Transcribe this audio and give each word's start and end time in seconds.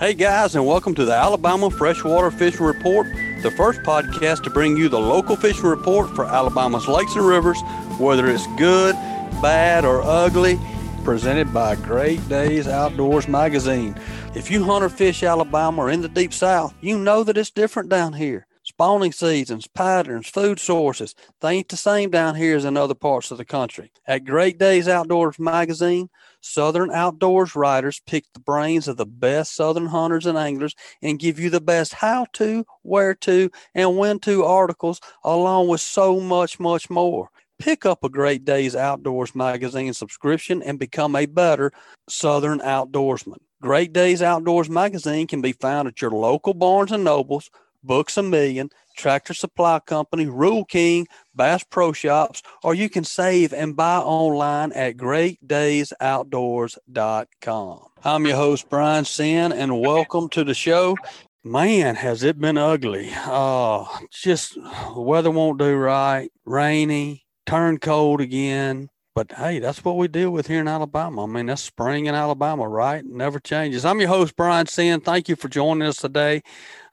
Hey 0.00 0.14
guys, 0.14 0.54
and 0.54 0.66
welcome 0.66 0.94
to 0.94 1.04
the 1.04 1.12
Alabama 1.12 1.68
Freshwater 1.68 2.30
Fishing 2.30 2.64
Report, 2.64 3.06
the 3.42 3.50
first 3.50 3.82
podcast 3.82 4.42
to 4.44 4.48
bring 4.48 4.74
you 4.74 4.88
the 4.88 4.98
local 4.98 5.36
fishing 5.36 5.66
report 5.66 6.16
for 6.16 6.24
Alabama's 6.24 6.88
lakes 6.88 7.16
and 7.16 7.26
rivers, 7.26 7.60
whether 7.98 8.26
it's 8.26 8.46
good, 8.56 8.94
bad, 9.42 9.84
or 9.84 10.00
ugly, 10.00 10.58
presented 11.04 11.52
by 11.52 11.76
Great 11.76 12.26
Days 12.30 12.66
Outdoors 12.66 13.28
Magazine. 13.28 13.94
If 14.34 14.50
you 14.50 14.64
hunt 14.64 14.84
or 14.84 14.88
fish 14.88 15.22
Alabama 15.22 15.82
or 15.82 15.90
in 15.90 16.00
the 16.00 16.08
deep 16.08 16.32
south, 16.32 16.72
you 16.80 16.98
know 16.98 17.22
that 17.22 17.36
it's 17.36 17.50
different 17.50 17.90
down 17.90 18.14
here. 18.14 18.46
Spawning 18.62 19.12
seasons, 19.12 19.66
patterns, 19.66 20.30
food 20.30 20.58
sources, 20.58 21.14
they 21.40 21.56
ain't 21.56 21.68
the 21.68 21.76
same 21.76 22.08
down 22.08 22.36
here 22.36 22.56
as 22.56 22.64
in 22.64 22.78
other 22.78 22.94
parts 22.94 23.30
of 23.30 23.36
the 23.36 23.44
country. 23.44 23.92
At 24.06 24.24
Great 24.24 24.58
Days 24.58 24.88
Outdoors 24.88 25.38
Magazine, 25.38 26.08
Southern 26.40 26.90
outdoors 26.90 27.54
writers 27.54 28.00
pick 28.06 28.24
the 28.32 28.40
brains 28.40 28.88
of 28.88 28.96
the 28.96 29.06
best 29.06 29.54
Southern 29.54 29.86
hunters 29.86 30.26
and 30.26 30.38
anglers 30.38 30.74
and 31.02 31.18
give 31.18 31.38
you 31.38 31.50
the 31.50 31.60
best 31.60 31.94
how 31.94 32.26
to, 32.34 32.64
where 32.82 33.14
to, 33.14 33.50
and 33.74 33.96
when 33.98 34.18
to 34.20 34.44
articles, 34.44 35.00
along 35.24 35.68
with 35.68 35.80
so 35.80 36.20
much, 36.20 36.58
much 36.58 36.88
more. 36.90 37.30
Pick 37.58 37.84
up 37.84 38.02
a 38.02 38.08
Great 38.08 38.46
Days 38.46 38.74
Outdoors 38.74 39.34
magazine 39.34 39.92
subscription 39.92 40.62
and 40.62 40.78
become 40.78 41.14
a 41.14 41.26
better 41.26 41.72
Southern 42.08 42.60
outdoorsman. 42.60 43.36
Great 43.60 43.92
Days 43.92 44.22
Outdoors 44.22 44.70
magazine 44.70 45.26
can 45.26 45.42
be 45.42 45.52
found 45.52 45.86
at 45.86 46.00
your 46.00 46.10
local 46.10 46.54
Barnes 46.54 46.90
and 46.90 47.04
Nobles, 47.04 47.50
Books 47.82 48.16
a 48.16 48.22
Million, 48.22 48.70
Tractor 48.96 49.34
Supply 49.34 49.80
Company, 49.80 50.26
Rural 50.26 50.64
King, 50.64 51.08
Bass 51.34 51.64
Pro 51.64 51.92
Shops, 51.92 52.42
or 52.62 52.74
you 52.74 52.88
can 52.88 53.02
save 53.04 53.52
and 53.52 53.76
buy 53.76 53.98
online 53.98 54.72
at 54.72 54.96
greatdaysoutdoors.com. 54.96 57.80
I'm 58.04 58.26
your 58.26 58.36
host, 58.36 58.68
Brian 58.68 59.04
Sin, 59.04 59.52
and 59.52 59.80
welcome 59.80 60.28
to 60.30 60.42
the 60.44 60.54
show. 60.54 60.96
Man, 61.42 61.94
has 61.94 62.22
it 62.22 62.38
been 62.38 62.58
ugly. 62.58 63.08
Oh, 63.14 63.98
just 64.12 64.54
the 64.54 65.00
weather 65.00 65.30
won't 65.30 65.58
do 65.58 65.74
right, 65.74 66.30
rainy, 66.44 67.24
turn 67.46 67.78
cold 67.78 68.20
again. 68.20 68.90
But 69.14 69.32
hey, 69.32 69.58
that's 69.58 69.84
what 69.84 69.96
we 69.96 70.06
deal 70.06 70.30
with 70.30 70.46
here 70.46 70.60
in 70.60 70.68
Alabama. 70.68 71.24
I 71.24 71.26
mean, 71.26 71.46
that's 71.46 71.62
spring 71.62 72.06
in 72.06 72.14
Alabama, 72.14 72.68
right? 72.68 73.04
Never 73.04 73.40
changes. 73.40 73.84
I'm 73.84 73.98
your 73.98 74.08
host, 74.08 74.36
Brian 74.36 74.66
Sin. 74.66 75.00
Thank 75.00 75.28
you 75.28 75.34
for 75.34 75.48
joining 75.48 75.88
us 75.88 75.96
today. 75.96 76.42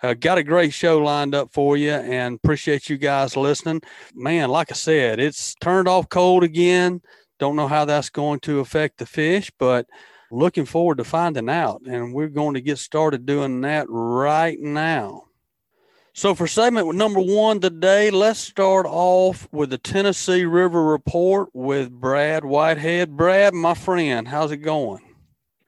Uh, 0.02 0.16
got 0.16 0.40
a 0.40 0.44
great 0.44 0.74
show 0.74 0.98
lined 0.98 1.36
up 1.36 1.54
for 1.54 1.78
you 1.78 1.92
and 1.92 2.40
appreciate 2.44 2.90
you 2.90 2.98
guys 2.98 3.38
listening. 3.38 3.82
Man, 4.16 4.50
like 4.50 4.72
I 4.72 4.76
said, 4.76 5.20
it's 5.20 5.54
turned 5.56 5.88
off 5.88 6.10
cold 6.10 6.44
again. 6.44 7.02
Don't 7.38 7.56
know 7.56 7.68
how 7.68 7.86
that's 7.86 8.10
going 8.10 8.40
to 8.42 8.62
affect 8.62 8.98
the 8.98 9.06
fish, 9.06 9.52
but 9.60 9.86
looking 10.32 10.66
forward 10.66 10.98
to 10.98 11.04
finding 11.04 11.50
out. 11.50 11.82
And 11.86 12.16
we're 12.16 12.30
going 12.30 12.56
to 12.56 12.62
get 12.62 12.80
started 12.80 13.28
doing 13.28 13.62
that 13.62 13.86
right 13.90 14.60
now. 14.60 15.27
So, 16.18 16.34
for 16.34 16.48
segment 16.48 16.96
number 16.96 17.20
one 17.20 17.60
today, 17.60 18.10
let's 18.10 18.40
start 18.40 18.88
off 18.90 19.48
with 19.52 19.70
the 19.70 19.78
Tennessee 19.78 20.46
River 20.46 20.84
Report 20.84 21.50
with 21.54 21.92
Brad 21.92 22.44
Whitehead. 22.44 23.16
Brad, 23.16 23.54
my 23.54 23.76
friend, 23.76 24.28
how's 24.28 24.52
it 24.52 24.58
going? 24.58 25.04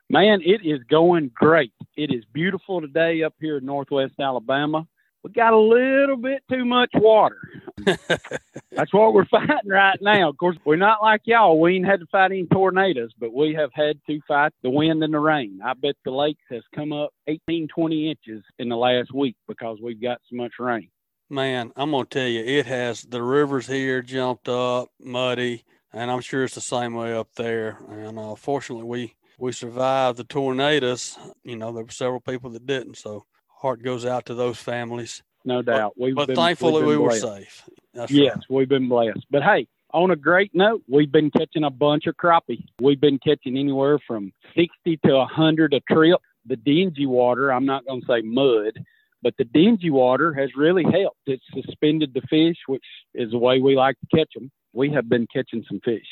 Man, 0.10 0.42
it 0.44 0.62
is 0.66 0.80
going 0.90 1.30
great. 1.36 1.72
It 1.96 2.12
is 2.12 2.24
beautiful 2.34 2.82
today 2.82 3.22
up 3.22 3.36
here 3.40 3.58
in 3.58 3.66
Northwest 3.66 4.16
Alabama 4.20 4.88
we 5.24 5.32
got 5.32 5.54
a 5.54 5.60
little 5.60 6.18
bit 6.18 6.44
too 6.50 6.66
much 6.66 6.92
water. 6.94 7.38
That's 7.86 8.94
what 8.94 9.14
we're 9.14 9.26
fighting 9.26 9.70
right 9.70 10.00
now. 10.02 10.30
Of 10.30 10.38
course, 10.38 10.58
we're 10.66 10.78
not 10.78 11.02
like 11.02 11.22
y'all. 11.26 11.60
We 11.60 11.76
ain't 11.76 11.86
had 11.86 12.00
to 12.00 12.06
fight 12.08 12.32
any 12.32 12.46
tornadoes, 12.46 13.12
but 13.20 13.34
we 13.34 13.54
have 13.54 13.72
had 13.74 14.00
to 14.08 14.20
fight 14.28 14.54
the 14.64 14.70
wind 14.70 15.04
and 15.04 15.14
the 15.14 15.20
rain. 15.20 15.60
I 15.64 15.74
bet 15.74 15.96
the 16.06 16.12
lake 16.12 16.38
has 16.50 16.64
come 16.74 16.94
up 16.94 17.12
18, 17.28 17.68
20 17.68 18.10
inches 18.10 18.44
in 18.60 18.70
the 18.70 18.78
last 18.78 19.14
week 19.14 19.36
because 19.48 19.80
we've 19.82 20.02
got 20.02 20.22
so 20.30 20.38
much 20.38 20.54
rain. 20.60 20.90
Man, 21.30 21.72
I'm 21.76 21.92
going 21.92 22.06
to 22.06 22.10
tell 22.10 22.28
you, 22.28 22.44
it 22.44 22.66
has 22.66 23.04
the 23.04 23.22
rivers 23.22 23.68
here 23.68 24.02
jumped 24.02 24.50
up, 24.50 24.90
muddy, 25.00 25.64
and 25.94 26.10
I'm 26.10 26.22
sure 26.22 26.44
it's 26.44 26.56
the 26.56 26.62
same 26.62 26.94
way 26.94 27.14
up 27.14 27.28
there. 27.36 27.78
And 27.90 28.18
uh, 28.18 28.36
fortunately, 28.36 28.86
we 28.86 29.16
we 29.38 29.52
survived 29.52 30.18
the 30.18 30.24
tornadoes. 30.24 31.18
You 31.44 31.56
know, 31.56 31.72
there 31.72 31.84
were 31.84 31.92
several 31.92 32.20
people 32.20 32.50
that 32.52 32.66
didn't. 32.66 32.98
So 32.98 33.26
heart 33.60 33.84
goes 33.84 34.06
out 34.06 34.26
to 34.26 34.34
those 34.34 34.58
families. 34.58 35.22
No 35.46 35.62
doubt. 35.62 35.94
We've 35.98 36.16
but 36.16 36.28
been, 36.28 36.36
thankfully 36.36 36.84
we 36.84 36.98
were 36.98 37.12
safe. 37.12 37.68
That's 37.94 38.12
yes, 38.12 38.36
right. 38.36 38.44
we've 38.50 38.70
been 38.70 38.90
blessed. 38.90 39.26
But 39.30 39.44
hey, 39.44 39.68
on 39.94 40.12
a 40.12 40.16
great 40.16 40.52
note, 40.54 40.84
we've 40.88 41.12
been 41.12 41.32
catching 41.32 41.64
a 41.64 41.70
bunch 41.70 42.06
of 42.08 42.16
crappie. 42.16 42.66
We've 42.82 43.00
been 43.00 43.20
catching 43.20 43.58
anywhere 43.58 44.00
from 44.06 44.32
60 44.56 44.98
to 45.06 45.16
100 45.16 45.74
a 45.74 45.80
trip. 45.92 46.20
The 46.46 46.56
dingy 46.56 47.06
water, 47.06 47.52
I'm 47.52 47.66
not 47.66 47.86
going 47.86 48.02
to 48.02 48.08
say 48.08 48.22
mud, 48.22 48.84
but 49.22 49.34
the 49.38 49.44
dingy 49.46 49.90
water 49.90 50.34
has 50.34 50.50
really 50.56 50.84
helped. 50.84 51.20
It's 51.26 51.44
suspended 51.54 52.14
the 52.14 52.22
fish, 52.30 52.58
which 52.68 52.84
is 53.14 53.32
the 53.32 53.38
way 53.38 53.60
we 53.60 53.76
like 53.76 53.98
to 54.00 54.18
catch 54.18 54.34
them. 54.34 54.52
We 54.74 54.92
have 54.92 55.10
been 55.10 55.28
catching 55.34 55.66
some 55.68 55.80
fish. 55.84 56.08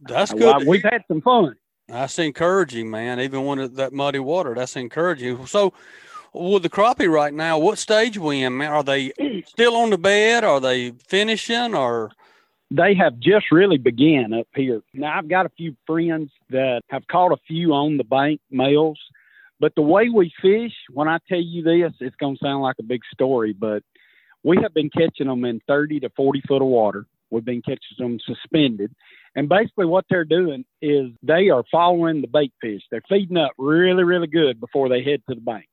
That's 0.00 0.32
good. 0.32 0.66
We've 0.66 0.82
had 0.82 1.02
some 1.08 1.20
fun. 1.20 1.56
That's 1.88 2.18
encouraging, 2.18 2.90
man. 2.90 3.20
Even 3.20 3.44
when 3.44 3.74
that 3.74 3.92
muddy 3.92 4.18
water, 4.18 4.54
that's 4.54 4.76
encouraging. 4.76 5.46
So, 5.46 5.72
with 6.36 6.62
the 6.62 6.70
crappie 6.70 7.10
right 7.10 7.32
now, 7.32 7.58
what 7.58 7.78
stage 7.78 8.18
we 8.18 8.42
in? 8.42 8.60
Are 8.62 8.82
they 8.82 9.12
still 9.46 9.76
on 9.76 9.90
the 9.90 9.98
bed? 9.98 10.44
Are 10.44 10.60
they 10.60 10.92
finishing 11.06 11.74
or? 11.74 12.10
They 12.70 12.94
have 12.94 13.18
just 13.18 13.52
really 13.52 13.78
began 13.78 14.32
up 14.32 14.48
here. 14.54 14.82
Now 14.92 15.16
I've 15.16 15.28
got 15.28 15.46
a 15.46 15.50
few 15.50 15.76
friends 15.86 16.30
that 16.50 16.82
have 16.88 17.06
caught 17.06 17.32
a 17.32 17.36
few 17.46 17.72
on 17.72 17.96
the 17.96 18.04
bank 18.04 18.40
males, 18.50 18.98
but 19.60 19.74
the 19.76 19.82
way 19.82 20.08
we 20.08 20.32
fish, 20.42 20.72
when 20.92 21.08
I 21.08 21.18
tell 21.28 21.40
you 21.40 21.62
this, 21.62 21.92
it's 22.00 22.16
going 22.16 22.36
to 22.36 22.44
sound 22.44 22.62
like 22.62 22.76
a 22.80 22.84
big 22.84 23.02
story, 23.12 23.52
but 23.52 23.82
we 24.42 24.58
have 24.62 24.74
been 24.74 24.90
catching 24.90 25.28
them 25.28 25.44
in 25.44 25.60
30 25.66 26.00
to 26.00 26.10
40 26.10 26.42
foot 26.46 26.62
of 26.62 26.68
water. 26.68 27.06
We've 27.30 27.44
been 27.44 27.62
catching 27.62 27.96
them 27.98 28.18
suspended. 28.24 28.94
And 29.34 29.48
basically, 29.48 29.86
what 29.86 30.06
they're 30.08 30.24
doing 30.24 30.64
is 30.80 31.10
they 31.22 31.50
are 31.50 31.64
following 31.70 32.20
the 32.20 32.26
bait 32.28 32.52
fish. 32.60 32.82
They're 32.90 33.02
feeding 33.08 33.36
up 33.36 33.52
really, 33.58 34.02
really 34.02 34.28
good 34.28 34.60
before 34.60 34.88
they 34.88 35.02
head 35.02 35.22
to 35.28 35.34
the 35.34 35.40
bank. 35.40 35.66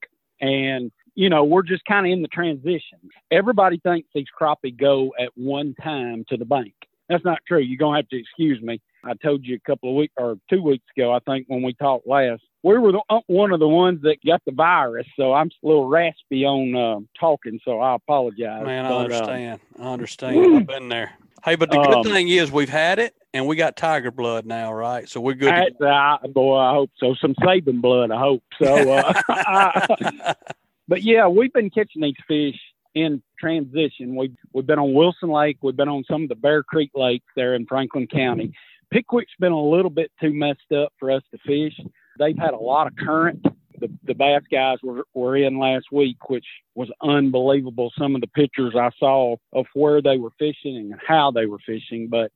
And, 0.44 0.92
you 1.16 1.30
know, 1.30 1.46
we're 1.46 1.64
just 1.64 1.86
kind 1.86 2.06
of 2.06 2.12
in 2.12 2.22
the 2.22 2.28
transition. 2.28 3.00
Everybody 3.32 3.78
thinks 3.78 4.10
these 4.14 4.26
crappie 4.38 4.78
go 4.78 5.14
at 5.18 5.30
one 5.36 5.74
time 5.82 6.26
to 6.28 6.38
the 6.38 6.44
bank. 6.44 6.74
That's 7.08 7.24
not 7.24 7.40
true. 7.48 7.60
You're 7.60 7.78
going 7.78 7.94
to 7.94 8.02
have 8.02 8.10
to 8.10 8.20
excuse 8.20 8.62
me. 8.62 8.82
I 9.06 9.14
told 9.14 9.46
you 9.46 9.56
a 9.56 9.60
couple 9.60 9.90
of 9.90 9.96
weeks 9.96 10.14
or 10.18 10.38
two 10.50 10.62
weeks 10.62 10.86
ago, 10.98 11.14
I 11.14 11.20
think, 11.20 11.48
when 11.48 11.62
we 11.62 11.74
talked 11.74 12.08
last, 12.08 12.42
we 12.64 12.78
were 12.78 12.92
the, 12.92 13.02
uh, 13.10 13.20
one 13.28 13.52
of 13.52 13.60
the 13.60 13.68
ones 13.68 14.02
that 14.04 14.18
got 14.26 14.42
the 14.46 14.54
virus. 14.54 15.08
So 15.18 15.34
I'm 15.34 15.48
a 15.48 15.68
little 15.68 15.88
raspy 15.88 16.46
on 16.46 16.76
uh, 16.76 17.00
talking. 17.20 17.60
So 17.64 17.80
I 17.80 17.96
apologize. 17.96 18.66
Man, 18.66 18.86
I 18.86 18.90
but, 18.90 18.96
uh, 18.96 19.00
understand. 19.00 19.60
Uh, 19.80 19.84
I 19.84 19.94
understand. 19.94 20.58
I've 20.58 20.68
been 20.68 20.90
there. 20.90 21.12
Hey, 21.44 21.56
but 21.56 21.70
the 21.70 21.78
good 21.78 21.94
um, 21.96 22.04
thing 22.04 22.30
is 22.30 22.52
we've 22.52 22.70
had 22.70 23.00
it 23.00 23.14
and 23.34 23.46
we 23.46 23.58
got 23.58 23.76
tiger 23.76 24.12
blood 24.12 24.46
now, 24.46 24.74
right? 24.74 25.10
So 25.10 25.20
we're 25.20 25.34
good. 25.34 25.52
I, 25.52 26.18
boy, 26.28 26.58
I 26.58 26.74
hope 26.74 26.92
so. 26.98 27.16
Some 27.20 27.36
Saban 27.36 27.82
blood, 27.82 28.12
I 28.12 28.20
hope 28.20 28.44
so. 28.62 28.94
Uh, 28.94 30.34
but 30.88 31.04
yeah, 31.04 31.28
we've 31.28 31.52
been 31.52 31.70
catching 31.70 32.02
these 32.02 32.16
fish 32.28 32.60
in 32.96 33.22
transition. 33.38 34.16
We've 34.16 34.36
we've 34.54 34.66
been 34.66 34.80
on 34.80 34.94
Wilson 34.94 35.30
Lake. 35.30 35.58
We've 35.62 35.76
been 35.76 35.90
on 35.90 36.06
some 36.10 36.24
of 36.24 36.30
the 36.30 36.36
Bear 36.36 36.64
Creek 36.64 36.92
lakes 36.96 37.28
there 37.36 37.56
in 37.56 37.66
Franklin 37.66 38.08
County. 38.08 38.54
Pickwick's 38.90 39.34
been 39.38 39.52
a 39.52 39.62
little 39.62 39.92
bit 39.92 40.12
too 40.22 40.34
messed 40.34 40.72
up 40.74 40.94
for 40.98 41.12
us 41.12 41.24
to 41.32 41.38
fish. 41.40 41.78
They've 42.20 42.38
had 42.38 42.54
a 42.54 42.58
lot 42.58 42.88
of 42.88 42.96
current 42.96 43.46
the, 43.84 43.92
the 44.06 44.14
bass 44.14 44.42
guys 44.50 44.78
were, 44.82 45.06
were 45.14 45.36
in 45.36 45.60
last 45.60 45.88
week, 45.92 46.30
which 46.30 46.46
was 46.74 46.90
unbelievable. 47.02 47.92
Some 47.98 48.16
of 48.16 48.22
the 48.22 48.28
pictures 48.28 48.76
I 48.80 48.92
saw 48.98 49.36
of 49.52 49.66
where 49.74 50.02
they 50.02 50.18
were 50.18 50.32
fishing 50.40 50.78
and 50.78 50.96
how 51.06 51.32
they 51.32 51.46
were 51.48 51.60
fishing. 51.66 52.08
But 52.10 52.32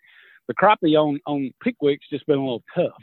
the 0.50 0.53
crappie 0.53 0.97
on, 0.97 1.22
on 1.25 1.53
Pickwick's 1.63 2.09
just 2.09 2.28
been 2.28 2.38
a 2.38 2.41
little 2.41 2.63
tough. 2.75 3.02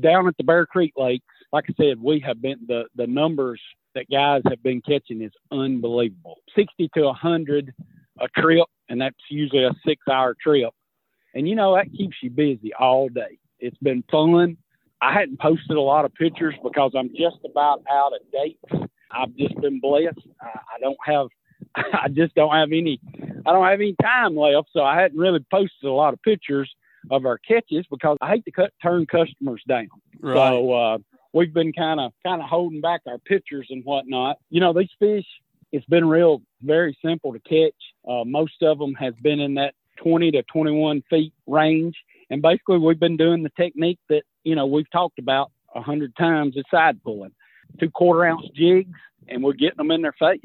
Down 0.00 0.26
at 0.26 0.36
the 0.38 0.44
Bear 0.44 0.64
Creek 0.64 0.94
Lakes, 0.96 1.26
like 1.52 1.66
I 1.68 1.74
said, 1.76 2.00
we 2.00 2.18
have 2.20 2.40
been 2.40 2.60
the, 2.66 2.84
the 2.96 3.06
numbers 3.06 3.60
that 3.94 4.08
guys 4.10 4.40
have 4.48 4.62
been 4.62 4.80
catching 4.80 5.20
is 5.20 5.32
unbelievable. 5.50 6.38
60 6.56 6.88
to 6.94 7.02
100 7.02 7.74
a 8.20 8.28
trip, 8.40 8.66
and 8.88 9.02
that's 9.02 9.16
usually 9.28 9.64
a 9.64 9.74
six 9.86 10.00
hour 10.10 10.34
trip. 10.40 10.72
And 11.34 11.46
you 11.46 11.56
know, 11.56 11.74
that 11.74 11.92
keeps 11.92 12.16
you 12.22 12.30
busy 12.30 12.72
all 12.72 13.10
day. 13.10 13.38
It's 13.58 13.76
been 13.78 14.02
fun. 14.10 14.56
I 15.02 15.12
hadn't 15.12 15.40
posted 15.40 15.76
a 15.76 15.80
lot 15.80 16.04
of 16.04 16.14
pictures 16.14 16.54
because 16.62 16.92
I'm 16.96 17.08
just 17.08 17.38
about 17.44 17.82
out 17.90 18.12
of 18.12 18.20
dates. 18.30 18.88
I've 19.10 19.34
just 19.36 19.60
been 19.60 19.80
blessed. 19.80 20.16
I, 20.40 20.46
I 20.46 20.80
don't 20.80 20.96
have, 21.04 21.26
I 21.74 22.08
just 22.08 22.36
don't 22.36 22.54
have 22.54 22.68
any, 22.68 23.00
I 23.44 23.52
don't 23.52 23.66
have 23.66 23.80
any 23.80 23.96
time 24.00 24.36
left. 24.36 24.68
So 24.72 24.80
I 24.82 25.00
hadn't 25.00 25.18
really 25.18 25.44
posted 25.50 25.84
a 25.84 25.92
lot 25.92 26.14
of 26.14 26.22
pictures 26.22 26.72
of 27.10 27.26
our 27.26 27.36
catches 27.38 27.84
because 27.90 28.16
I 28.20 28.28
hate 28.28 28.44
to 28.44 28.52
cut, 28.52 28.72
turn 28.80 29.06
customers 29.06 29.60
down. 29.68 29.88
Right. 30.20 30.34
So, 30.34 30.72
uh, 30.72 30.98
we've 31.32 31.52
been 31.52 31.72
kind 31.72 31.98
of, 31.98 32.12
kind 32.24 32.40
of 32.40 32.48
holding 32.48 32.80
back 32.80 33.00
our 33.08 33.18
pictures 33.18 33.66
and 33.70 33.84
whatnot. 33.84 34.36
You 34.50 34.60
know, 34.60 34.72
these 34.72 34.90
fish, 35.00 35.26
it's 35.72 35.86
been 35.86 36.08
real, 36.08 36.42
very 36.62 36.96
simple 37.04 37.32
to 37.32 37.40
catch. 37.40 37.74
Uh, 38.08 38.22
most 38.24 38.62
of 38.62 38.78
them 38.78 38.94
has 38.94 39.14
been 39.20 39.40
in 39.40 39.54
that 39.54 39.74
20 39.96 40.30
to 40.30 40.42
21 40.44 41.02
feet 41.10 41.32
range. 41.48 41.96
And 42.30 42.40
basically, 42.40 42.78
we've 42.78 43.00
been 43.00 43.16
doing 43.16 43.42
the 43.42 43.50
technique 43.56 43.98
that 44.08 44.22
you 44.44 44.54
know 44.54 44.66
we've 44.66 44.90
talked 44.90 45.18
about 45.18 45.50
a 45.74 45.82
hundred 45.82 46.14
times 46.16 46.56
is 46.56 46.64
side 46.70 47.02
pulling. 47.02 47.32
two 47.80 47.90
quarter 47.90 48.24
ounce 48.24 48.46
jigs, 48.54 48.90
and 49.28 49.42
we're 49.42 49.52
getting 49.52 49.78
them 49.78 49.90
in 49.90 50.02
their 50.02 50.14
face. 50.18 50.40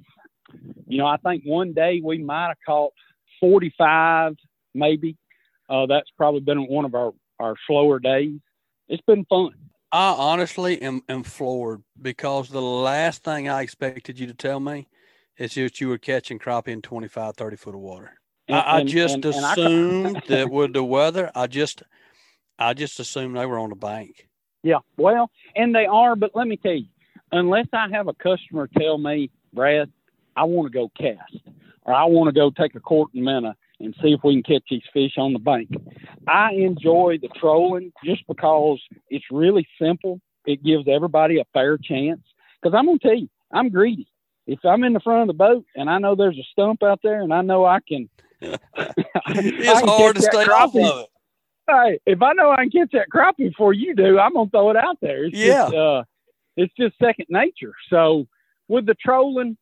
You 0.87 0.97
know, 0.97 1.05
I 1.05 1.17
think 1.17 1.43
one 1.43 1.73
day 1.73 2.01
we 2.03 2.19
might 2.19 2.47
have 2.47 2.57
caught 2.65 2.93
45, 3.39 4.35
maybe. 4.73 5.17
Uh, 5.69 5.85
that's 5.85 6.09
probably 6.17 6.39
been 6.39 6.67
one 6.67 6.85
of 6.85 6.95
our, 6.95 7.11
our 7.39 7.55
slower 7.67 7.99
days. 7.99 8.39
It's 8.87 9.03
been 9.05 9.25
fun. 9.25 9.51
I 9.91 10.15
honestly 10.17 10.81
am, 10.81 11.01
am 11.09 11.23
floored 11.23 11.83
because 12.01 12.49
the 12.49 12.61
last 12.61 13.23
thing 13.23 13.49
I 13.49 13.61
expected 13.61 14.19
you 14.19 14.27
to 14.27 14.33
tell 14.33 14.59
me 14.59 14.87
is 15.37 15.55
that 15.55 15.79
you 15.79 15.89
were 15.89 15.97
catching 15.97 16.39
crappie 16.39 16.69
in 16.69 16.81
25, 16.81 17.35
30 17.35 17.55
foot 17.57 17.75
of 17.75 17.81
water. 17.81 18.13
And, 18.47 18.57
I, 18.57 18.77
I, 18.77 18.83
just 18.83 19.15
and, 19.15 19.25
assumed 19.25 20.17
I, 20.17 20.21
that 20.27 20.49
with 20.49 20.73
the 20.73 20.83
weather, 20.83 21.31
I 21.35 21.47
just, 21.47 21.83
I 22.59 22.73
just 22.73 22.99
assumed 22.99 23.37
they 23.37 23.45
were 23.45 23.59
on 23.59 23.69
the 23.69 23.75
bank. 23.75 24.27
Yeah, 24.63 24.79
well, 24.97 25.29
and 25.55 25.73
they 25.73 25.85
are, 25.85 26.15
but 26.15 26.31
let 26.33 26.47
me 26.47 26.57
tell 26.57 26.73
you, 26.73 26.87
unless 27.31 27.67
I 27.73 27.87
have 27.91 28.07
a 28.07 28.13
customer 28.13 28.67
tell 28.77 28.97
me, 28.97 29.29
Brad, 29.53 29.91
I 30.35 30.43
want 30.43 30.71
to 30.71 30.77
go 30.77 30.89
cast, 30.97 31.37
or 31.83 31.93
I 31.93 32.05
want 32.05 32.27
to 32.27 32.39
go 32.39 32.51
take 32.51 32.75
a 32.75 32.79
quart 32.79 33.11
and 33.13 33.23
minnow 33.23 33.53
and 33.79 33.95
see 34.01 34.09
if 34.09 34.21
we 34.23 34.41
can 34.41 34.43
catch 34.43 34.63
these 34.69 34.81
fish 34.91 35.13
on 35.17 35.33
the 35.33 35.39
bank. 35.39 35.69
I 36.27 36.53
enjoy 36.53 37.17
the 37.21 37.29
trolling 37.39 37.93
just 38.03 38.25
because 38.27 38.81
it's 39.09 39.25
really 39.31 39.67
simple. 39.79 40.19
It 40.45 40.63
gives 40.63 40.87
everybody 40.87 41.39
a 41.39 41.45
fair 41.53 41.77
chance. 41.77 42.21
Because 42.61 42.75
I'm 42.77 42.87
gonna 42.87 42.99
tell 42.99 43.15
you, 43.15 43.29
I'm 43.51 43.69
greedy. 43.69 44.07
If 44.47 44.59
I'm 44.63 44.83
in 44.83 44.93
the 44.93 44.99
front 44.99 45.21
of 45.21 45.27
the 45.27 45.33
boat 45.33 45.65
and 45.75 45.89
I 45.89 45.99
know 45.99 46.15
there's 46.15 46.37
a 46.37 46.47
stump 46.51 46.81
out 46.81 47.01
there 47.03 47.21
and 47.21 47.33
I 47.33 47.41
know 47.41 47.65
I 47.65 47.79
can, 47.87 48.09
it's 48.41 48.63
I 48.77 49.79
can 49.81 49.87
hard 49.87 50.15
to 50.15 50.21
stay 50.21 50.45
off 50.45 50.75
of 50.75 50.75
it. 50.75 51.09
Hey, 51.69 51.99
if 52.05 52.21
I 52.21 52.33
know 52.33 52.51
I 52.51 52.67
can 52.67 52.71
catch 52.71 52.91
that 52.93 53.07
crappie 53.13 53.49
before 53.49 53.73
you 53.73 53.93
do, 53.95 54.19
I'm 54.19 54.33
gonna 54.33 54.49
throw 54.49 54.69
it 54.69 54.77
out 54.77 54.97
there. 55.01 55.25
It's 55.25 55.35
yeah. 55.35 55.63
Just, 55.63 55.73
uh, 55.73 56.03
it's 56.55 56.73
just 56.79 56.97
second 56.97 57.27
nature. 57.29 57.73
So 57.89 58.27
with 58.67 58.85
the 58.85 58.95
trolling, 58.95 59.57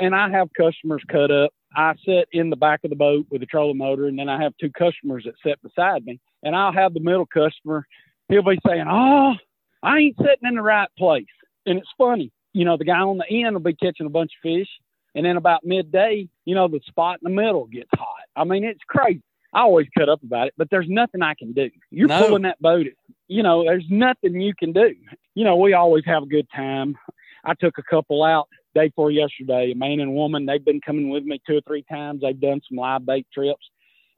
and 0.00 0.14
I 0.14 0.30
have 0.30 0.48
customers 0.56 1.02
cut 1.08 1.30
up 1.30 1.52
I 1.74 1.94
sit 2.04 2.28
in 2.32 2.50
the 2.50 2.56
back 2.56 2.80
of 2.84 2.90
the 2.90 2.96
boat 2.96 3.26
with 3.30 3.40
the 3.40 3.46
trolling 3.46 3.78
motor, 3.78 4.06
and 4.06 4.18
then 4.18 4.28
I 4.28 4.42
have 4.42 4.54
two 4.60 4.70
customers 4.70 5.24
that 5.24 5.34
sit 5.44 5.62
beside 5.62 6.04
me. 6.04 6.20
And 6.42 6.56
I'll 6.56 6.72
have 6.72 6.94
the 6.94 7.00
middle 7.00 7.26
customer. 7.26 7.86
He'll 8.28 8.42
be 8.42 8.58
saying, 8.66 8.86
"Oh, 8.88 9.34
I 9.82 9.98
ain't 9.98 10.16
sitting 10.16 10.48
in 10.48 10.56
the 10.56 10.62
right 10.62 10.88
place." 10.98 11.26
And 11.66 11.78
it's 11.78 11.92
funny, 11.96 12.32
you 12.52 12.64
know, 12.64 12.76
the 12.76 12.84
guy 12.84 13.00
on 13.00 13.18
the 13.18 13.28
end 13.28 13.54
will 13.54 13.60
be 13.60 13.74
catching 13.74 14.06
a 14.06 14.10
bunch 14.10 14.32
of 14.36 14.42
fish, 14.42 14.68
and 15.14 15.24
then 15.24 15.36
about 15.36 15.64
midday, 15.64 16.28
you 16.44 16.54
know, 16.54 16.66
the 16.66 16.80
spot 16.86 17.18
in 17.22 17.32
the 17.32 17.42
middle 17.42 17.66
gets 17.66 17.90
hot. 17.94 18.26
I 18.34 18.44
mean, 18.44 18.64
it's 18.64 18.82
crazy. 18.88 19.22
I 19.52 19.60
always 19.60 19.86
cut 19.96 20.08
up 20.08 20.22
about 20.22 20.46
it, 20.46 20.54
but 20.56 20.68
there's 20.70 20.88
nothing 20.88 21.22
I 21.22 21.34
can 21.34 21.52
do. 21.52 21.70
You're 21.90 22.08
no. 22.08 22.26
pulling 22.26 22.42
that 22.42 22.60
boat. 22.60 22.86
You 23.28 23.42
know, 23.42 23.64
there's 23.64 23.84
nothing 23.90 24.40
you 24.40 24.54
can 24.54 24.72
do. 24.72 24.94
You 25.34 25.44
know, 25.44 25.56
we 25.56 25.72
always 25.72 26.04
have 26.06 26.22
a 26.22 26.26
good 26.26 26.46
time. 26.54 26.96
I 27.44 27.54
took 27.54 27.78
a 27.78 27.82
couple 27.82 28.22
out 28.22 28.48
day 28.74 28.88
before 28.88 29.10
yesterday, 29.10 29.72
a 29.72 29.74
man 29.74 30.00
and 30.00 30.10
a 30.10 30.12
woman. 30.12 30.46
They've 30.46 30.64
been 30.64 30.80
coming 30.80 31.10
with 31.10 31.24
me 31.24 31.40
two 31.46 31.56
or 31.56 31.60
three 31.66 31.84
times. 31.90 32.20
They've 32.20 32.38
done 32.38 32.60
some 32.68 32.78
live 32.78 33.04
bait 33.04 33.26
trips. 33.32 33.66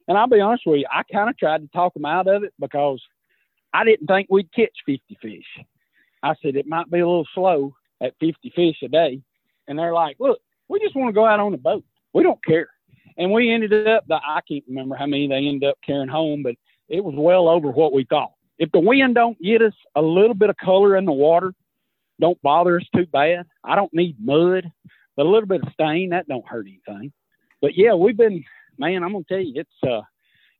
And 0.08 0.18
I'll 0.18 0.28
be 0.28 0.40
honest 0.40 0.64
with 0.66 0.80
you, 0.80 0.86
I 0.90 1.02
kind 1.04 1.30
of 1.30 1.38
tried 1.38 1.62
to 1.62 1.68
talk 1.68 1.94
them 1.94 2.04
out 2.04 2.26
of 2.26 2.42
it 2.42 2.52
because 2.58 3.00
I 3.72 3.84
didn't 3.84 4.06
think 4.06 4.26
we'd 4.28 4.52
catch 4.52 4.76
50 4.84 5.18
fish. 5.22 5.64
I 6.22 6.34
said 6.42 6.56
it 6.56 6.66
might 6.66 6.90
be 6.90 7.00
a 7.00 7.06
little 7.06 7.26
slow 7.34 7.74
at 8.00 8.14
50 8.20 8.52
fish 8.54 8.76
a 8.82 8.88
day. 8.88 9.20
And 9.68 9.78
they're 9.78 9.94
like, 9.94 10.16
look, 10.18 10.40
we 10.68 10.80
just 10.80 10.96
want 10.96 11.08
to 11.08 11.14
go 11.14 11.24
out 11.24 11.40
on 11.40 11.52
the 11.52 11.58
boat. 11.58 11.84
We 12.12 12.22
don't 12.22 12.44
care. 12.44 12.68
And 13.16 13.30
we 13.32 13.52
ended 13.52 13.86
up, 13.86 14.04
I 14.10 14.40
can't 14.48 14.64
remember 14.68 14.96
how 14.96 15.06
many 15.06 15.28
they 15.28 15.46
ended 15.46 15.68
up 15.68 15.78
carrying 15.84 16.08
home, 16.08 16.42
but 16.42 16.54
it 16.88 17.04
was 17.04 17.14
well 17.16 17.48
over 17.48 17.70
what 17.70 17.92
we 17.92 18.04
thought. 18.04 18.32
If 18.58 18.70
the 18.72 18.80
wind 18.80 19.14
don't 19.14 19.40
get 19.40 19.62
us 19.62 19.74
a 19.94 20.02
little 20.02 20.34
bit 20.34 20.50
of 20.50 20.56
color 20.56 20.96
in 20.96 21.04
the 21.04 21.12
water, 21.12 21.54
don't 22.20 22.40
bother 22.42 22.78
us 22.78 22.86
too 22.94 23.06
bad. 23.06 23.46
I 23.64 23.74
don't 23.74 23.92
need 23.92 24.16
mud, 24.20 24.70
but 25.16 25.26
a 25.26 25.28
little 25.28 25.48
bit 25.48 25.62
of 25.62 25.72
stain 25.72 26.10
that 26.10 26.28
don't 26.28 26.46
hurt 26.46 26.66
anything. 26.66 27.12
But 27.60 27.76
yeah, 27.76 27.94
we've 27.94 28.16
been 28.16 28.44
man. 28.78 29.02
I'm 29.02 29.12
gonna 29.12 29.24
tell 29.28 29.40
you, 29.40 29.52
it's 29.56 29.70
uh, 29.82 30.02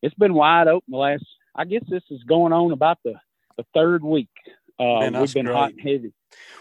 it's 0.03 0.15
been 0.15 0.35
wide 0.35 0.69
open 0.69 0.91
the 0.91 0.97
last. 0.97 1.25
I 1.55 1.65
guess 1.65 1.83
this 1.89 2.03
is 2.11 2.23
going 2.25 2.53
on 2.53 2.73
about 2.73 2.99
the 3.05 3.15
the 3.57 3.65
third 3.75 4.03
week. 4.03 4.31
Uh, 4.79 5.01
man, 5.01 5.21
we've 5.21 5.35
been 5.35 5.47
great. 5.47 5.55
hot 5.55 5.73
and 5.73 5.81
heavy. 5.81 6.13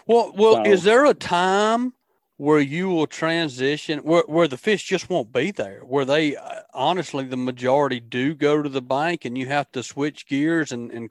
Well, 0.06 0.32
well, 0.36 0.64
so, 0.64 0.70
is 0.70 0.84
there 0.84 1.06
a 1.06 1.14
time 1.14 1.94
where 2.42 2.58
you 2.58 2.88
will 2.88 3.06
transition 3.06 4.00
where, 4.00 4.24
where 4.26 4.48
the 4.48 4.56
fish 4.56 4.82
just 4.82 5.08
won't 5.08 5.32
be 5.32 5.52
there 5.52 5.80
where 5.84 6.04
they 6.04 6.34
uh, 6.34 6.60
honestly 6.74 7.24
the 7.24 7.36
majority 7.36 8.00
do 8.00 8.34
go 8.34 8.60
to 8.60 8.68
the 8.68 8.82
bank 8.82 9.24
and 9.24 9.38
you 9.38 9.46
have 9.46 9.70
to 9.70 9.80
switch 9.80 10.26
gears 10.26 10.72
and 10.72 10.90
and 10.90 11.08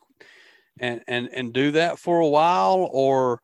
and 0.82 1.02
and, 1.08 1.30
and 1.34 1.54
do 1.54 1.72
that 1.72 1.98
for 1.98 2.20
a 2.20 2.28
while 2.28 2.90
or 2.92 3.42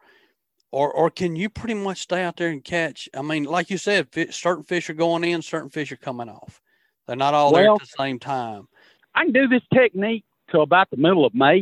or 0.71 0.91
or 0.91 1.09
can 1.09 1.37
you 1.37 1.49
pretty 1.49 1.75
much 1.75 1.99
stay 1.99 2.23
out 2.23 2.35
there 2.35 2.49
and 2.49 2.61
catch? 2.61 3.07
I 3.15 3.21
mean, 3.21 3.45
like 3.45 3.69
you 3.69 3.77
said, 3.77 4.09
certain 4.31 4.63
fish 4.63 4.89
are 4.89 4.93
going 4.93 5.23
in, 5.23 5.41
certain 5.41 5.69
fish 5.69 5.91
are 5.93 5.97
coming 5.97 6.27
off. 6.27 6.61
They're 7.05 7.15
not 7.15 7.33
all 7.33 7.53
well, 7.53 7.63
there 7.63 7.73
at 7.73 7.79
the 7.79 8.03
same 8.03 8.19
time. 8.19 8.67
I 9.15 9.23
can 9.23 9.31
do 9.31 9.47
this 9.47 9.63
technique 9.73 10.25
till 10.51 10.63
about 10.63 10.89
the 10.89 10.97
middle 10.97 11.25
of 11.25 11.33
May, 11.33 11.61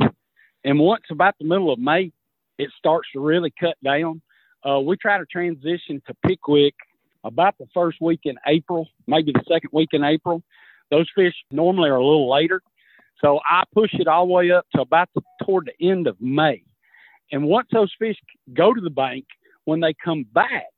and 0.63 0.80
once 0.80 1.04
about 1.12 1.36
the 1.38 1.45
middle 1.45 1.71
of 1.71 1.78
May, 1.78 2.12
it 2.57 2.69
starts 2.80 3.07
to 3.13 3.19
really 3.19 3.54
cut 3.60 3.75
down. 3.83 4.24
Uh, 4.67 4.79
we 4.79 4.97
try 4.97 5.17
to 5.17 5.25
transition 5.25 6.01
to 6.07 6.13
Pickwick 6.25 6.75
about 7.23 7.56
the 7.57 7.67
first 7.73 8.00
week 8.01 8.21
in 8.23 8.35
April, 8.47 8.88
maybe 9.07 9.31
the 9.31 9.44
second 9.47 9.69
week 9.71 9.89
in 9.94 10.03
April. 10.03 10.44
Those 10.91 11.09
fish 11.15 11.33
normally 11.51 11.89
are 11.89 11.95
a 11.95 12.06
little 12.06 12.29
later, 12.29 12.62
so 13.21 13.39
I 13.45 13.63
push 13.73 13.94
it 13.94 14.07
all 14.07 14.27
the 14.27 14.33
way 14.33 14.51
up 14.51 14.65
to 14.75 14.81
about 14.81 15.09
the, 15.15 15.21
toward 15.44 15.67
the 15.67 15.88
end 15.88 16.07
of 16.07 16.19
May 16.19 16.63
and 17.31 17.45
once 17.45 17.67
those 17.71 17.91
fish 17.97 18.17
go 18.53 18.73
to 18.73 18.81
the 18.81 18.89
bank, 18.89 19.25
when 19.65 19.79
they 19.79 19.94
come 19.94 20.25
back, 20.33 20.71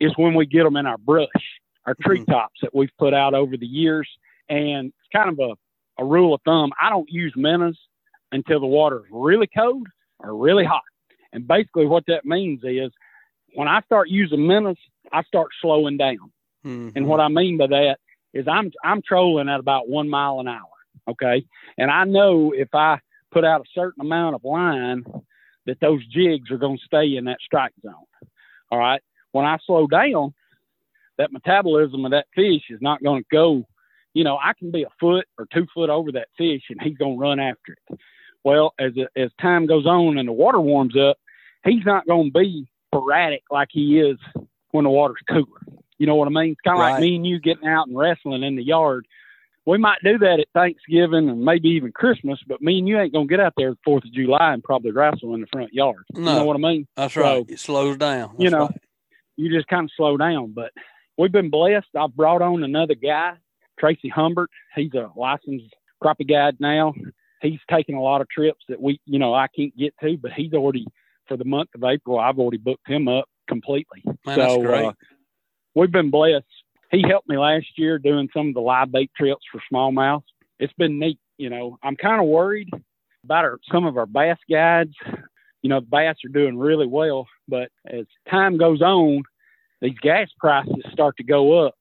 is 0.00 0.12
when 0.16 0.34
we 0.34 0.46
get 0.46 0.64
them 0.64 0.76
in 0.76 0.86
our 0.86 0.98
brush, 0.98 1.28
our 1.86 1.94
mm-hmm. 1.94 2.08
treetops 2.08 2.60
that 2.62 2.74
we've 2.74 2.96
put 2.98 3.14
out 3.14 3.34
over 3.34 3.56
the 3.56 3.66
years. 3.66 4.08
And 4.48 4.88
it's 4.88 5.08
kind 5.14 5.28
of 5.28 5.38
a, 5.38 6.02
a 6.02 6.04
rule 6.04 6.34
of 6.34 6.40
thumb. 6.44 6.72
I 6.80 6.90
don't 6.90 7.08
use 7.10 7.32
minnows 7.36 7.78
until 8.32 8.60
the 8.60 8.66
water 8.66 9.00
is 9.00 9.04
really 9.10 9.48
cold 9.56 9.86
or 10.18 10.36
really 10.36 10.64
hot. 10.64 10.82
And 11.32 11.46
basically, 11.46 11.86
what 11.86 12.04
that 12.06 12.24
means 12.24 12.60
is 12.64 12.90
when 13.54 13.68
I 13.68 13.80
start 13.82 14.08
using 14.08 14.46
minnows, 14.46 14.76
I 15.12 15.22
start 15.22 15.48
slowing 15.60 15.96
down. 15.96 16.32
Mm-hmm. 16.64 16.90
And 16.96 17.06
what 17.06 17.20
I 17.20 17.28
mean 17.28 17.56
by 17.56 17.68
that 17.68 17.98
is 18.32 18.46
I'm 18.48 18.70
I'm 18.82 19.02
trolling 19.02 19.48
at 19.48 19.60
about 19.60 19.88
one 19.88 20.08
mile 20.08 20.40
an 20.40 20.48
hour. 20.48 20.60
Okay, 21.08 21.44
and 21.76 21.90
I 21.90 22.04
know 22.04 22.52
if 22.56 22.68
I 22.74 22.98
put 23.30 23.44
out 23.44 23.60
a 23.60 23.70
certain 23.74 24.00
amount 24.00 24.34
of 24.34 24.44
line 24.44 25.04
that 25.66 25.80
those 25.80 26.06
jigs 26.06 26.50
are 26.50 26.58
going 26.58 26.78
to 26.78 26.84
stay 26.84 27.16
in 27.16 27.24
that 27.24 27.38
strike 27.44 27.72
zone. 27.82 27.94
All 28.70 28.78
right. 28.78 29.02
When 29.32 29.44
I 29.44 29.58
slow 29.66 29.86
down, 29.86 30.34
that 31.18 31.32
metabolism 31.32 32.04
of 32.04 32.12
that 32.12 32.26
fish 32.34 32.62
is 32.70 32.80
not 32.80 33.02
going 33.02 33.22
to 33.22 33.28
go. 33.30 33.66
You 34.14 34.24
know, 34.24 34.36
I 34.36 34.52
can 34.52 34.70
be 34.70 34.84
a 34.84 34.92
foot 35.00 35.26
or 35.38 35.46
two 35.52 35.66
foot 35.74 35.90
over 35.90 36.12
that 36.12 36.28
fish, 36.38 36.62
and 36.70 36.80
he's 36.80 36.96
going 36.96 37.16
to 37.16 37.20
run 37.20 37.40
after 37.40 37.76
it. 37.90 37.98
Well, 38.44 38.74
as 38.78 38.92
as 39.16 39.30
time 39.40 39.66
goes 39.66 39.86
on 39.86 40.18
and 40.18 40.28
the 40.28 40.32
water 40.32 40.60
warms 40.60 40.96
up, 40.96 41.16
he's 41.64 41.84
not 41.84 42.06
going 42.06 42.32
to 42.32 42.38
be 42.38 42.68
sporadic 42.98 43.42
like 43.50 43.68
he 43.70 43.98
is 44.00 44.18
when 44.70 44.84
the 44.84 44.90
water's 44.90 45.22
cooler. 45.28 45.46
You 45.98 46.06
know 46.06 46.16
what 46.16 46.26
I 46.26 46.30
mean? 46.30 46.52
It's 46.52 46.60
kind 46.60 46.76
of 46.76 46.80
right. 46.80 46.92
like 46.92 47.00
me 47.00 47.16
and 47.16 47.26
you 47.26 47.38
getting 47.38 47.68
out 47.68 47.86
and 47.86 47.96
wrestling 47.96 48.42
in 48.42 48.56
the 48.56 48.64
yard 48.64 49.06
we 49.66 49.78
might 49.78 49.98
do 50.04 50.18
that 50.18 50.40
at 50.40 50.48
Thanksgiving 50.54 51.28
and 51.28 51.42
maybe 51.42 51.70
even 51.70 51.92
Christmas, 51.92 52.38
but 52.46 52.60
me 52.60 52.78
and 52.78 52.88
you 52.88 52.98
ain't 52.98 53.12
gonna 53.12 53.26
get 53.26 53.40
out 53.40 53.54
there 53.56 53.70
the 53.70 53.78
Fourth 53.84 54.04
of 54.04 54.12
July 54.12 54.52
and 54.52 54.62
probably 54.62 54.90
wrestle 54.90 55.34
in 55.34 55.40
the 55.40 55.46
front 55.46 55.72
yard. 55.72 56.04
No, 56.12 56.20
you 56.20 56.38
know 56.38 56.44
what 56.44 56.56
I 56.56 56.60
mean? 56.60 56.86
That's 56.96 57.14
so, 57.14 57.22
right. 57.22 57.44
It 57.48 57.58
slows 57.58 57.96
down. 57.96 58.30
That's 58.32 58.44
you 58.44 58.50
know, 58.50 58.66
right. 58.66 58.80
you 59.36 59.50
just 59.50 59.68
kind 59.68 59.84
of 59.84 59.90
slow 59.96 60.16
down. 60.16 60.52
But 60.52 60.72
we've 61.16 61.32
been 61.32 61.50
blessed. 61.50 61.88
I've 61.98 62.14
brought 62.14 62.42
on 62.42 62.62
another 62.62 62.94
guy, 62.94 63.34
Tracy 63.78 64.08
Humbert. 64.08 64.50
He's 64.76 64.92
a 64.94 65.10
licensed 65.16 65.74
crappie 66.02 66.28
guide 66.28 66.56
now. 66.60 66.92
He's 67.40 67.60
taking 67.70 67.94
a 67.94 68.02
lot 68.02 68.20
of 68.20 68.28
trips 68.28 68.64
that 68.68 68.80
we, 68.80 69.00
you 69.06 69.18
know, 69.18 69.34
I 69.34 69.48
can't 69.48 69.76
get 69.76 69.94
to, 70.02 70.16
but 70.18 70.32
he's 70.32 70.52
already 70.52 70.86
for 71.26 71.36
the 71.36 71.44
month 71.44 71.70
of 71.74 71.84
April. 71.84 72.18
I've 72.18 72.38
already 72.38 72.58
booked 72.58 72.88
him 72.88 73.08
up 73.08 73.26
completely. 73.48 74.02
Man, 74.26 74.36
so 74.36 74.74
uh, 74.74 74.92
we've 75.74 75.92
been 75.92 76.10
blessed 76.10 76.44
he 76.94 77.04
helped 77.08 77.28
me 77.28 77.36
last 77.36 77.66
year 77.76 77.98
doing 77.98 78.28
some 78.34 78.48
of 78.48 78.54
the 78.54 78.60
live 78.60 78.92
bait 78.92 79.10
trips 79.16 79.44
for 79.50 79.60
smallmouth. 79.72 80.22
It's 80.58 80.72
been 80.74 80.98
neat. 80.98 81.18
You 81.38 81.50
know, 81.50 81.78
I'm 81.82 81.96
kind 81.96 82.20
of 82.20 82.28
worried 82.28 82.70
about 83.24 83.44
our, 83.44 83.58
some 83.72 83.86
of 83.86 83.96
our 83.96 84.06
bass 84.06 84.38
guides. 84.50 84.94
You 85.62 85.70
know, 85.70 85.80
the 85.80 85.86
bass 85.86 86.16
are 86.24 86.32
doing 86.32 86.58
really 86.58 86.86
well, 86.86 87.26
but 87.48 87.70
as 87.86 88.06
time 88.30 88.58
goes 88.58 88.80
on, 88.82 89.22
these 89.80 89.98
gas 90.00 90.28
prices 90.38 90.76
start 90.92 91.16
to 91.16 91.24
go 91.24 91.66
up. 91.66 91.74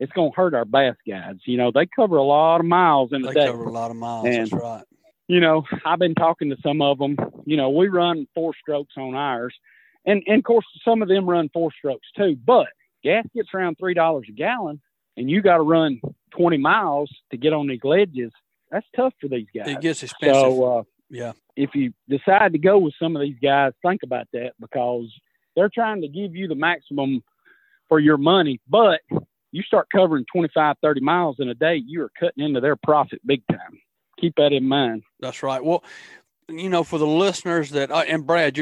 It's 0.00 0.12
going 0.12 0.32
to 0.32 0.36
hurt 0.36 0.54
our 0.54 0.64
bass 0.64 0.96
guides. 1.06 1.40
You 1.44 1.58
know, 1.58 1.70
they 1.72 1.86
cover 1.86 2.16
a 2.16 2.24
lot 2.24 2.60
of 2.60 2.66
miles 2.66 3.10
in 3.12 3.22
the 3.22 3.28
they 3.28 3.34
day. 3.34 3.40
They 3.40 3.52
cover 3.52 3.64
a 3.64 3.72
lot 3.72 3.90
of 3.90 3.96
miles. 3.96 4.26
And, 4.26 4.36
that's 4.36 4.52
right. 4.52 4.84
You 5.28 5.40
know, 5.40 5.64
I've 5.84 5.98
been 5.98 6.14
talking 6.14 6.50
to 6.50 6.56
some 6.62 6.80
of 6.80 6.98
them. 6.98 7.16
You 7.44 7.56
know, 7.56 7.70
we 7.70 7.88
run 7.88 8.26
four 8.34 8.52
strokes 8.60 8.94
on 8.96 9.14
ours, 9.14 9.54
and 10.06 10.22
and 10.26 10.38
of 10.38 10.44
course 10.44 10.64
some 10.84 11.02
of 11.02 11.08
them 11.08 11.28
run 11.28 11.50
four 11.52 11.70
strokes 11.76 12.08
too. 12.16 12.36
But 12.44 12.68
gas 13.04 13.24
gets 13.34 13.48
around 13.54 13.76
three 13.78 13.94
dollars 13.94 14.26
a 14.28 14.32
gallon, 14.32 14.80
and 15.16 15.30
you 15.30 15.42
got 15.42 15.58
to 15.58 15.62
run 15.62 16.00
twenty 16.30 16.56
miles 16.56 17.10
to 17.30 17.36
get 17.36 17.52
on 17.52 17.68
these 17.68 17.84
ledges. 17.84 18.32
That's 18.70 18.86
tough 18.96 19.14
for 19.20 19.28
these 19.28 19.46
guys. 19.54 19.68
It 19.68 19.80
gets 19.80 20.02
expensive. 20.02 20.40
So, 20.40 20.78
uh, 20.78 20.82
yeah, 21.10 21.32
if 21.56 21.74
you 21.74 21.92
decide 22.08 22.52
to 22.52 22.58
go 22.58 22.78
with 22.78 22.94
some 23.00 23.14
of 23.16 23.22
these 23.22 23.38
guys, 23.42 23.72
think 23.82 24.02
about 24.02 24.28
that 24.32 24.52
because 24.60 25.12
they're 25.54 25.70
trying 25.72 26.02
to 26.02 26.08
give 26.08 26.34
you 26.34 26.48
the 26.48 26.54
maximum 26.54 27.22
for 27.88 27.98
your 27.98 28.18
money, 28.18 28.60
but 28.68 29.00
you 29.50 29.62
start 29.62 29.88
covering 29.90 30.24
25, 30.32 30.76
30 30.82 31.00
miles 31.00 31.36
in 31.38 31.48
a 31.48 31.54
day, 31.54 31.82
you 31.84 32.02
are 32.02 32.10
cutting 32.18 32.44
into 32.44 32.60
their 32.60 32.76
profit 32.76 33.20
big 33.26 33.42
time. 33.50 33.80
Keep 34.20 34.34
that 34.36 34.52
in 34.52 34.66
mind. 34.66 35.04
That's 35.20 35.42
right. 35.42 35.62
Well, 35.64 35.84
you 36.48 36.68
know, 36.68 36.82
for 36.82 36.98
the 36.98 37.06
listeners 37.06 37.70
that, 37.70 37.90
uh, 37.90 38.04
and 38.08 38.26
Brad, 38.26 38.58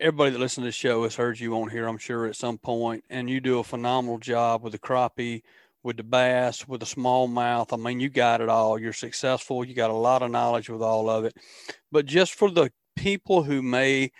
everybody 0.00 0.30
that 0.30 0.38
listens 0.38 0.64
to 0.64 0.68
the 0.68 0.72
show 0.72 1.04
has 1.04 1.16
heard 1.16 1.38
you 1.38 1.54
on 1.60 1.70
here, 1.70 1.86
I'm 1.86 1.98
sure, 1.98 2.26
at 2.26 2.36
some 2.36 2.58
point, 2.58 3.04
and 3.08 3.30
you 3.30 3.40
do 3.40 3.58
a 3.58 3.64
phenomenal 3.64 4.18
job 4.18 4.62
with 4.62 4.72
the 4.72 4.78
crappie, 4.78 5.42
with 5.82 5.96
the 5.96 6.02
bass, 6.02 6.66
with 6.66 6.80
the 6.80 6.86
smallmouth. 6.86 7.72
I 7.72 7.76
mean, 7.76 8.00
you 8.00 8.08
got 8.08 8.40
it 8.40 8.48
all. 8.48 8.78
You're 8.78 8.92
successful. 8.92 9.64
You 9.64 9.74
got 9.74 9.90
a 9.90 9.94
lot 9.94 10.22
of 10.22 10.30
knowledge 10.30 10.68
with 10.68 10.82
all 10.82 11.08
of 11.08 11.24
it. 11.24 11.36
But 11.92 12.06
just 12.06 12.34
for 12.34 12.50
the 12.50 12.70
people 12.96 13.44
who 13.44 13.62
may, 13.62 14.10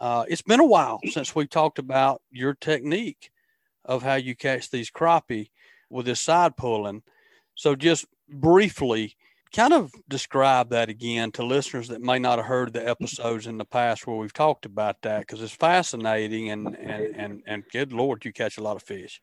uh, 0.00 0.24
it's 0.28 0.42
been 0.42 0.60
a 0.60 0.66
while 0.66 1.00
since 1.10 1.34
we 1.34 1.46
talked 1.46 1.78
about 1.78 2.22
your 2.30 2.54
technique 2.54 3.30
of 3.84 4.02
how 4.02 4.14
you 4.14 4.36
catch 4.36 4.70
these 4.70 4.90
crappie 4.90 5.50
with 5.90 6.06
this 6.06 6.20
side 6.20 6.56
pulling. 6.56 7.02
So 7.54 7.74
just 7.74 8.04
briefly, 8.28 9.16
kind 9.52 9.72
of 9.72 9.92
describe 10.08 10.70
that 10.70 10.88
again 10.88 11.32
to 11.32 11.44
listeners 11.44 11.88
that 11.88 12.02
may 12.02 12.18
not 12.18 12.38
have 12.38 12.46
heard 12.46 12.72
the 12.72 12.86
episodes 12.86 13.46
in 13.46 13.58
the 13.58 13.64
past 13.64 14.06
where 14.06 14.16
we've 14.16 14.32
talked 14.32 14.66
about 14.66 14.96
that 15.02 15.20
because 15.20 15.42
it's 15.42 15.52
fascinating 15.52 16.50
and, 16.50 16.76
and 16.76 17.16
and 17.16 17.42
and 17.46 17.64
good 17.72 17.92
lord 17.92 18.24
you 18.24 18.32
catch 18.32 18.58
a 18.58 18.62
lot 18.62 18.76
of 18.76 18.82
fish. 18.82 19.20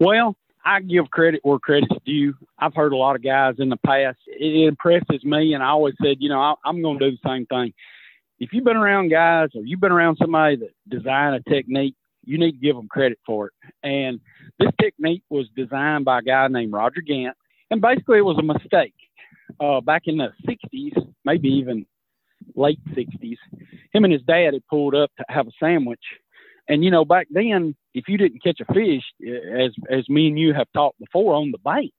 Well 0.00 0.36
i 0.64 0.80
give 0.80 1.10
credit 1.10 1.40
where 1.42 1.58
credit's 1.58 1.94
due. 2.04 2.34
I've 2.58 2.74
heard 2.74 2.92
a 2.92 2.96
lot 2.96 3.16
of 3.16 3.22
guys 3.22 3.56
in 3.58 3.68
the 3.68 3.76
past. 3.78 4.18
It 4.26 4.66
impresses 4.66 5.24
me 5.24 5.54
and 5.54 5.62
i 5.62 5.68
always 5.68 5.94
said 6.02 6.16
you 6.20 6.28
know 6.28 6.40
I, 6.40 6.54
i'm 6.64 6.82
going 6.82 6.98
to 6.98 7.10
do 7.10 7.16
the 7.16 7.28
same 7.28 7.46
thing. 7.46 7.72
If 8.38 8.52
you've 8.52 8.64
been 8.64 8.76
around 8.76 9.10
guys 9.10 9.50
or 9.54 9.62
you've 9.64 9.80
been 9.80 9.92
around 9.92 10.16
somebody 10.20 10.56
that 10.56 10.70
designed 10.88 11.36
a 11.36 11.50
technique 11.50 11.94
you 12.24 12.38
need 12.38 12.52
to 12.52 12.58
give 12.58 12.76
them 12.76 12.86
credit 12.86 13.18
for 13.26 13.48
it. 13.48 13.52
And 13.82 14.20
this 14.60 14.70
technique 14.80 15.24
was 15.28 15.48
designed 15.56 16.04
by 16.04 16.20
a 16.20 16.22
guy 16.22 16.46
named 16.48 16.72
roger 16.72 17.00
gant 17.00 17.36
and 17.70 17.80
basically 17.80 18.18
it 18.18 18.24
was 18.24 18.38
a 18.38 18.42
mistake 18.42 18.94
uh, 19.60 19.80
back 19.80 20.02
in 20.06 20.18
the 20.18 20.32
60s, 20.46 21.12
maybe 21.24 21.48
even 21.48 21.86
late 22.54 22.80
60s. 22.94 23.36
Him 23.92 24.04
and 24.04 24.12
his 24.12 24.22
dad 24.22 24.54
had 24.54 24.66
pulled 24.68 24.94
up 24.94 25.10
to 25.18 25.24
have 25.28 25.46
a 25.46 25.52
sandwich. 25.60 26.00
And, 26.68 26.84
you 26.84 26.90
know, 26.90 27.04
back 27.04 27.26
then, 27.30 27.74
if 27.94 28.04
you 28.08 28.16
didn't 28.16 28.42
catch 28.42 28.60
a 28.60 28.72
fish, 28.72 29.02
as, 29.20 29.72
as 29.90 30.08
me 30.08 30.28
and 30.28 30.38
you 30.38 30.54
have 30.54 30.68
talked 30.72 30.98
before 30.98 31.34
on 31.34 31.50
the 31.50 31.58
bank, 31.58 31.92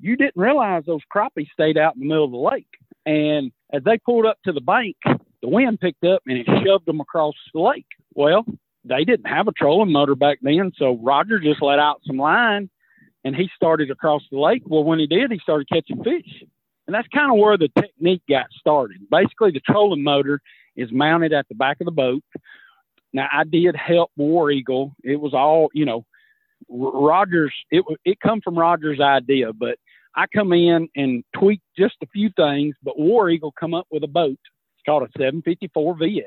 you 0.00 0.16
didn't 0.16 0.36
realize 0.36 0.84
those 0.86 1.00
crappies 1.14 1.50
stayed 1.52 1.78
out 1.78 1.94
in 1.94 2.00
the 2.00 2.06
middle 2.06 2.24
of 2.24 2.30
the 2.30 2.36
lake. 2.36 2.66
And 3.06 3.52
as 3.72 3.82
they 3.84 3.98
pulled 3.98 4.26
up 4.26 4.38
to 4.44 4.52
the 4.52 4.60
bank, 4.60 4.96
the 5.42 5.48
wind 5.48 5.80
picked 5.80 6.04
up 6.04 6.22
and 6.26 6.38
it 6.38 6.46
shoved 6.64 6.86
them 6.86 7.00
across 7.00 7.34
the 7.52 7.60
lake. 7.60 7.86
Well, 8.14 8.44
they 8.84 9.04
didn't 9.04 9.26
have 9.26 9.48
a 9.48 9.52
trolling 9.52 9.92
motor 9.92 10.14
back 10.14 10.38
then, 10.42 10.72
so 10.76 10.98
Roger 11.02 11.38
just 11.38 11.62
let 11.62 11.78
out 11.78 12.00
some 12.06 12.16
line 12.16 12.70
and 13.24 13.34
he 13.34 13.48
started 13.56 13.90
across 13.90 14.22
the 14.30 14.38
lake. 14.38 14.62
Well, 14.66 14.84
when 14.84 14.98
he 14.98 15.06
did, 15.06 15.32
he 15.32 15.38
started 15.38 15.68
catching 15.68 16.02
fish. 16.04 16.44
And 16.86 16.94
that's 16.94 17.08
kind 17.08 17.30
of 17.30 17.38
where 17.38 17.56
the 17.56 17.70
technique 17.78 18.22
got 18.28 18.46
started. 18.58 18.98
Basically, 19.10 19.50
the 19.50 19.60
trolling 19.60 20.02
motor 20.02 20.40
is 20.76 20.90
mounted 20.92 21.32
at 21.32 21.48
the 21.48 21.54
back 21.54 21.78
of 21.80 21.86
the 21.86 21.92
boat. 21.92 22.22
Now, 23.12 23.28
I 23.32 23.44
did 23.44 23.76
help 23.76 24.10
War 24.16 24.50
Eagle. 24.50 24.94
It 25.02 25.16
was 25.16 25.32
all, 25.34 25.70
you 25.72 25.84
know, 25.84 26.04
Rogers, 26.68 27.54
it, 27.70 27.84
it 28.04 28.18
come 28.20 28.40
from 28.42 28.58
Rogers' 28.58 29.00
idea, 29.00 29.52
but 29.52 29.78
I 30.16 30.26
come 30.26 30.52
in 30.52 30.88
and 30.96 31.24
tweak 31.36 31.60
just 31.76 31.96
a 32.02 32.06
few 32.06 32.30
things, 32.36 32.74
but 32.82 32.98
War 32.98 33.30
Eagle 33.30 33.52
come 33.58 33.74
up 33.74 33.86
with 33.90 34.02
a 34.04 34.08
boat. 34.08 34.38
It's 34.40 34.84
called 34.86 35.02
a 35.02 35.08
754 35.18 35.96
VS 35.98 36.24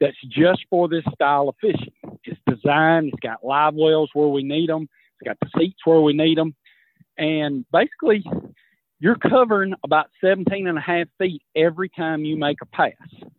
that's 0.00 0.16
just 0.28 0.64
for 0.70 0.88
this 0.88 1.04
style 1.14 1.48
of 1.48 1.56
fishing. 1.60 1.92
It's 2.24 2.40
designed, 2.48 3.08
it's 3.08 3.20
got 3.20 3.44
live 3.44 3.74
wells 3.74 4.10
where 4.14 4.28
we 4.28 4.42
need 4.42 4.68
them, 4.68 4.88
it's 5.20 5.28
got 5.28 5.38
the 5.40 5.60
seats 5.60 5.80
where 5.84 6.00
we 6.00 6.12
need 6.12 6.38
them. 6.38 6.54
And 7.18 7.66
basically, 7.70 8.24
you're 9.00 9.16
covering 9.16 9.74
about 9.82 10.10
17 10.22 10.68
and 10.68 10.78
a 10.78 10.80
half 10.80 11.08
feet 11.18 11.42
every 11.56 11.88
time 11.88 12.24
you 12.24 12.36
make 12.36 12.58
a 12.62 12.66
pass. 12.66 12.92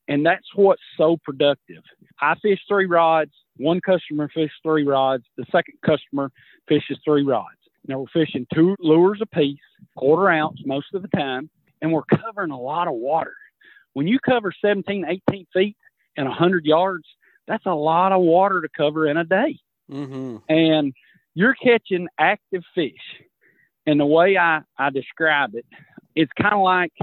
And 0.07 0.25
that's 0.25 0.47
what's 0.55 0.81
so 0.97 1.17
productive. 1.23 1.83
I 2.19 2.35
fish 2.41 2.59
three 2.67 2.87
rods. 2.87 3.31
One 3.57 3.79
customer 3.79 4.27
fishes 4.33 4.51
three 4.63 4.85
rods. 4.85 5.23
The 5.37 5.45
second 5.51 5.75
customer 5.85 6.31
fishes 6.67 6.97
three 7.05 7.23
rods. 7.23 7.57
Now 7.87 7.99
we're 7.99 8.25
fishing 8.25 8.47
two 8.53 8.75
lures 8.79 9.19
a 9.21 9.25
piece, 9.25 9.59
quarter 9.95 10.29
ounce 10.29 10.59
most 10.65 10.87
of 10.93 11.01
the 11.01 11.07
time, 11.09 11.49
and 11.81 11.91
we're 11.91 12.03
covering 12.03 12.51
a 12.51 12.59
lot 12.59 12.87
of 12.87 12.93
water. 12.93 13.33
When 13.93 14.07
you 14.07 14.19
cover 14.19 14.53
17, 14.63 15.05
18 15.29 15.47
feet 15.53 15.77
and 16.17 16.27
100 16.27 16.65
yards, 16.65 17.05
that's 17.47 17.65
a 17.65 17.73
lot 17.73 18.11
of 18.11 18.21
water 18.21 18.61
to 18.61 18.69
cover 18.75 19.07
in 19.07 19.17
a 19.17 19.23
day. 19.23 19.59
Mm-hmm. 19.91 20.37
And 20.47 20.93
you're 21.33 21.55
catching 21.55 22.07
active 22.19 22.63
fish 22.73 22.93
and 23.85 23.99
the 23.99 24.05
way 24.05 24.37
I, 24.37 24.61
I 24.77 24.89
describe 24.89 25.55
it, 25.55 25.65
it's 26.15 26.31
kind 26.39 26.53
of 26.53 26.61
like, 26.61 26.93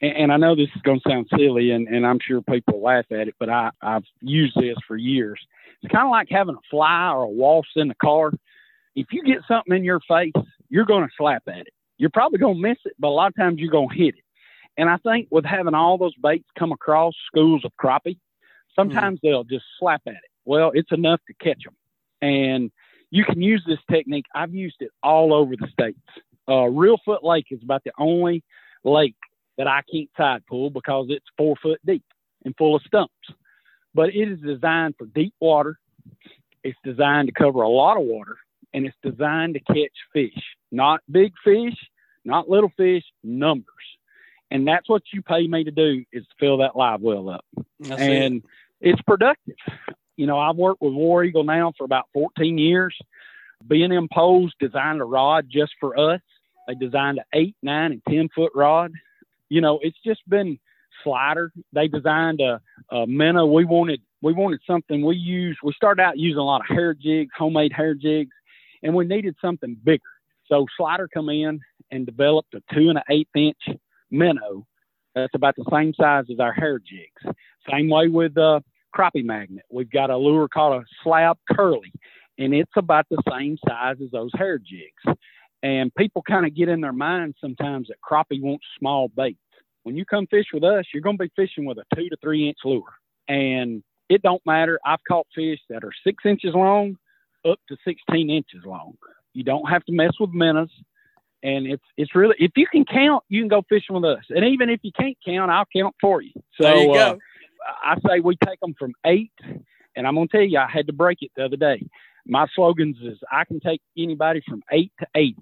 and 0.00 0.30
I 0.30 0.36
know 0.36 0.54
this 0.54 0.68
is 0.76 0.82
going 0.82 1.00
to 1.00 1.10
sound 1.10 1.28
silly, 1.36 1.70
and, 1.70 1.88
and 1.88 2.06
I'm 2.06 2.18
sure 2.20 2.42
people 2.42 2.82
laugh 2.82 3.06
at 3.10 3.28
it, 3.28 3.34
but 3.38 3.48
I, 3.48 3.70
I've 3.80 4.04
used 4.20 4.56
this 4.56 4.76
for 4.86 4.96
years. 4.96 5.40
It's 5.82 5.92
kind 5.92 6.06
of 6.06 6.10
like 6.10 6.28
having 6.30 6.54
a 6.54 6.68
fly 6.70 7.10
or 7.12 7.22
a 7.22 7.28
wasp 7.28 7.70
in 7.76 7.88
the 7.88 7.94
car. 7.94 8.32
If 8.94 9.06
you 9.10 9.22
get 9.22 9.38
something 9.48 9.74
in 9.74 9.84
your 9.84 10.00
face, 10.00 10.32
you're 10.68 10.84
going 10.84 11.04
to 11.04 11.12
slap 11.16 11.44
at 11.48 11.60
it. 11.60 11.72
You're 11.98 12.10
probably 12.10 12.38
going 12.38 12.56
to 12.56 12.60
miss 12.60 12.78
it, 12.84 12.92
but 12.98 13.08
a 13.08 13.10
lot 13.10 13.28
of 13.28 13.36
times 13.36 13.58
you're 13.58 13.70
going 13.70 13.88
to 13.88 13.94
hit 13.94 14.16
it. 14.16 14.24
And 14.76 14.90
I 14.90 14.98
think 14.98 15.28
with 15.30 15.46
having 15.46 15.74
all 15.74 15.96
those 15.96 16.14
baits 16.22 16.48
come 16.58 16.72
across 16.72 17.14
schools 17.26 17.64
of 17.64 17.72
crappie, 17.80 18.18
sometimes 18.74 19.18
mm-hmm. 19.18 19.28
they'll 19.28 19.44
just 19.44 19.64
slap 19.78 20.02
at 20.06 20.12
it. 20.12 20.30
Well, 20.44 20.70
it's 20.74 20.92
enough 20.92 21.20
to 21.26 21.34
catch 21.42 21.64
them. 21.64 21.74
And 22.20 22.70
you 23.10 23.24
can 23.24 23.40
use 23.40 23.62
this 23.66 23.78
technique. 23.90 24.26
I've 24.34 24.54
used 24.54 24.76
it 24.80 24.90
all 25.02 25.32
over 25.32 25.54
the 25.56 25.68
states. 25.68 25.98
Uh, 26.48 26.68
Reelfoot 26.70 27.22
Lake 27.22 27.46
is 27.50 27.62
about 27.62 27.82
the 27.84 27.92
only 27.98 28.42
lake 28.84 29.16
that 29.58 29.66
I 29.66 29.82
can't 29.90 30.10
side 30.16 30.42
pull 30.48 30.70
because 30.70 31.06
it's 31.08 31.26
four 31.36 31.56
foot 31.62 31.80
deep 31.84 32.04
and 32.44 32.54
full 32.56 32.76
of 32.76 32.82
stumps. 32.86 33.12
But 33.94 34.10
it 34.10 34.30
is 34.30 34.40
designed 34.40 34.94
for 34.98 35.06
deep 35.06 35.34
water. 35.40 35.78
It's 36.62 36.78
designed 36.84 37.28
to 37.28 37.32
cover 37.32 37.62
a 37.62 37.68
lot 37.68 37.96
of 37.96 38.04
water, 38.04 38.36
and 38.74 38.86
it's 38.86 38.96
designed 39.02 39.54
to 39.54 39.60
catch 39.60 39.92
fish, 40.12 40.42
not 40.70 41.00
big 41.10 41.32
fish, 41.44 41.76
not 42.24 42.48
little 42.48 42.72
fish, 42.76 43.04
numbers. 43.22 43.74
And 44.50 44.66
that's 44.66 44.88
what 44.88 45.02
you 45.12 45.22
pay 45.22 45.46
me 45.46 45.64
to 45.64 45.70
do 45.70 46.04
is 46.12 46.24
fill 46.38 46.58
that 46.58 46.76
live 46.76 47.00
well 47.00 47.28
up. 47.28 47.44
That's 47.80 48.00
and 48.00 48.42
it. 48.80 48.92
it's 48.92 49.02
productive 49.02 49.56
you 50.16 50.26
know, 50.26 50.38
I've 50.38 50.56
worked 50.56 50.80
with 50.80 50.94
War 50.94 51.24
Eagle 51.24 51.44
now 51.44 51.72
for 51.76 51.84
about 51.84 52.06
14 52.12 52.58
years. 52.58 52.96
B&M 53.66 54.08
Poles 54.12 54.52
designed 54.60 55.00
a 55.00 55.04
rod 55.04 55.46
just 55.50 55.72
for 55.80 55.98
us. 55.98 56.20
They 56.66 56.74
designed 56.74 57.18
an 57.18 57.24
eight, 57.32 57.56
nine, 57.62 57.92
and 57.92 58.02
10 58.08 58.28
foot 58.34 58.52
rod. 58.54 58.92
You 59.48 59.60
know, 59.60 59.78
it's 59.82 59.98
just 60.04 60.28
been 60.28 60.58
slider. 61.04 61.52
They 61.72 61.88
designed 61.88 62.40
a, 62.40 62.60
a 62.90 63.06
minnow. 63.06 63.46
We 63.46 63.64
wanted, 63.64 64.00
we 64.22 64.32
wanted 64.32 64.60
something 64.66 65.04
we 65.04 65.16
use. 65.16 65.56
We 65.62 65.72
started 65.74 66.02
out 66.02 66.18
using 66.18 66.38
a 66.38 66.44
lot 66.44 66.62
of 66.62 66.74
hair 66.74 66.94
jigs, 66.94 67.30
homemade 67.36 67.72
hair 67.72 67.94
jigs, 67.94 68.32
and 68.82 68.94
we 68.94 69.06
needed 69.06 69.36
something 69.40 69.76
bigger. 69.82 70.02
So 70.48 70.66
slider 70.76 71.08
come 71.08 71.28
in 71.28 71.60
and 71.90 72.06
developed 72.06 72.54
a 72.54 72.62
two 72.74 72.88
and 72.88 72.98
an 72.98 73.04
eighth 73.10 73.34
inch 73.34 73.78
minnow. 74.10 74.66
That's 75.14 75.34
about 75.34 75.56
the 75.56 75.64
same 75.72 75.94
size 75.94 76.24
as 76.30 76.40
our 76.40 76.52
hair 76.52 76.78
jigs. 76.78 77.36
Same 77.70 77.88
way 77.88 78.08
with 78.08 78.36
uh, 78.36 78.60
crappie 78.96 79.24
magnet. 79.24 79.64
We've 79.70 79.90
got 79.90 80.10
a 80.10 80.16
lure 80.16 80.48
called 80.48 80.82
a 80.82 80.84
slab 81.02 81.38
curly, 81.50 81.92
and 82.38 82.54
it's 82.54 82.72
about 82.76 83.06
the 83.10 83.22
same 83.30 83.58
size 83.68 83.96
as 84.02 84.10
those 84.10 84.30
hair 84.34 84.58
jigs. 84.58 85.18
And 85.62 85.94
people 85.94 86.22
kind 86.22 86.46
of 86.46 86.54
get 86.54 86.68
in 86.68 86.80
their 86.80 86.92
mind 86.92 87.34
sometimes 87.40 87.88
that 87.88 87.96
crappie 88.00 88.40
wants 88.40 88.64
small 88.78 89.08
baits. 89.08 89.38
When 89.82 89.96
you 89.96 90.04
come 90.04 90.26
fish 90.26 90.46
with 90.52 90.64
us, 90.64 90.84
you're 90.92 91.02
going 91.02 91.18
to 91.18 91.24
be 91.24 91.32
fishing 91.36 91.64
with 91.64 91.78
a 91.78 91.84
two 91.94 92.08
to 92.08 92.16
three 92.22 92.48
inch 92.48 92.58
lure. 92.64 92.82
And 93.28 93.82
it 94.08 94.22
don't 94.22 94.44
matter. 94.46 94.78
I've 94.84 95.02
caught 95.08 95.26
fish 95.34 95.60
that 95.68 95.84
are 95.84 95.92
six 96.04 96.24
inches 96.24 96.54
long 96.54 96.96
up 97.48 97.58
to 97.68 97.76
16 97.84 98.30
inches 98.30 98.60
long. 98.64 98.94
You 99.32 99.44
don't 99.44 99.68
have 99.68 99.84
to 99.84 99.92
mess 99.92 100.12
with 100.18 100.30
minnows. 100.30 100.70
And 101.42 101.66
it's 101.66 101.84
it's 101.96 102.14
really 102.14 102.34
if 102.38 102.52
you 102.56 102.66
can 102.66 102.84
count, 102.84 103.22
you 103.28 103.40
can 103.40 103.48
go 103.48 103.62
fishing 103.68 103.94
with 103.94 104.04
us. 104.04 104.24
And 104.30 104.44
even 104.44 104.70
if 104.70 104.80
you 104.82 104.90
can't 104.98 105.16
count, 105.24 105.50
I'll 105.50 105.66
count 105.74 105.94
for 106.00 106.22
you. 106.22 106.32
So 106.60 106.64
there 106.64 106.76
you 106.76 106.92
go. 106.92 107.10
Uh, 107.12 107.16
I 107.82 107.96
say 108.06 108.20
we 108.20 108.36
take 108.44 108.60
them 108.60 108.74
from 108.78 108.92
eight, 109.04 109.32
and 109.94 110.06
I'm 110.06 110.14
going 110.14 110.28
to 110.28 110.36
tell 110.36 110.46
you, 110.46 110.58
I 110.58 110.68
had 110.70 110.86
to 110.86 110.92
break 110.92 111.18
it 111.22 111.30
the 111.36 111.44
other 111.44 111.56
day. 111.56 111.86
My 112.26 112.46
slogans 112.54 112.96
is 113.02 113.18
I 113.30 113.44
can 113.44 113.60
take 113.60 113.80
anybody 113.96 114.42
from 114.48 114.62
eight 114.72 114.92
to 115.00 115.06
80. 115.14 115.36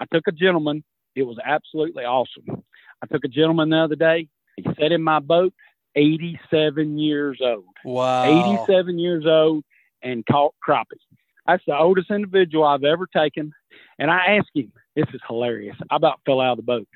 I 0.00 0.04
took 0.12 0.26
a 0.28 0.32
gentleman. 0.32 0.84
It 1.14 1.24
was 1.24 1.38
absolutely 1.44 2.04
awesome. 2.04 2.62
I 3.02 3.06
took 3.06 3.24
a 3.24 3.28
gentleman 3.28 3.70
the 3.70 3.78
other 3.78 3.96
day. 3.96 4.28
He 4.56 4.62
sat 4.62 4.92
in 4.92 5.02
my 5.02 5.18
boat, 5.18 5.52
87 5.96 6.98
years 6.98 7.40
old. 7.42 7.64
Wow. 7.84 8.62
87 8.64 8.98
years 8.98 9.24
old 9.26 9.64
and 10.02 10.24
caught 10.26 10.54
crappie. 10.66 11.00
That's 11.46 11.62
the 11.66 11.76
oldest 11.76 12.10
individual 12.10 12.64
I've 12.64 12.84
ever 12.84 13.06
taken. 13.06 13.52
And 13.98 14.10
I 14.10 14.36
asked 14.38 14.50
him, 14.54 14.72
this 14.94 15.06
is 15.12 15.20
hilarious. 15.26 15.76
I 15.90 15.96
about 15.96 16.20
fell 16.24 16.40
out 16.40 16.52
of 16.52 16.56
the 16.58 16.62
boat. 16.62 16.88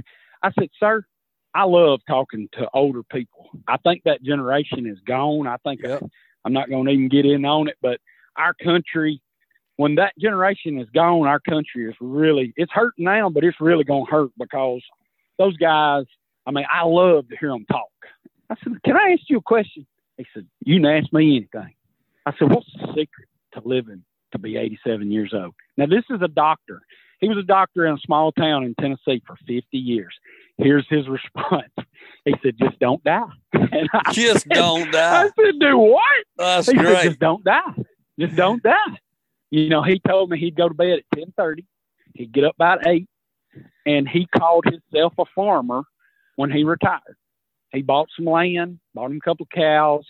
I 0.42 0.52
said, 0.58 0.68
sir, 0.78 1.04
I 1.54 1.64
love 1.64 2.00
talking 2.08 2.48
to 2.54 2.68
older 2.74 3.02
people. 3.02 3.50
I 3.68 3.76
think 3.78 4.02
that 4.04 4.22
generation 4.22 4.86
is 4.86 4.98
gone. 5.06 5.46
I 5.46 5.56
think 5.58 5.82
yep. 5.82 6.02
I'm 6.44 6.52
not 6.52 6.68
going 6.68 6.86
to 6.86 6.90
even 6.90 7.08
get 7.08 7.24
in 7.24 7.44
on 7.44 7.68
it, 7.68 7.76
but 7.80 8.00
our 8.36 8.54
country, 8.54 9.22
when 9.76 9.94
that 9.96 10.14
generation 10.18 10.78
is 10.78 10.88
gone, 10.90 11.26
our 11.26 11.40
country 11.40 11.88
is 11.88 11.94
really, 12.00 12.52
it's 12.56 12.72
hurting 12.72 13.04
now, 13.04 13.30
but 13.30 13.44
it's 13.44 13.60
really 13.60 13.84
going 13.84 14.06
to 14.06 14.10
hurt 14.10 14.30
because 14.38 14.82
those 15.38 15.56
guys, 15.56 16.04
I 16.46 16.50
mean, 16.50 16.66
I 16.70 16.84
love 16.84 17.28
to 17.28 17.36
hear 17.36 17.50
them 17.50 17.64
talk. 17.70 17.88
I 18.50 18.56
said, 18.62 18.82
Can 18.84 18.96
I 18.96 19.12
ask 19.12 19.22
you 19.28 19.38
a 19.38 19.42
question? 19.42 19.86
He 20.16 20.26
said, 20.34 20.46
You 20.64 20.80
can 20.80 20.86
ask 20.86 21.12
me 21.12 21.36
anything. 21.36 21.74
I 22.26 22.32
said, 22.38 22.50
What's 22.50 22.70
the 22.74 22.88
secret 22.88 23.28
to 23.54 23.62
living 23.64 24.04
to 24.32 24.38
be 24.38 24.56
87 24.56 25.10
years 25.10 25.32
old? 25.34 25.54
Now, 25.76 25.86
this 25.86 26.04
is 26.10 26.20
a 26.22 26.28
doctor. 26.28 26.82
He 27.24 27.30
was 27.30 27.38
a 27.38 27.42
doctor 27.42 27.86
in 27.86 27.94
a 27.94 27.98
small 28.04 28.32
town 28.32 28.64
in 28.64 28.74
Tennessee 28.74 29.22
for 29.26 29.34
50 29.46 29.64
years. 29.72 30.14
Here's 30.58 30.86
his 30.90 31.08
response. 31.08 31.72
He 32.26 32.34
said, 32.42 32.58
"Just 32.58 32.78
don't 32.78 33.02
die." 33.02 33.22
and 33.54 33.88
just 34.12 34.42
said, 34.42 34.52
don't 34.52 34.92
die. 34.92 35.22
I 35.22 35.30
said, 35.42 35.58
"Do 35.58 35.78
what?" 35.78 36.02
That's 36.36 36.66
he 36.66 36.74
great. 36.74 36.96
Said, 36.96 37.04
Just 37.04 37.18
don't 37.18 37.42
die. 37.42 37.84
Just 38.20 38.36
don't 38.36 38.62
die. 38.62 38.98
You 39.50 39.70
know, 39.70 39.82
he 39.82 40.00
told 40.06 40.28
me 40.28 40.38
he'd 40.38 40.54
go 40.54 40.68
to 40.68 40.74
bed 40.74 40.98
at 40.98 41.18
10:30. 41.18 41.64
He'd 42.14 42.32
get 42.32 42.44
up 42.44 42.56
about 42.56 42.86
eight, 42.86 43.08
and 43.86 44.06
he 44.06 44.26
called 44.26 44.66
himself 44.66 45.14
a 45.18 45.24
farmer 45.34 45.84
when 46.36 46.50
he 46.50 46.62
retired. 46.64 47.16
He 47.72 47.80
bought 47.80 48.08
some 48.14 48.26
land, 48.26 48.80
bought 48.94 49.10
him 49.10 49.16
a 49.16 49.26
couple 49.26 49.44
of 49.44 49.50
cows, 49.50 50.04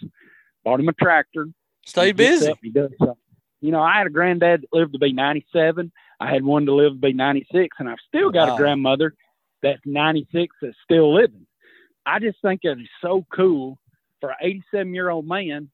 bought 0.65 0.81
him 0.81 0.89
a 0.89 0.93
tractor. 0.93 1.47
Stay 1.87 2.11
busy. 2.11 2.51
Up, 2.51 2.59
he 2.61 2.71
does 2.71 2.91
something. 2.99 3.17
You 3.61 3.71
know, 3.71 3.81
I 3.81 3.99
had 3.99 4.07
a 4.09 4.11
granddad 4.11 4.63
that 4.63 4.77
lived 4.77 4.93
to 4.93 4.99
be 4.99 5.13
97. 5.13 5.93
I 6.21 6.31
had 6.33 6.45
one 6.45 6.67
to 6.67 6.75
live 6.75 6.93
to 6.93 6.99
be 6.99 7.13
96, 7.13 7.77
and 7.79 7.89
I've 7.89 7.99
still 8.09 8.31
got 8.31 8.49
Wow. 8.49 8.55
a 8.55 8.59
grandmother 8.59 9.15
that's 9.63 9.81
96 9.85 10.55
that's 10.61 10.77
still 10.85 11.15
living. 11.15 11.47
I 12.07 12.19
just 12.19 12.39
think 12.43 12.61
it 12.65 12.79
is 12.81 12.89
so 13.03 13.27
cool 13.35 13.79
for 14.21 14.31
an 14.31 14.37
87 14.41 14.95
year 14.95 15.11
old 15.11 15.27
man 15.27 15.71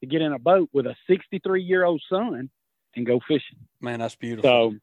to 0.00 0.06
get 0.06 0.22
in 0.22 0.32
a 0.32 0.38
boat 0.38 0.68
with 0.72 0.86
a 0.86 0.94
63 1.08 1.62
year 1.62 1.84
old 1.84 2.02
son 2.08 2.50
and 2.96 3.06
go 3.06 3.20
fishing. 3.26 3.58
Man, 3.80 4.00
that's 4.00 4.16
beautiful. 4.16 4.48
So 4.50 4.74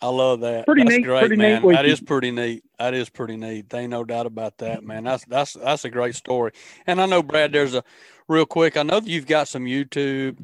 I 0.00 0.08
love 0.08 0.40
that. 0.40 0.66
Pretty 0.66 0.82
that's 0.82 0.96
neat, 0.96 1.02
great, 1.04 1.20
pretty 1.20 1.36
neat 1.36 1.42
man. 1.42 1.62
That 1.62 1.66
weekend. 1.66 1.86
is 1.86 2.00
pretty 2.00 2.30
neat. 2.32 2.64
That 2.78 2.94
is 2.94 3.08
pretty 3.08 3.36
neat. 3.36 3.68
There 3.68 3.80
ain't 3.80 3.90
no 3.90 4.04
doubt 4.04 4.26
about 4.26 4.58
that, 4.58 4.82
man. 4.84 5.04
That's 5.04 5.24
that's 5.26 5.52
that's 5.54 5.84
a 5.84 5.90
great 5.90 6.14
story. 6.16 6.52
And 6.86 7.00
I 7.00 7.06
know, 7.06 7.22
Brad, 7.22 7.52
there's 7.52 7.74
a 7.74 7.84
real 8.28 8.46
quick. 8.46 8.76
I 8.76 8.82
know 8.82 8.98
that 9.00 9.08
you've 9.08 9.26
got 9.26 9.46
some 9.48 9.64
YouTube. 9.64 10.38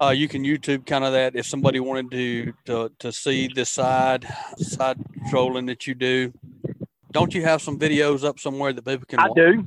Uh, 0.00 0.10
you 0.10 0.28
can 0.28 0.42
YouTube 0.42 0.86
kind 0.86 1.04
of 1.04 1.12
that 1.12 1.36
if 1.36 1.46
somebody 1.46 1.78
wanted 1.78 2.10
to 2.10 2.52
to 2.66 2.90
to 2.98 3.12
see 3.12 3.48
the 3.48 3.64
side 3.64 4.26
side 4.56 4.98
trolling 5.30 5.66
that 5.66 5.86
you 5.86 5.94
do. 5.94 6.32
Don't 7.12 7.32
you 7.32 7.42
have 7.42 7.62
some 7.62 7.78
videos 7.78 8.24
up 8.24 8.40
somewhere 8.40 8.72
that 8.72 8.84
people 8.84 9.06
can? 9.06 9.20
I 9.20 9.28
watch? 9.28 9.36
do. 9.36 9.64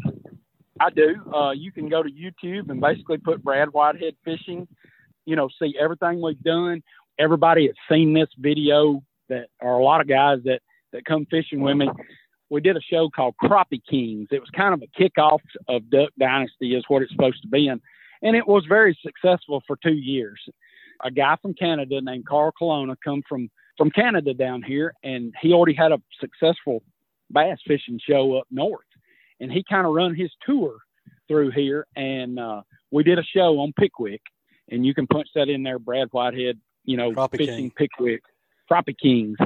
I 0.80 0.90
do. 0.90 1.34
Uh, 1.34 1.52
you 1.52 1.72
can 1.72 1.88
go 1.88 2.04
to 2.04 2.10
YouTube 2.10 2.70
and 2.70 2.82
basically 2.82 3.18
put 3.18 3.44
Brad 3.44 3.70
Whitehead 3.70 4.16
fishing. 4.26 4.68
You 5.26 5.36
know, 5.38 5.50
see 5.60 5.76
everything 5.80 6.22
we've 6.22 6.42
done. 6.42 6.84
Everybody 7.18 7.68
has 7.68 7.76
seen 7.90 8.14
this 8.14 8.30
video. 8.38 9.02
That 9.30 9.48
are 9.62 9.78
a 9.78 9.84
lot 9.84 10.02
of 10.02 10.08
guys 10.08 10.40
that 10.44 10.62
that 10.92 11.06
come 11.06 11.26
fishing 11.30 11.62
with 11.62 11.78
me. 11.78 11.90
We 12.50 12.62
did 12.62 12.78
a 12.78 12.82
show 12.82 13.10
called 13.10 13.36
Crappie 13.42 13.82
Kings. 13.90 14.28
It 14.32 14.40
was 14.40 14.50
kind 14.56 14.74
of 14.74 14.82
a 14.82 15.02
kickoff 15.02 15.40
of 15.68 15.90
Duck 15.90 16.12
Dynasty, 16.18 16.76
is 16.76 16.86
what 16.88 17.02
it's 17.02 17.12
supposed 17.12 17.42
to 17.42 17.48
be, 17.50 17.68
and 17.68 17.82
and 18.22 18.36
it 18.36 18.48
was 18.48 18.66
very 18.68 18.98
successful 19.04 19.62
for 19.68 19.78
two 19.82 19.96
years. 19.96 20.40
A 21.04 21.12
guy 21.12 21.36
from 21.42 21.54
Canada 21.54 22.02
named 22.02 22.26
Carl 22.26 22.52
Colonna 22.58 22.96
come 23.04 23.22
from 23.28 23.50
from 23.78 23.92
Canada 23.92 24.34
down 24.34 24.64
here, 24.64 24.94
and 25.04 25.34
he 25.40 25.54
already 25.54 25.76
had 25.76 25.92
a 25.92 26.02
successful 26.20 26.82
bass 27.30 27.60
fishing 27.68 28.00
show 28.04 28.38
up 28.38 28.48
north 28.50 28.86
and 29.40 29.52
he 29.52 29.64
kind 29.68 29.86
of 29.86 29.94
run 29.94 30.16
his 30.16 30.32
tour 30.46 30.78
through 31.28 31.52
here. 31.52 31.86
And 31.96 32.40
uh, 32.40 32.62
we 32.92 33.04
did 33.04 33.20
a 33.20 33.24
show 33.24 33.60
on 33.60 33.74
Pickwick, 33.74 34.22
and 34.70 34.86
you 34.86 34.94
can 34.94 35.08
punch 35.08 35.28
that 35.36 35.50
in 35.50 35.64
there, 35.64 35.80
Brad 35.80 36.10
Whitehead. 36.12 36.60
You 36.84 36.98
know, 36.98 37.28
fishing 37.28 37.48
King. 37.48 37.72
Pickwick, 37.72 38.22
Crappie 38.72 38.98
Kings. 38.98 39.38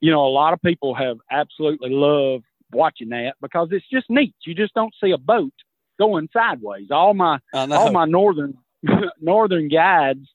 You 0.00 0.10
know, 0.10 0.26
a 0.26 0.28
lot 0.28 0.52
of 0.52 0.60
people 0.62 0.94
have 0.94 1.18
absolutely 1.30 1.90
loved 1.90 2.44
watching 2.72 3.10
that 3.10 3.34
because 3.40 3.68
it's 3.70 3.88
just 3.92 4.06
neat. 4.08 4.34
You 4.44 4.54
just 4.54 4.74
don't 4.74 4.94
see 5.02 5.12
a 5.12 5.18
boat 5.18 5.52
going 6.00 6.28
sideways. 6.32 6.90
All 6.90 7.14
my 7.14 7.38
all 7.54 7.92
my 7.92 8.06
northern 8.06 8.56
northern 9.20 9.68
guides 9.68 10.26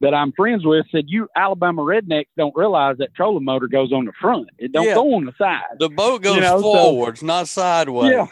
that 0.00 0.12
I'm 0.14 0.32
friends 0.32 0.64
with 0.66 0.86
said 0.92 1.04
you 1.08 1.28
Alabama 1.34 1.82
rednecks 1.82 2.26
don't 2.36 2.54
realize 2.54 2.98
that 2.98 3.14
trolling 3.14 3.44
motor 3.44 3.66
goes 3.68 3.92
on 3.92 4.04
the 4.04 4.12
front. 4.20 4.48
It 4.58 4.72
don't 4.72 4.84
Yeah. 4.86 4.94
go 4.94 5.14
on 5.14 5.24
the 5.24 5.32
side. 5.38 5.62
the 5.78 5.88
boat 5.88 6.22
goes 6.22 6.34
you 6.36 6.40
know, 6.42 6.60
so- 6.60 6.72
forwards, 6.74 7.22
not 7.22 7.48
sideways. 7.48 8.12
Yeah. 8.12 8.26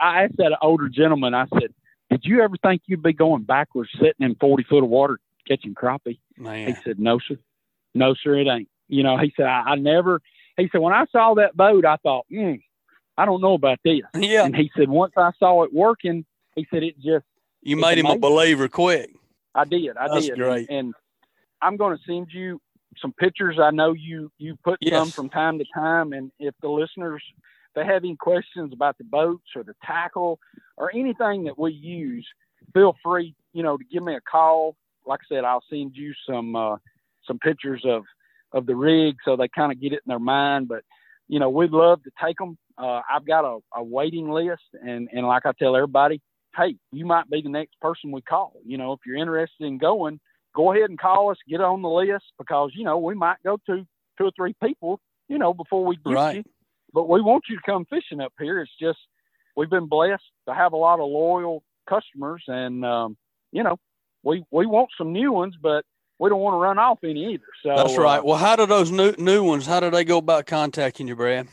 I 0.00 0.24
asked 0.24 0.36
that 0.36 0.58
older 0.60 0.88
gentleman, 0.88 1.32
I 1.34 1.46
said, 1.54 1.72
Did 2.10 2.22
you 2.24 2.42
ever 2.42 2.56
think 2.62 2.82
you'd 2.86 3.02
be 3.02 3.12
going 3.14 3.44
backwards 3.44 3.90
sitting 3.94 4.26
in 4.26 4.34
40 4.34 4.64
foot 4.64 4.82
of 4.84 4.90
water 4.90 5.18
catching 5.48 5.74
crappie? 5.74 6.18
He 6.36 6.74
said, 6.84 6.98
No, 6.98 7.18
sir. 7.26 7.36
No, 7.94 8.14
sir, 8.22 8.34
it 8.40 8.48
ain't. 8.48 8.68
You 8.88 9.02
know, 9.04 9.16
he 9.16 9.32
said, 9.36 9.46
I, 9.46 9.60
I 9.70 9.74
never, 9.76 10.20
he 10.58 10.68
said, 10.70 10.80
When 10.80 10.92
I 10.92 11.06
saw 11.10 11.34
that 11.34 11.56
boat, 11.56 11.86
I 11.86 11.96
thought, 12.02 12.26
hmm, 12.28 12.54
I 13.16 13.24
don't 13.24 13.40
know 13.40 13.54
about 13.54 13.78
this. 13.84 14.00
yeah, 14.16 14.44
And 14.44 14.54
he 14.54 14.70
said, 14.76 14.88
Once 14.90 15.12
I 15.16 15.30
saw 15.38 15.62
it 15.62 15.72
working, 15.72 16.26
he 16.56 16.66
said, 16.70 16.82
It 16.82 16.96
just, 16.96 17.24
you 17.62 17.76
made 17.76 17.98
him 17.98 18.06
a 18.06 18.18
believer 18.18 18.68
quick. 18.68 19.10
I 19.54 19.64
did. 19.64 19.96
I 19.96 20.08
That's 20.08 20.26
did. 20.26 20.36
great. 20.36 20.68
And, 20.68 20.78
and 20.78 20.94
I'm 21.62 21.76
going 21.76 21.96
to 21.96 22.02
send 22.06 22.28
you 22.30 22.60
some 23.00 23.12
pictures. 23.12 23.58
I 23.60 23.70
know 23.70 23.92
you 23.92 24.30
you 24.38 24.56
put 24.62 24.78
some 24.88 25.10
from 25.10 25.28
time 25.28 25.58
to 25.58 25.64
time, 25.74 26.12
and 26.12 26.30
if 26.38 26.54
the 26.60 26.68
listeners 26.68 27.22
they 27.74 27.84
have 27.84 28.04
any 28.04 28.16
questions 28.16 28.72
about 28.72 28.96
the 28.98 29.04
boats 29.04 29.48
or 29.56 29.64
the 29.64 29.74
tackle 29.84 30.38
or 30.76 30.92
anything 30.94 31.44
that 31.44 31.58
we 31.58 31.72
use, 31.72 32.26
feel 32.72 32.94
free 33.02 33.34
you 33.52 33.62
know 33.62 33.76
to 33.76 33.84
give 33.90 34.02
me 34.02 34.14
a 34.14 34.20
call. 34.20 34.76
Like 35.06 35.20
I 35.30 35.34
said, 35.34 35.44
I'll 35.44 35.64
send 35.70 35.92
you 35.94 36.12
some 36.28 36.56
uh, 36.56 36.76
some 37.26 37.38
pictures 37.38 37.82
of 37.84 38.04
of 38.52 38.66
the 38.66 38.76
rig 38.76 39.16
so 39.24 39.36
they 39.36 39.48
kind 39.48 39.72
of 39.72 39.80
get 39.80 39.92
it 39.92 40.00
in 40.06 40.08
their 40.08 40.18
mind. 40.18 40.68
But 40.68 40.84
you 41.28 41.38
know, 41.38 41.50
we'd 41.50 41.70
love 41.70 42.02
to 42.04 42.10
take 42.22 42.38
them. 42.38 42.58
Uh, 42.76 43.00
I've 43.10 43.26
got 43.26 43.44
a, 43.44 43.58
a 43.74 43.82
waiting 43.82 44.30
list, 44.30 44.62
and 44.82 45.08
and 45.12 45.26
like 45.26 45.46
I 45.46 45.52
tell 45.58 45.76
everybody, 45.76 46.20
hey, 46.56 46.76
you 46.92 47.06
might 47.06 47.28
be 47.30 47.42
the 47.42 47.48
next 47.48 47.78
person 47.80 48.10
we 48.12 48.22
call. 48.22 48.54
You 48.64 48.78
know, 48.78 48.92
if 48.92 49.00
you're 49.06 49.16
interested 49.16 49.64
in 49.66 49.78
going, 49.78 50.20
go 50.54 50.72
ahead 50.72 50.90
and 50.90 50.98
call 50.98 51.30
us, 51.30 51.36
get 51.48 51.60
on 51.60 51.82
the 51.82 51.88
list 51.88 52.24
because 52.38 52.70
you 52.74 52.84
know 52.84 52.98
we 52.98 53.14
might 53.14 53.42
go 53.44 53.58
to 53.66 53.86
two 54.18 54.24
or 54.24 54.30
three 54.36 54.54
people, 54.62 55.00
you 55.28 55.38
know, 55.38 55.52
before 55.52 55.84
we 55.84 55.96
get 55.96 56.12
Right. 56.12 56.36
you. 56.36 56.44
But 56.92 57.08
we 57.08 57.20
want 57.20 57.44
you 57.48 57.56
to 57.56 57.62
come 57.66 57.84
fishing 57.86 58.20
up 58.20 58.32
here. 58.38 58.60
It's 58.60 58.70
just 58.80 58.98
we've 59.56 59.70
been 59.70 59.88
blessed 59.88 60.22
to 60.48 60.54
have 60.54 60.72
a 60.72 60.76
lot 60.76 61.00
of 61.00 61.08
loyal 61.08 61.62
customers, 61.88 62.42
and 62.46 62.84
um, 62.84 63.16
you 63.52 63.62
know, 63.62 63.78
we 64.22 64.44
we 64.50 64.66
want 64.66 64.90
some 64.96 65.12
new 65.12 65.32
ones, 65.32 65.54
but 65.60 65.84
we 66.18 66.30
don't 66.30 66.40
want 66.40 66.54
to 66.54 66.58
run 66.58 66.78
off 66.78 66.98
any 67.02 67.34
either. 67.34 67.44
So 67.64 67.74
That's 67.76 67.98
right. 67.98 68.20
uh, 68.20 68.24
Well, 68.24 68.38
how 68.38 68.54
do 68.56 68.66
those 68.66 68.90
new 68.92 69.14
new 69.18 69.42
ones? 69.42 69.66
How 69.66 69.80
do 69.80 69.90
they 69.90 70.04
go 70.04 70.18
about 70.18 70.46
contacting 70.46 71.08
you, 71.08 71.16
Brad? 71.16 71.48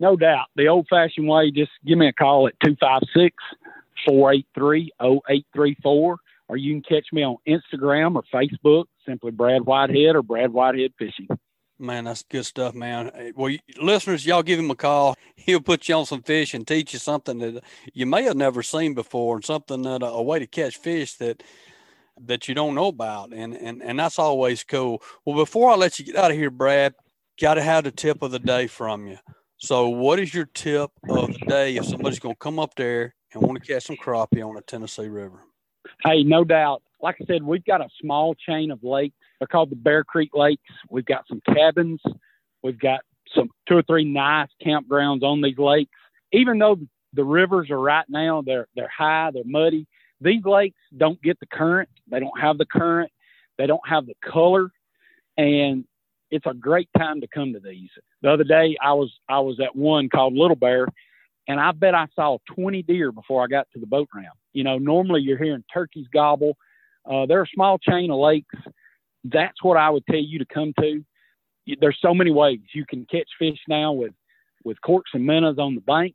No 0.00 0.16
doubt. 0.16 0.46
The 0.56 0.68
old 0.68 0.86
fashioned 0.90 1.28
way, 1.28 1.50
just 1.50 1.70
give 1.86 1.98
me 1.98 2.08
a 2.08 2.12
call 2.12 2.46
at 2.48 2.54
256 2.64 3.34
483 4.06 4.90
0834, 5.00 6.18
or 6.48 6.56
you 6.56 6.74
can 6.74 6.82
catch 6.82 7.06
me 7.12 7.22
on 7.22 7.36
Instagram 7.48 8.16
or 8.16 8.22
Facebook, 8.32 8.84
simply 9.06 9.30
Brad 9.30 9.62
Whitehead 9.62 10.16
or 10.16 10.22
Brad 10.22 10.52
Whitehead 10.52 10.92
Fishing. 10.98 11.28
Man, 11.78 12.04
that's 12.04 12.22
good 12.22 12.46
stuff, 12.46 12.74
man. 12.74 13.32
Well, 13.34 13.56
listeners, 13.82 14.24
y'all 14.24 14.44
give 14.44 14.60
him 14.60 14.70
a 14.70 14.76
call. 14.76 15.16
He'll 15.34 15.60
put 15.60 15.88
you 15.88 15.96
on 15.96 16.06
some 16.06 16.22
fish 16.22 16.54
and 16.54 16.66
teach 16.66 16.92
you 16.92 17.00
something 17.00 17.38
that 17.38 17.64
you 17.92 18.06
may 18.06 18.22
have 18.22 18.36
never 18.36 18.62
seen 18.62 18.94
before, 18.94 19.36
and 19.36 19.44
something 19.44 19.82
that 19.82 20.02
uh, 20.02 20.06
a 20.06 20.22
way 20.22 20.38
to 20.38 20.46
catch 20.46 20.76
fish 20.76 21.14
that 21.14 21.42
that 22.20 22.46
you 22.46 22.54
don't 22.54 22.76
know 22.76 22.86
about, 22.86 23.32
and 23.32 23.54
and 23.54 23.82
and 23.82 23.98
that's 23.98 24.20
always 24.20 24.62
cool. 24.62 25.02
Well, 25.24 25.36
before 25.36 25.70
I 25.70 25.74
let 25.74 25.98
you 25.98 26.04
get 26.04 26.16
out 26.16 26.30
of 26.30 26.36
here, 26.36 26.50
Brad, 26.50 26.94
got 27.40 27.54
to 27.54 27.62
have 27.62 27.84
the 27.84 27.90
tip 27.90 28.22
of 28.22 28.30
the 28.30 28.38
day 28.38 28.68
from 28.68 29.08
you. 29.08 29.18
So, 29.56 29.88
what 29.88 30.20
is 30.20 30.32
your 30.32 30.46
tip 30.46 30.90
of 31.08 31.32
the 31.32 31.46
day 31.48 31.76
if 31.76 31.86
somebody's 31.86 32.20
going 32.20 32.34
to 32.34 32.38
come 32.38 32.58
up 32.58 32.74
there 32.76 33.14
and 33.34 33.42
want 33.42 33.62
to 33.62 33.72
catch 33.72 33.84
some 33.84 33.96
crappie 33.96 34.46
on 34.46 34.54
the 34.54 34.62
Tennessee 34.62 35.08
River? 35.08 35.40
Hey, 36.04 36.22
no 36.22 36.44
doubt. 36.44 36.82
Like 37.00 37.16
I 37.20 37.24
said, 37.26 37.42
we've 37.42 37.64
got 37.64 37.80
a 37.80 37.88
small 38.00 38.34
chain 38.34 38.70
of 38.70 38.82
lakes. 38.82 39.14
They're 39.38 39.48
called 39.48 39.70
the 39.70 39.76
Bear 39.76 40.04
Creek 40.04 40.30
Lakes. 40.34 40.62
We've 40.90 41.04
got 41.04 41.26
some 41.28 41.42
cabins. 41.54 42.00
We've 42.62 42.78
got 42.78 43.00
some 43.34 43.50
two 43.68 43.76
or 43.76 43.82
three 43.82 44.04
nice 44.04 44.48
campgrounds 44.64 45.22
on 45.22 45.42
these 45.42 45.58
lakes. 45.58 45.90
Even 46.32 46.58
though 46.58 46.78
the 47.12 47.24
rivers 47.24 47.70
are 47.70 47.80
right 47.80 48.06
now, 48.08 48.42
they're 48.42 48.66
they're 48.74 48.90
high, 48.96 49.30
they're 49.32 49.42
muddy. 49.44 49.86
These 50.20 50.44
lakes 50.44 50.78
don't 50.96 51.20
get 51.22 51.38
the 51.40 51.46
current. 51.46 51.88
They 52.10 52.20
don't 52.20 52.40
have 52.40 52.58
the 52.58 52.66
current. 52.66 53.10
They 53.58 53.66
don't 53.66 53.86
have 53.88 54.06
the 54.06 54.14
color, 54.24 54.70
and 55.36 55.84
it's 56.30 56.46
a 56.46 56.54
great 56.54 56.88
time 56.96 57.20
to 57.20 57.28
come 57.28 57.52
to 57.52 57.60
these. 57.60 57.90
The 58.22 58.30
other 58.30 58.44
day, 58.44 58.76
I 58.82 58.94
was 58.94 59.12
I 59.28 59.40
was 59.40 59.60
at 59.60 59.76
one 59.76 60.08
called 60.08 60.34
Little 60.34 60.56
Bear, 60.56 60.88
and 61.48 61.60
I 61.60 61.72
bet 61.72 61.94
I 61.94 62.06
saw 62.14 62.38
20 62.54 62.82
deer 62.82 63.12
before 63.12 63.42
I 63.42 63.46
got 63.46 63.68
to 63.72 63.80
the 63.80 63.86
boat 63.86 64.08
ramp. 64.14 64.36
You 64.52 64.64
know, 64.64 64.78
normally 64.78 65.22
you're 65.22 65.42
hearing 65.42 65.64
turkeys 65.72 66.06
gobble. 66.12 66.56
Uh, 67.08 67.26
they're 67.26 67.42
a 67.42 67.54
small 67.54 67.78
chain 67.78 68.10
of 68.10 68.18
lakes. 68.18 68.54
That's 69.24 69.62
what 69.62 69.76
I 69.76 69.90
would 69.90 70.06
tell 70.06 70.20
you 70.20 70.38
to 70.38 70.46
come 70.46 70.72
to. 70.80 71.04
There's 71.80 71.98
so 72.00 72.14
many 72.14 72.30
ways 72.30 72.60
you 72.74 72.84
can 72.86 73.06
catch 73.10 73.28
fish 73.38 73.58
now 73.68 73.92
with 73.92 74.12
with 74.64 74.80
corks 74.80 75.10
and 75.12 75.26
minnows 75.26 75.58
on 75.58 75.74
the 75.74 75.80
bank. 75.82 76.14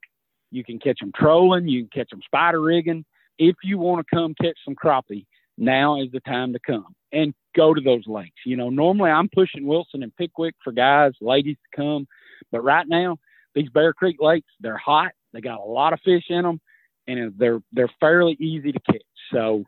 You 0.52 0.63
can 0.63 0.80
catch 0.80 1.00
them 1.00 1.12
trolling. 1.15 1.68
You 1.68 1.82
can 1.82 2.02
catch 2.02 2.10
them 2.10 2.22
spider 2.26 2.62
rigging. 2.62 3.06
If 3.38 3.56
you 3.63 3.78
want 3.78 4.06
to 4.06 4.15
come 4.15 4.34
catch 4.42 4.58
some 4.65 4.76
crappie, 4.76 5.26
now 5.58 6.02
is 6.02 6.12
the 6.12 6.20
time 6.22 6.54
to 6.54 6.60
come 6.60 6.96
and 7.12 7.34
go 7.56 7.74
to 7.74 7.82
those 7.82 8.08
lakes. 8.08 8.42
You 8.46 8.56
know, 8.56 8.70
normally 8.70 9.12
I'm 9.12 9.30
pushing 9.30 9.65
Wilson 9.65 10.04
and 10.04 10.15
Pickwick 10.15 10.56
for 10.63 10.72
guys, 10.72 11.13
ladies 11.22 11.58
to 11.58 11.82
come, 11.82 12.08
but 12.52 12.62
right 12.62 12.88
now 12.88 13.18
these 13.56 13.70
Bear 13.70 13.94
Creek 13.94 14.18
lakes, 14.20 14.52
they're 14.60 14.78
hot. 14.78 15.12
They 15.34 15.42
got 15.42 15.60
a 15.60 15.63
lot 15.63 15.94
of 15.94 16.00
fish 16.04 16.26
in 16.30 16.44
them, 16.44 16.60
and 17.08 17.34
they're 17.38 17.62
they're 17.72 17.92
fairly 18.00 18.36
easy 18.39 18.72
to 18.72 18.80
catch. 18.80 19.02
So, 19.32 19.65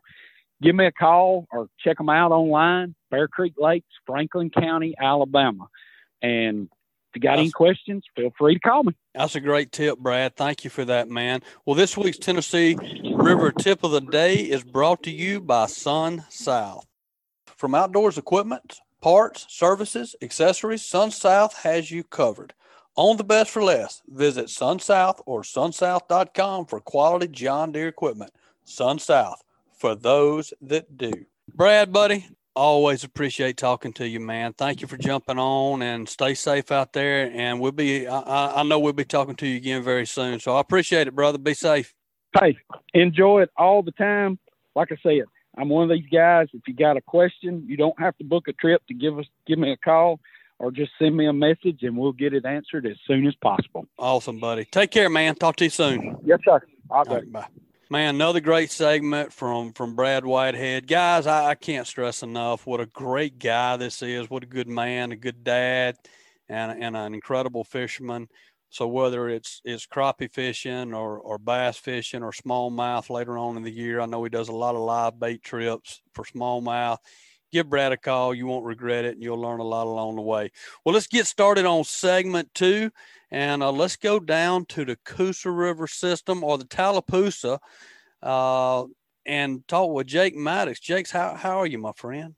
give 0.60 0.74
me 0.74 0.86
a 0.86 0.92
call 0.92 1.46
or 1.52 1.68
check 1.80 1.98
them 1.98 2.08
out 2.08 2.32
online. 2.32 2.94
Bear 3.10 3.28
Creek 3.28 3.54
Lakes, 3.58 3.88
Franklin 4.06 4.50
County, 4.50 4.94
Alabama, 5.00 5.68
and 6.20 6.68
if 7.12 7.16
you 7.16 7.28
got 7.28 7.38
any 7.38 7.50
questions, 7.50 8.04
feel 8.16 8.32
free 8.38 8.54
to 8.54 8.60
call 8.60 8.84
me. 8.84 8.94
That's 9.14 9.34
a 9.34 9.40
great 9.40 9.70
tip, 9.70 9.98
Brad. 9.98 10.34
Thank 10.34 10.64
you 10.64 10.70
for 10.70 10.86
that, 10.86 11.10
man. 11.10 11.42
Well, 11.66 11.76
this 11.76 11.94
week's 11.94 12.16
Tennessee 12.16 12.74
River 13.14 13.52
tip 13.52 13.84
of 13.84 13.90
the 13.90 14.00
day 14.00 14.36
is 14.36 14.64
brought 14.64 15.02
to 15.02 15.10
you 15.10 15.38
by 15.42 15.66
SunSouth. 15.66 16.84
From 17.44 17.74
outdoors 17.74 18.16
equipment, 18.16 18.80
parts, 19.02 19.44
services, 19.50 20.16
accessories, 20.22 20.82
SunSouth 20.82 21.52
has 21.64 21.90
you 21.90 22.02
covered. 22.02 22.54
Own 22.96 23.16
the 23.16 23.24
best 23.24 23.50
for 23.50 23.62
less. 23.62 24.02
Visit 24.06 24.46
SunSouth 24.46 25.22
or 25.24 25.42
sunsouth.com 25.42 26.66
for 26.66 26.80
quality 26.80 27.28
John 27.28 27.72
Deere 27.72 27.88
equipment. 27.88 28.32
SunSouth 28.66 29.36
for 29.72 29.94
those 29.94 30.52
that 30.60 30.98
do. 30.98 31.12
Brad, 31.54 31.92
buddy, 31.92 32.26
always 32.54 33.02
appreciate 33.02 33.56
talking 33.56 33.94
to 33.94 34.06
you, 34.06 34.20
man. 34.20 34.52
Thank 34.52 34.82
you 34.82 34.88
for 34.88 34.98
jumping 34.98 35.38
on 35.38 35.80
and 35.80 36.08
stay 36.08 36.34
safe 36.34 36.70
out 36.70 36.92
there. 36.92 37.30
And 37.32 37.60
we'll 37.60 37.72
be, 37.72 38.06
I, 38.06 38.60
I 38.60 38.62
know 38.62 38.78
we'll 38.78 38.92
be 38.92 39.04
talking 39.04 39.36
to 39.36 39.46
you 39.46 39.56
again 39.56 39.82
very 39.82 40.06
soon. 40.06 40.38
So 40.38 40.56
I 40.56 40.60
appreciate 40.60 41.08
it, 41.08 41.14
brother. 41.14 41.38
Be 41.38 41.54
safe. 41.54 41.94
Hey, 42.38 42.56
enjoy 42.94 43.42
it 43.42 43.50
all 43.56 43.82
the 43.82 43.92
time. 43.92 44.38
Like 44.74 44.92
I 44.92 44.96
said, 45.02 45.22
I'm 45.56 45.68
one 45.68 45.90
of 45.90 45.90
these 45.90 46.08
guys. 46.10 46.48
If 46.52 46.62
you 46.66 46.74
got 46.74 46.96
a 46.96 47.02
question, 47.02 47.64
you 47.66 47.76
don't 47.76 47.98
have 47.98 48.16
to 48.18 48.24
book 48.24 48.48
a 48.48 48.52
trip 48.52 48.82
to 48.88 48.94
give 48.94 49.18
us, 49.18 49.26
give 49.46 49.58
me 49.58 49.72
a 49.72 49.76
call 49.76 50.20
or 50.62 50.70
just 50.70 50.92
send 50.96 51.16
me 51.16 51.26
a 51.26 51.32
message 51.32 51.82
and 51.82 51.96
we'll 51.96 52.12
get 52.12 52.32
it 52.32 52.46
answered 52.46 52.86
as 52.86 52.96
soon 53.04 53.26
as 53.26 53.34
possible. 53.42 53.84
Awesome, 53.98 54.38
buddy. 54.38 54.64
Take 54.64 54.92
care, 54.92 55.10
man. 55.10 55.34
Talk 55.34 55.56
to 55.56 55.64
you 55.64 55.70
soon. 55.70 56.16
Yes, 56.24 56.38
sir. 56.44 56.62
All 56.88 57.02
right, 57.04 57.30
bye. 57.30 57.46
Man, 57.90 58.14
another 58.14 58.40
great 58.40 58.70
segment 58.70 59.32
from 59.32 59.72
from 59.72 59.96
Brad 59.96 60.24
Whitehead. 60.24 60.86
Guys, 60.86 61.26
I, 61.26 61.50
I, 61.50 61.54
can't 61.56 61.86
stress 61.86 62.22
enough 62.22 62.64
what 62.66 62.80
a 62.80 62.86
great 62.86 63.38
guy 63.38 63.76
this 63.76 64.02
is. 64.02 64.30
What 64.30 64.44
a 64.44 64.46
good 64.46 64.68
man, 64.68 65.12
a 65.12 65.16
good 65.16 65.44
dad, 65.44 65.96
and, 66.48 66.82
and 66.82 66.96
an 66.96 67.12
incredible 67.12 67.64
fisherman. 67.64 68.28
So 68.70 68.86
whether 68.86 69.28
it's 69.28 69.60
it's 69.64 69.86
crappie 69.86 70.32
fishing 70.32 70.94
or, 70.94 71.18
or 71.18 71.38
bass 71.38 71.76
fishing 71.76 72.22
or 72.22 72.30
smallmouth 72.30 73.10
later 73.10 73.36
on 73.36 73.56
in 73.56 73.64
the 73.64 73.70
year, 73.70 74.00
I 74.00 74.06
know 74.06 74.22
he 74.22 74.30
does 74.30 74.48
a 74.48 74.52
lot 74.52 74.76
of 74.76 74.80
live 74.80 75.18
bait 75.18 75.42
trips 75.42 76.00
for 76.14 76.24
smallmouth. 76.24 76.98
Give 77.52 77.68
Brad 77.68 77.92
a 77.92 77.98
call. 77.98 78.34
You 78.34 78.46
won't 78.46 78.64
regret 78.64 79.04
it, 79.04 79.14
and 79.14 79.22
you'll 79.22 79.40
learn 79.40 79.60
a 79.60 79.64
lot 79.64 79.86
along 79.86 80.16
the 80.16 80.22
way. 80.22 80.50
Well, 80.84 80.94
let's 80.94 81.06
get 81.06 81.26
started 81.26 81.66
on 81.66 81.84
segment 81.84 82.52
two. 82.54 82.90
And 83.30 83.62
uh, 83.62 83.72
let's 83.72 83.96
go 83.96 84.20
down 84.20 84.66
to 84.66 84.84
the 84.84 84.96
Coosa 85.04 85.50
River 85.50 85.86
system 85.86 86.44
or 86.44 86.58
the 86.58 86.66
Tallapoosa 86.66 87.58
uh, 88.22 88.84
and 89.24 89.66
talk 89.68 89.90
with 89.90 90.06
Jake 90.06 90.36
Maddox. 90.36 90.80
Jake's, 90.80 91.10
how, 91.10 91.34
how 91.34 91.58
are 91.58 91.66
you, 91.66 91.78
my 91.78 91.92
friend? 91.92 92.34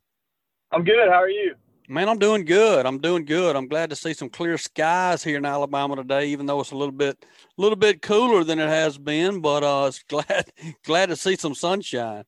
I'm 0.71 0.85
good. 0.85 1.09
How 1.09 1.23
are 1.23 1.29
you? 1.29 1.55
Man, 1.89 2.09
I'm 2.09 2.19
doing 2.19 2.45
good. 2.45 2.87
I'm 2.87 2.99
doing 2.99 3.25
good. 3.25 3.57
I'm 3.57 3.69
glad 3.69 3.91
to 3.91 3.97
see 3.97 4.15
some 4.15 4.31
clear 4.31 4.57
skies 4.57 5.23
here 5.23 5.37
in 5.37 5.45
Alabama 5.45 5.97
today, 5.97 6.27
even 6.27 6.47
though 6.47 6.61
it's 6.61 6.71
a 6.71 6.77
little 6.77 6.93
bit, 6.93 7.25
a 7.59 7.61
little 7.61 7.77
bit 7.77 8.01
cooler 8.01 8.43
than 8.43 8.59
it 8.59 8.69
has 8.69 8.97
been. 8.97 9.41
But 9.41 9.63
uh, 9.63 9.87
it's 9.89 10.03
glad, 10.09 10.51
glad 10.85 11.07
to 11.07 11.17
see 11.17 11.37
some 11.37 11.55
sunshine. 11.55 12.25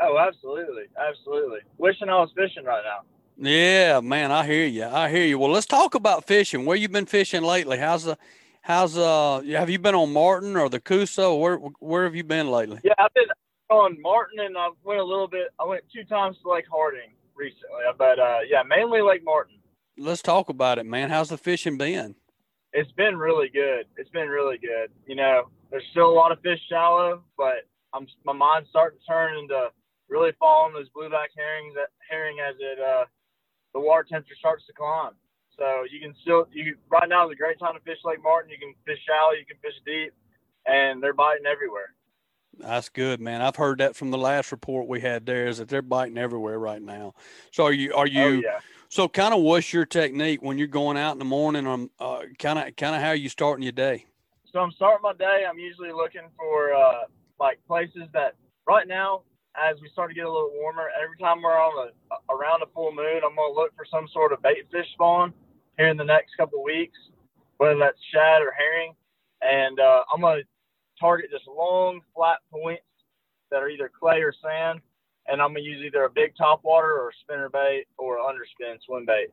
Oh, 0.00 0.18
absolutely, 0.18 0.84
absolutely. 0.98 1.60
Wishing 1.78 2.08
I 2.08 2.20
was 2.20 2.30
fishing 2.34 2.64
right 2.64 2.82
now. 2.84 3.02
Yeah, 3.36 4.00
man, 4.00 4.30
I 4.30 4.46
hear 4.46 4.66
you. 4.66 4.84
I 4.84 5.10
hear 5.10 5.24
you. 5.24 5.38
Well, 5.38 5.50
let's 5.50 5.66
talk 5.66 5.94
about 5.94 6.24
fishing. 6.24 6.64
Where 6.64 6.76
you 6.76 6.88
been 6.88 7.06
fishing 7.06 7.42
lately? 7.42 7.78
How's 7.78 8.04
the 8.04 8.16
how's 8.62 8.96
uh 8.96 9.42
have 9.42 9.70
you 9.70 9.78
been 9.78 9.94
on 9.94 10.12
Martin 10.12 10.56
or 10.56 10.68
the 10.68 10.80
Coosa? 10.80 11.34
Where 11.34 11.56
where 11.56 12.04
have 12.04 12.14
you 12.14 12.24
been 12.24 12.50
lately? 12.50 12.80
Yeah, 12.84 12.94
I've 12.98 13.12
been 13.14 13.28
on 13.70 14.00
Martin 14.00 14.40
and 14.40 14.56
I 14.56 14.68
went 14.84 15.00
a 15.00 15.04
little 15.04 15.28
bit 15.28 15.48
I 15.58 15.64
went 15.64 15.82
two 15.92 16.04
times 16.04 16.36
to 16.42 16.50
Lake 16.50 16.66
Harding 16.70 17.12
recently. 17.34 17.82
But 17.98 18.18
uh 18.18 18.38
yeah, 18.48 18.62
mainly 18.62 19.00
Lake 19.00 19.24
Martin. 19.24 19.56
Let's 19.96 20.22
talk 20.22 20.48
about 20.48 20.78
it, 20.78 20.86
man. 20.86 21.10
How's 21.10 21.28
the 21.28 21.38
fishing 21.38 21.76
been? 21.76 22.14
It's 22.72 22.90
been 22.92 23.16
really 23.16 23.48
good. 23.48 23.86
It's 23.96 24.10
been 24.10 24.28
really 24.28 24.58
good. 24.58 24.90
You 25.06 25.14
know, 25.14 25.48
there's 25.70 25.84
still 25.90 26.10
a 26.10 26.14
lot 26.14 26.32
of 26.32 26.40
fish 26.40 26.58
shallow, 26.68 27.22
but 27.36 27.66
I'm 27.92 28.06
my 28.24 28.32
mind's 28.32 28.68
starting 28.70 28.98
to 29.00 29.06
turn 29.06 29.38
into 29.38 29.68
really 30.08 30.32
following 30.38 30.74
those 30.74 30.88
blueback 30.90 31.32
herrings 31.36 31.74
herring 32.10 32.38
as 32.40 32.54
it 32.60 32.78
uh 32.78 33.04
the 33.72 33.80
water 33.80 34.06
temperature 34.08 34.36
starts 34.38 34.64
to 34.66 34.72
climb. 34.72 35.12
So 35.58 35.84
you 35.90 36.00
can 36.00 36.14
still 36.22 36.46
you 36.52 36.76
right 36.90 37.08
now 37.08 37.28
is 37.28 37.32
a 37.32 37.36
great 37.36 37.58
time 37.58 37.74
to 37.74 37.80
fish 37.80 37.98
Lake 38.04 38.22
Martin. 38.22 38.50
You 38.50 38.58
can 38.58 38.74
fish 38.86 38.98
shallow, 39.06 39.32
you 39.32 39.44
can 39.46 39.56
fish 39.62 39.74
deep, 39.84 40.12
and 40.66 41.02
they're 41.02 41.12
biting 41.14 41.46
everywhere. 41.46 41.94
That's 42.58 42.88
good, 42.88 43.20
man. 43.20 43.42
I've 43.42 43.56
heard 43.56 43.78
that 43.78 43.96
from 43.96 44.10
the 44.10 44.18
last 44.18 44.52
report 44.52 44.86
we 44.86 45.00
had 45.00 45.26
there 45.26 45.48
is 45.48 45.58
that 45.58 45.68
they're 45.68 45.82
biting 45.82 46.18
everywhere 46.18 46.58
right 46.58 46.80
now. 46.80 47.14
So 47.50 47.64
are 47.64 47.72
you 47.72 47.94
are 47.94 48.06
you 48.06 48.22
oh, 48.22 48.32
yeah. 48.32 48.60
so 48.88 49.08
kind 49.08 49.34
of 49.34 49.40
what's 49.40 49.72
your 49.72 49.86
technique 49.86 50.42
when 50.42 50.58
you're 50.58 50.68
going 50.68 50.96
out 50.96 51.12
in 51.12 51.18
the 51.18 51.24
morning 51.24 51.66
um 51.66 51.90
kind 52.38 52.58
of 52.58 52.76
kind 52.76 52.94
of 52.94 53.02
how 53.02 53.08
are 53.08 53.16
you 53.16 53.28
starting 53.28 53.62
your 53.62 53.72
day? 53.72 54.06
So 54.52 54.60
I'm 54.60 54.70
starting 54.72 55.02
my 55.02 55.14
day. 55.14 55.44
I'm 55.48 55.58
usually 55.58 55.90
looking 55.90 56.28
for 56.36 56.72
uh, 56.74 57.04
like 57.40 57.58
places 57.66 58.04
that 58.12 58.36
right 58.68 58.86
now 58.86 59.22
as 59.56 59.76
we 59.80 59.88
start 59.90 60.10
to 60.10 60.14
get 60.14 60.26
a 60.26 60.30
little 60.30 60.52
warmer, 60.54 60.90
every 61.00 61.16
time 61.18 61.42
we're 61.42 61.58
on 61.58 61.88
a 61.88 62.32
around 62.32 62.62
a 62.62 62.66
full 62.74 62.92
moon, 62.92 63.22
I'm 63.24 63.36
gonna 63.36 63.54
look 63.54 63.74
for 63.76 63.86
some 63.88 64.08
sort 64.12 64.32
of 64.32 64.42
bait 64.42 64.66
fish 64.70 64.86
spawn 64.94 65.32
here 65.78 65.88
in 65.88 65.96
the 65.96 66.04
next 66.04 66.36
couple 66.36 66.62
weeks, 66.62 66.98
whether 67.58 67.78
that's 67.78 67.98
shad 68.12 68.42
or 68.42 68.52
herring, 68.52 68.94
and 69.42 69.78
uh, 69.78 70.02
I'm 70.12 70.20
gonna 70.20 70.42
target 70.98 71.30
just 71.30 71.46
long 71.46 72.00
flat 72.14 72.38
points 72.50 72.82
that 73.50 73.62
are 73.62 73.68
either 73.68 73.90
clay 73.90 74.22
or 74.22 74.32
sand, 74.42 74.80
and 75.28 75.40
I'm 75.40 75.50
gonna 75.50 75.60
use 75.60 75.84
either 75.84 76.04
a 76.04 76.10
big 76.10 76.36
top 76.36 76.64
water 76.64 76.92
or 76.92 77.10
a 77.10 77.18
spinner 77.22 77.48
bait 77.48 77.86
or 77.96 78.18
underspin 78.18 78.82
swim 78.84 79.06
bait, 79.06 79.28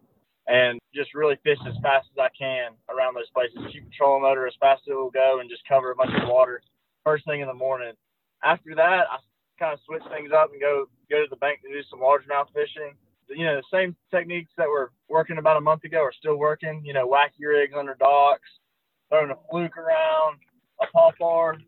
and 0.47 0.79
just 0.93 1.15
really 1.15 1.37
fish 1.43 1.59
as 1.67 1.75
fast 1.81 2.07
as 2.13 2.19
I 2.19 2.29
can 2.37 2.73
around 2.89 3.15
those 3.15 3.29
places. 3.33 3.57
Keep 3.71 3.91
trolling 3.91 4.21
motor 4.21 4.45
as 4.45 4.53
fast 4.59 4.83
as 4.87 4.91
it 4.91 4.95
will 4.95 5.11
go, 5.11 5.39
and 5.39 5.49
just 5.49 5.67
cover 5.67 5.91
a 5.91 5.95
bunch 5.95 6.13
of 6.21 6.29
water 6.29 6.61
first 7.03 7.25
thing 7.25 7.41
in 7.41 7.47
the 7.47 7.53
morning. 7.53 7.93
After 8.43 8.75
that, 8.75 9.05
I 9.09 9.17
kind 9.61 9.73
of 9.73 9.79
switch 9.85 10.01
things 10.09 10.31
up 10.35 10.51
and 10.51 10.59
go 10.59 10.89
go 11.09 11.21
to 11.21 11.29
the 11.29 11.35
bank 11.35 11.61
to 11.61 11.69
do 11.69 11.81
some 11.89 11.99
largemouth 11.99 12.47
fishing. 12.53 12.97
You 13.29 13.45
know, 13.45 13.61
the 13.61 13.69
same 13.71 13.95
techniques 14.09 14.51
that 14.57 14.67
were 14.67 14.91
working 15.07 15.37
about 15.37 15.55
a 15.55 15.61
month 15.61 15.83
ago 15.83 15.99
are 15.99 16.11
still 16.17 16.35
working. 16.35 16.81
You 16.83 16.93
know, 16.93 17.07
wacky 17.07 17.47
rigs 17.47 17.73
under 17.77 17.93
docks, 17.93 18.49
throwing 19.09 19.29
a 19.29 19.37
fluke 19.49 19.77
around, 19.77 20.39
a 20.81 20.87
popper, 20.87 21.59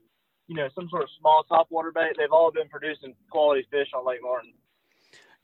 you 0.47 0.55
know, 0.55 0.67
some 0.75 0.89
sort 0.89 1.03
of 1.03 1.09
small 1.19 1.45
topwater 1.49 1.93
bait. 1.93 2.15
They've 2.17 2.31
all 2.31 2.51
been 2.51 2.67
producing 2.67 3.13
quality 3.29 3.65
fish 3.71 3.87
on 3.95 4.05
Lake 4.05 4.19
Martin. 4.21 4.53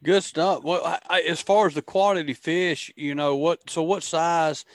Good 0.03 0.23
stuff. 0.23 0.63
Well, 0.63 0.81
I, 1.07 1.21
as 1.21 1.41
far 1.41 1.67
as 1.67 1.75
the 1.75 1.81
quality 1.81 2.33
fish, 2.33 2.91
you 2.95 3.15
know 3.15 3.35
what? 3.35 3.69
So, 3.69 3.83
what 3.83 4.01
size? 4.01 4.65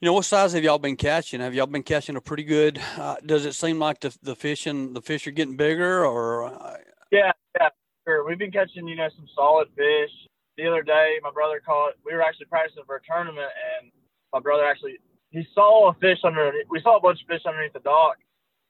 You 0.00 0.06
know, 0.06 0.12
what 0.12 0.26
size 0.26 0.52
have 0.52 0.62
y'all 0.62 0.78
been 0.78 0.96
catching? 0.96 1.40
Have 1.40 1.54
y'all 1.54 1.66
been 1.66 1.82
catching 1.82 2.16
a 2.16 2.20
pretty 2.20 2.44
good? 2.44 2.78
Uh, 2.98 3.16
does 3.24 3.46
it 3.46 3.54
seem 3.54 3.78
like 3.78 4.00
the 4.00 4.14
the 4.22 4.36
fishing 4.36 4.92
the 4.92 5.00
fish 5.00 5.26
are 5.26 5.30
getting 5.30 5.56
bigger, 5.56 6.04
or? 6.04 6.44
Uh... 6.44 6.76
Yeah, 7.10 7.32
yeah, 7.58 7.70
sure. 8.06 8.26
We've 8.28 8.38
been 8.38 8.52
catching 8.52 8.86
you 8.86 8.96
know 8.96 9.08
some 9.16 9.26
solid 9.34 9.68
fish. 9.74 10.10
The 10.58 10.66
other 10.66 10.82
day, 10.82 11.16
my 11.22 11.30
brother 11.30 11.62
caught. 11.64 11.94
We 12.04 12.12
were 12.12 12.20
actually 12.20 12.44
practicing 12.44 12.84
for 12.84 12.96
a 12.96 13.00
tournament, 13.08 13.48
and 13.80 13.90
my 14.34 14.40
brother 14.40 14.66
actually 14.66 14.98
he 15.30 15.46
saw 15.54 15.88
a 15.88 15.94
fish 15.94 16.18
under. 16.24 16.52
We 16.68 16.82
saw 16.82 16.98
a 16.98 17.00
bunch 17.00 17.22
of 17.22 17.28
fish 17.28 17.46
underneath 17.46 17.72
the 17.72 17.80
dock, 17.80 18.18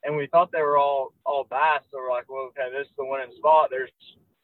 and 0.04 0.16
we 0.16 0.28
thought 0.28 0.52
they 0.52 0.62
were 0.62 0.78
all 0.78 1.12
all 1.24 1.44
bass. 1.50 1.82
So 1.90 1.98
we're 1.98 2.10
like, 2.10 2.30
well, 2.30 2.54
okay, 2.54 2.70
this 2.70 2.86
is 2.86 2.94
the 2.96 3.04
winning 3.04 3.34
spot. 3.36 3.70
There's 3.70 3.90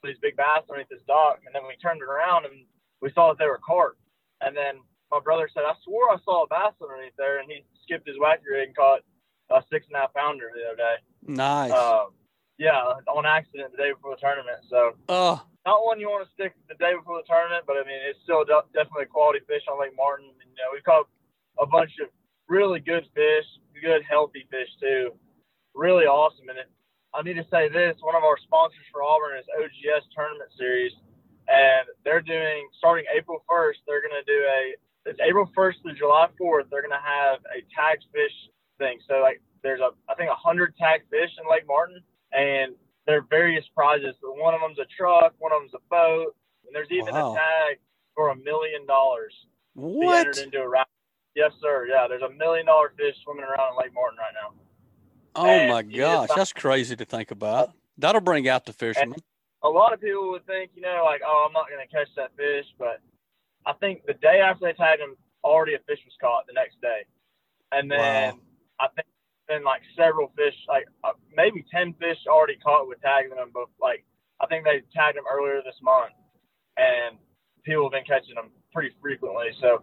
these 0.03 0.19
big 0.21 0.37
bass 0.37 0.67
underneath 0.69 0.91
this 0.91 1.07
dock, 1.07 1.47
and 1.47 1.55
then 1.55 1.63
we 1.63 1.77
turned 1.79 2.03
it 2.03 2.11
around 2.11 2.45
and 2.45 2.67
we 3.01 3.13
saw 3.15 3.29
that 3.31 3.39
they 3.39 3.47
were 3.47 3.61
carp. 3.63 3.97
And 4.41 4.57
then 4.57 4.83
my 5.13 5.21
brother 5.21 5.49
said, 5.53 5.69
I 5.69 5.77
swore 5.85 6.09
I 6.09 6.17
saw 6.25 6.45
a 6.45 6.49
bass 6.49 6.73
underneath 6.81 7.13
there, 7.21 7.39
and 7.39 7.47
he 7.53 7.61
skipped 7.85 8.09
his 8.09 8.17
wacky 8.17 8.49
rig 8.49 8.73
and 8.73 8.77
caught 8.77 9.05
a 9.53 9.61
six 9.69 9.85
and 9.87 9.97
a 9.97 10.09
half 10.09 10.15
pounder 10.17 10.49
the 10.49 10.65
other 10.73 10.81
day. 10.81 10.97
Nice. 11.29 11.71
Um, 11.71 12.17
yeah, 12.57 12.97
on 13.13 13.29
accident 13.29 13.77
the 13.77 13.77
day 13.77 13.93
before 13.93 14.17
the 14.17 14.21
tournament. 14.25 14.65
So, 14.73 14.97
not 15.69 15.85
one 15.85 16.01
you 16.01 16.09
want 16.09 16.25
to 16.25 16.33
stick 16.33 16.57
the 16.67 16.81
day 16.81 16.97
before 16.97 17.21
the 17.21 17.29
tournament, 17.29 17.69
but 17.69 17.77
I 17.77 17.85
mean, 17.85 18.01
it's 18.09 18.19
still 18.25 18.45
de- 18.49 18.67
definitely 18.73 19.05
a 19.05 19.13
quality 19.13 19.45
fish 19.45 19.63
on 19.69 19.79
Lake 19.79 19.93
Martin. 19.95 20.33
And, 20.33 20.49
you 20.49 20.57
know, 20.57 20.73
we've 20.73 20.83
caught 20.83 21.07
a 21.61 21.67
bunch 21.69 21.93
of 22.01 22.09
really 22.49 22.81
good 22.81 23.05
fish, 23.13 23.47
good 23.77 24.03
healthy 24.09 24.49
fish 24.49 24.71
too. 24.81 25.13
Really 25.75 26.09
awesome. 26.09 26.49
And 26.49 26.59
it, 26.59 26.69
I 27.13 27.21
need 27.21 27.37
to 27.37 27.47
say 27.53 27.69
this: 27.69 28.01
one 28.01 28.17
of 28.17 28.25
our 28.25 28.39
sponsors 28.41 28.89
for 28.89 29.05
Auburn 29.05 29.37
is 29.37 29.47
OGS 29.61 30.09
Tournament 30.17 30.49
Series, 30.57 30.93
and 31.49 31.85
they're 32.05 32.25
doing 32.25 32.69
starting 32.79 33.05
April 33.13 33.45
1st. 33.51 33.85
They're 33.85 34.01
going 34.01 34.17
to 34.17 34.25
do 34.25 34.39
a 34.39 34.79
it's 35.07 35.19
April 35.21 35.49
1st 35.57 35.83
to 35.87 35.95
July 35.95 36.29
4th. 36.41 36.71
They're 36.71 36.83
going 36.83 36.91
to 36.93 37.03
have 37.05 37.39
a 37.55 37.61
tag 37.75 37.99
fish 38.13 38.33
thing. 38.79 38.99
So 39.09 39.21
like 39.21 39.41
there's 39.63 39.81
a 39.81 39.91
I 40.09 40.15
think 40.15 40.31
a 40.31 40.35
hundred 40.35 40.77
tag 40.77 41.03
fish 41.11 41.31
in 41.39 41.51
Lake 41.51 41.65
Martin, 41.67 42.01
and 42.33 42.75
there 43.07 43.19
are 43.19 43.27
various 43.29 43.65
prizes. 43.75 44.15
So 44.21 44.33
one 44.33 44.55
of 44.55 44.61
them's 44.61 44.79
a 44.79 44.87
truck, 44.97 45.35
one 45.39 45.53
of 45.53 45.61
them's 45.63 45.75
a 45.75 45.83
boat, 45.91 46.35
and 46.67 46.75
there's 46.75 46.91
even 46.91 47.15
Wow. 47.15 47.33
a 47.33 47.37
tag 47.37 47.79
for 48.15 48.31
a 48.31 48.37
million 48.37 48.87
dollars 48.87 49.35
What? 49.75 50.27
entered 50.27 50.39
into 50.39 50.59
a 50.61 50.69
raffle. 50.69 50.89
Yes, 51.35 51.53
sir. 51.63 51.87
Yeah, 51.89 52.07
there's 52.09 52.23
a 52.23 52.31
million 52.31 52.67
dollar 52.67 52.93
fish 52.97 53.15
swimming 53.25 53.45
around 53.45 53.73
in 53.73 53.79
Lake 53.79 53.95
Martin 53.95 54.19
right 54.19 54.35
now. 54.35 54.53
Oh 55.35 55.47
and 55.47 55.69
my 55.71 55.83
gosh, 55.83 56.29
that's 56.35 56.53
crazy 56.53 56.95
to 56.97 57.05
think 57.07 57.31
about. 57.31 57.71
That'll 57.99 58.21
bring 58.21 58.49
out 58.49 58.67
the 58.67 58.73
fishermen. 58.73 59.19
a 59.63 59.69
lot 59.69 59.93
of 59.95 60.01
people 60.01 60.31
would 60.31 60.45
think, 60.47 60.73
you 60.75 60.83
know, 60.83 61.03
like, 61.05 61.23
oh, 61.27 61.47
I'm 61.47 61.53
not 61.53 61.69
going 61.71 61.81
to 61.87 61.91
catch 61.91 62.09
that 62.17 62.37
fish. 62.37 62.67
But 62.79 63.01
I 63.67 63.73
think 63.75 64.05
the 64.07 64.15
day 64.15 64.41
after 64.41 64.67
they 64.67 64.73
tagged 64.73 65.01
him, 65.01 65.17
already 65.45 65.75
a 65.75 65.79
fish 65.81 65.99
was 66.05 66.15
caught 66.21 66.47
the 66.47 66.53
next 66.53 66.81
day. 66.81 67.05
And 67.73 67.91
then 67.91 67.99
Wow. 67.99 68.39
I 68.81 68.89
think 68.95 69.07
then 69.49 69.65
like 69.65 69.83
several 69.97 70.33
fish, 70.37 70.55
like 70.69 70.87
uh, 71.05 71.13
maybe 71.35 71.65
10 71.71 71.95
fish 71.95 72.19
already 72.27 72.57
caught 72.57 72.89
with 72.89 73.01
tags 73.01 73.31
in 73.31 73.37
them. 73.37 73.51
But 73.53 73.67
like, 73.81 74.05
I 74.41 74.47
think 74.47 74.65
they 74.65 74.83
tagged 74.95 75.17
them 75.17 75.25
earlier 75.31 75.63
this 75.65 75.77
month. 75.83 76.13
And 76.77 77.19
people 77.65 77.85
have 77.85 77.93
been 77.93 78.05
catching 78.05 78.35
them 78.35 78.51
pretty 78.73 78.95
frequently. 79.01 79.51
So 79.61 79.83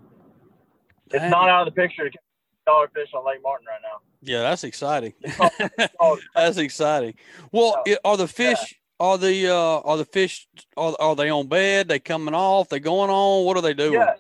it's 1.12 1.30
not 1.30 1.50
out 1.50 1.68
of 1.68 1.74
the 1.74 1.80
picture 1.80 2.04
to 2.04 2.10
catch 2.10 2.22
dollar 2.66 2.90
fish 2.94 3.10
on 3.14 3.26
Lake 3.26 3.42
Martin 3.44 3.68
right 3.68 3.82
now. 3.82 4.00
Yeah, 4.22 4.42
that's 4.42 4.64
exciting. 4.66 5.14
That's 6.36 6.58
exciting. 6.58 7.14
Well, 7.54 7.84
are 8.04 8.18
the 8.18 8.28
fish 8.28 8.79
are 9.00 9.18
the 9.18 9.48
uh 9.48 9.80
are 9.80 9.98
the 9.98 10.06
fish 10.06 10.48
are, 10.76 10.96
are 11.00 11.16
they 11.16 11.30
on 11.30 11.48
bed? 11.48 11.88
They 11.88 12.00
coming 12.00 12.34
off? 12.34 12.70
They 12.70 12.80
going 12.80 13.10
on? 13.10 13.46
What 13.46 13.58
are 13.58 13.62
they 13.62 13.74
doing? 13.74 13.94
Yeah, 13.94 14.16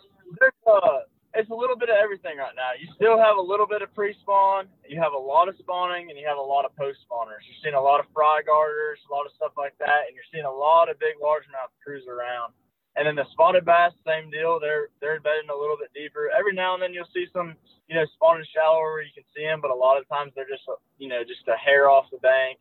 uh, 0.67 0.99
it's 1.35 1.49
a 1.49 1.53
little 1.53 1.77
bit 1.77 1.89
of 1.89 1.97
everything 2.01 2.37
right 2.37 2.55
now. 2.55 2.73
You 2.79 2.87
still 2.95 3.17
have 3.17 3.37
a 3.37 3.41
little 3.41 3.67
bit 3.67 3.81
of 3.81 3.93
pre-spawn. 3.93 4.67
You 4.87 4.99
have 5.01 5.13
a 5.13 5.17
lot 5.17 5.47
of 5.47 5.55
spawning, 5.59 6.09
and 6.09 6.17
you 6.17 6.25
have 6.27 6.37
a 6.37 6.41
lot 6.41 6.65
of 6.65 6.75
post-spawners. 6.75 7.45
You're 7.45 7.61
seeing 7.63 7.75
a 7.75 7.81
lot 7.81 7.99
of 7.99 8.07
fry 8.13 8.41
guarders, 8.45 8.99
a 9.09 9.13
lot 9.13 9.25
of 9.25 9.31
stuff 9.35 9.53
like 9.57 9.77
that, 9.79 10.09
and 10.09 10.15
you're 10.15 10.27
seeing 10.33 10.45
a 10.45 10.51
lot 10.51 10.89
of 10.89 10.97
big 10.99 11.15
largemouth 11.21 11.71
cruise 11.83 12.07
around. 12.09 12.53
And 12.97 13.05
then 13.05 13.15
the 13.15 13.29
spotted 13.31 13.63
bass, 13.63 13.93
same 14.05 14.29
deal. 14.31 14.59
They're 14.59 14.89
they're 14.99 15.21
bedding 15.21 15.53
a 15.53 15.55
little 15.55 15.77
bit 15.77 15.93
deeper. 15.93 16.31
Every 16.33 16.53
now 16.53 16.73
and 16.73 16.81
then 16.81 16.91
you'll 16.93 17.07
see 17.13 17.27
some, 17.31 17.55
you 17.87 17.95
know, 17.95 18.05
spawning 18.17 18.45
shallower 18.51 18.97
where 18.97 19.05
you 19.05 19.13
can 19.13 19.23
see 19.31 19.45
them, 19.45 19.61
but 19.61 19.71
a 19.71 19.75
lot 19.75 20.01
of 20.01 20.09
times 20.09 20.33
they're 20.35 20.49
just, 20.49 20.65
you 20.97 21.07
know, 21.07 21.21
just 21.23 21.47
a 21.47 21.55
hair 21.55 21.89
off 21.89 22.09
the 22.11 22.17
bank, 22.17 22.57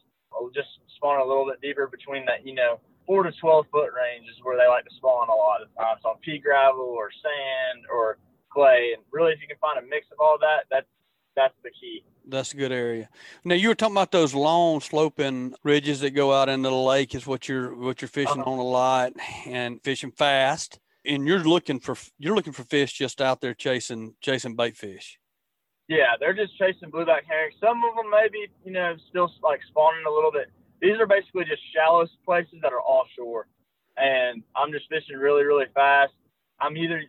just 0.55 0.69
spawn 0.97 1.21
a 1.21 1.25
little 1.25 1.47
bit 1.47 1.61
deeper 1.61 1.87
between 1.87 2.25
that, 2.27 2.47
you 2.47 2.55
know, 2.55 2.81
four 3.07 3.23
to 3.23 3.33
twelve 3.41 3.67
foot 3.71 3.91
range 3.95 4.27
is 4.29 4.37
where 4.43 4.57
they 4.57 4.67
like 4.69 4.85
to 4.85 4.95
spawn 4.97 5.29
a 5.29 5.35
lot 5.35 5.62
of 5.62 5.69
times 5.77 6.01
on 6.05 6.17
pea 6.25 6.38
gravel 6.38 6.81
or 6.85 7.11
sand 7.11 7.85
or 7.93 8.19
clay. 8.51 8.93
And 8.95 9.03
really, 9.12 9.33
if 9.33 9.41
you 9.41 9.49
can 9.49 9.57
find 9.61 9.79
a 9.79 9.88
mix 9.88 10.07
of 10.12 10.19
all 10.21 10.38
that, 10.41 10.64
that's 10.71 10.87
that's 11.37 11.55
the 11.62 11.71
key. 11.71 12.05
That's 12.27 12.53
a 12.53 12.57
good 12.57 12.73
area. 12.73 13.09
Now 13.45 13.55
you 13.55 13.69
were 13.69 13.75
talking 13.75 13.95
about 13.95 14.12
those 14.12 14.35
long 14.35 14.81
sloping 14.81 15.55
ridges 15.64 16.01
that 16.01 16.11
go 16.11 16.33
out 16.33 16.49
into 16.49 16.69
the 16.69 16.75
lake 16.75 17.14
is 17.14 17.27
what 17.27 17.49
you're 17.49 17.75
what 17.75 18.03
you're 18.03 18.09
fishing 18.09 18.41
Uh-huh. 18.41 18.51
on 18.51 18.59
a 18.59 18.62
lot 18.62 19.12
and 19.47 19.83
fishing 19.83 20.11
fast. 20.12 20.79
And 21.07 21.27
you're 21.27 21.38
looking 21.45 21.81
for 21.81 21.97
you're 22.19 22.35
looking 22.37 22.53
for 22.53 22.64
fish 22.64 22.93
just 22.93 23.23
out 23.23 23.41
there 23.41 23.55
chasing 23.55 24.14
chasing 24.21 24.57
bait 24.57 24.77
fish. 24.77 25.19
Yeah, 25.88 26.20
they're 26.20 26.37
just 26.37 26.57
chasing 26.61 26.92
blueback 26.92 27.24
herring. 27.24 27.57
Some 27.61 27.81
of 27.83 27.96
them 27.96 28.12
maybe, 28.12 28.53
you 28.64 28.72
know, 28.72 28.94
still 29.09 29.33
like 29.42 29.61
spawning 29.68 30.05
a 30.07 30.12
little 30.12 30.31
bit. 30.31 30.53
These 30.81 31.01
are 31.01 31.09
basically 31.09 31.44
just 31.48 31.64
shallow 31.74 32.07
places 32.24 32.61
that 32.62 32.72
are 32.72 32.85
offshore. 32.85 33.48
And 33.96 34.44
I'm 34.55 34.70
just 34.70 34.87
fishing 34.92 35.16
really, 35.16 35.42
really 35.48 35.66
fast. 35.74 36.12
I'm 36.61 36.77
either, 36.77 37.03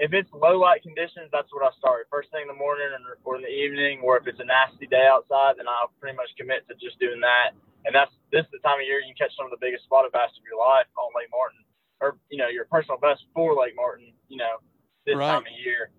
if 0.00 0.12
it's 0.16 0.32
low 0.32 0.58
light 0.58 0.82
conditions, 0.82 1.28
that's 1.30 1.52
what 1.52 1.62
I 1.62 1.70
start. 1.78 2.08
First 2.10 2.32
thing 2.32 2.42
in 2.42 2.50
the 2.50 2.56
morning 2.58 2.88
and, 2.90 3.04
or 3.22 3.36
in 3.36 3.44
the 3.44 3.52
evening, 3.52 4.00
or 4.02 4.16
if 4.16 4.26
it's 4.26 4.40
a 4.40 4.48
nasty 4.48 4.88
day 4.88 5.06
outside, 5.06 5.60
then 5.60 5.68
I'll 5.68 5.92
pretty 6.00 6.16
much 6.16 6.32
commit 6.40 6.66
to 6.66 6.74
just 6.80 6.98
doing 6.98 7.20
that. 7.20 7.52
And 7.84 7.94
that's, 7.94 8.10
this 8.32 8.48
is 8.48 8.52
the 8.56 8.64
time 8.64 8.80
of 8.80 8.86
year 8.88 8.98
you 9.04 9.12
can 9.12 9.28
catch 9.28 9.36
some 9.36 9.44
of 9.44 9.52
the 9.52 9.60
biggest 9.60 9.84
spotted 9.84 10.10
bass 10.10 10.32
of 10.34 10.42
your 10.48 10.58
life 10.58 10.88
on 10.96 11.12
Lake 11.14 11.30
Martin. 11.30 11.62
Or, 12.00 12.16
you 12.32 12.40
know, 12.40 12.48
your 12.48 12.64
personal 12.66 12.98
best 12.98 13.22
for 13.36 13.54
Lake 13.54 13.76
Martin, 13.76 14.10
you 14.26 14.40
know, 14.40 14.58
this 15.06 15.14
Right. 15.20 15.30
time 15.30 15.46
of 15.46 15.54
year. 15.62 15.92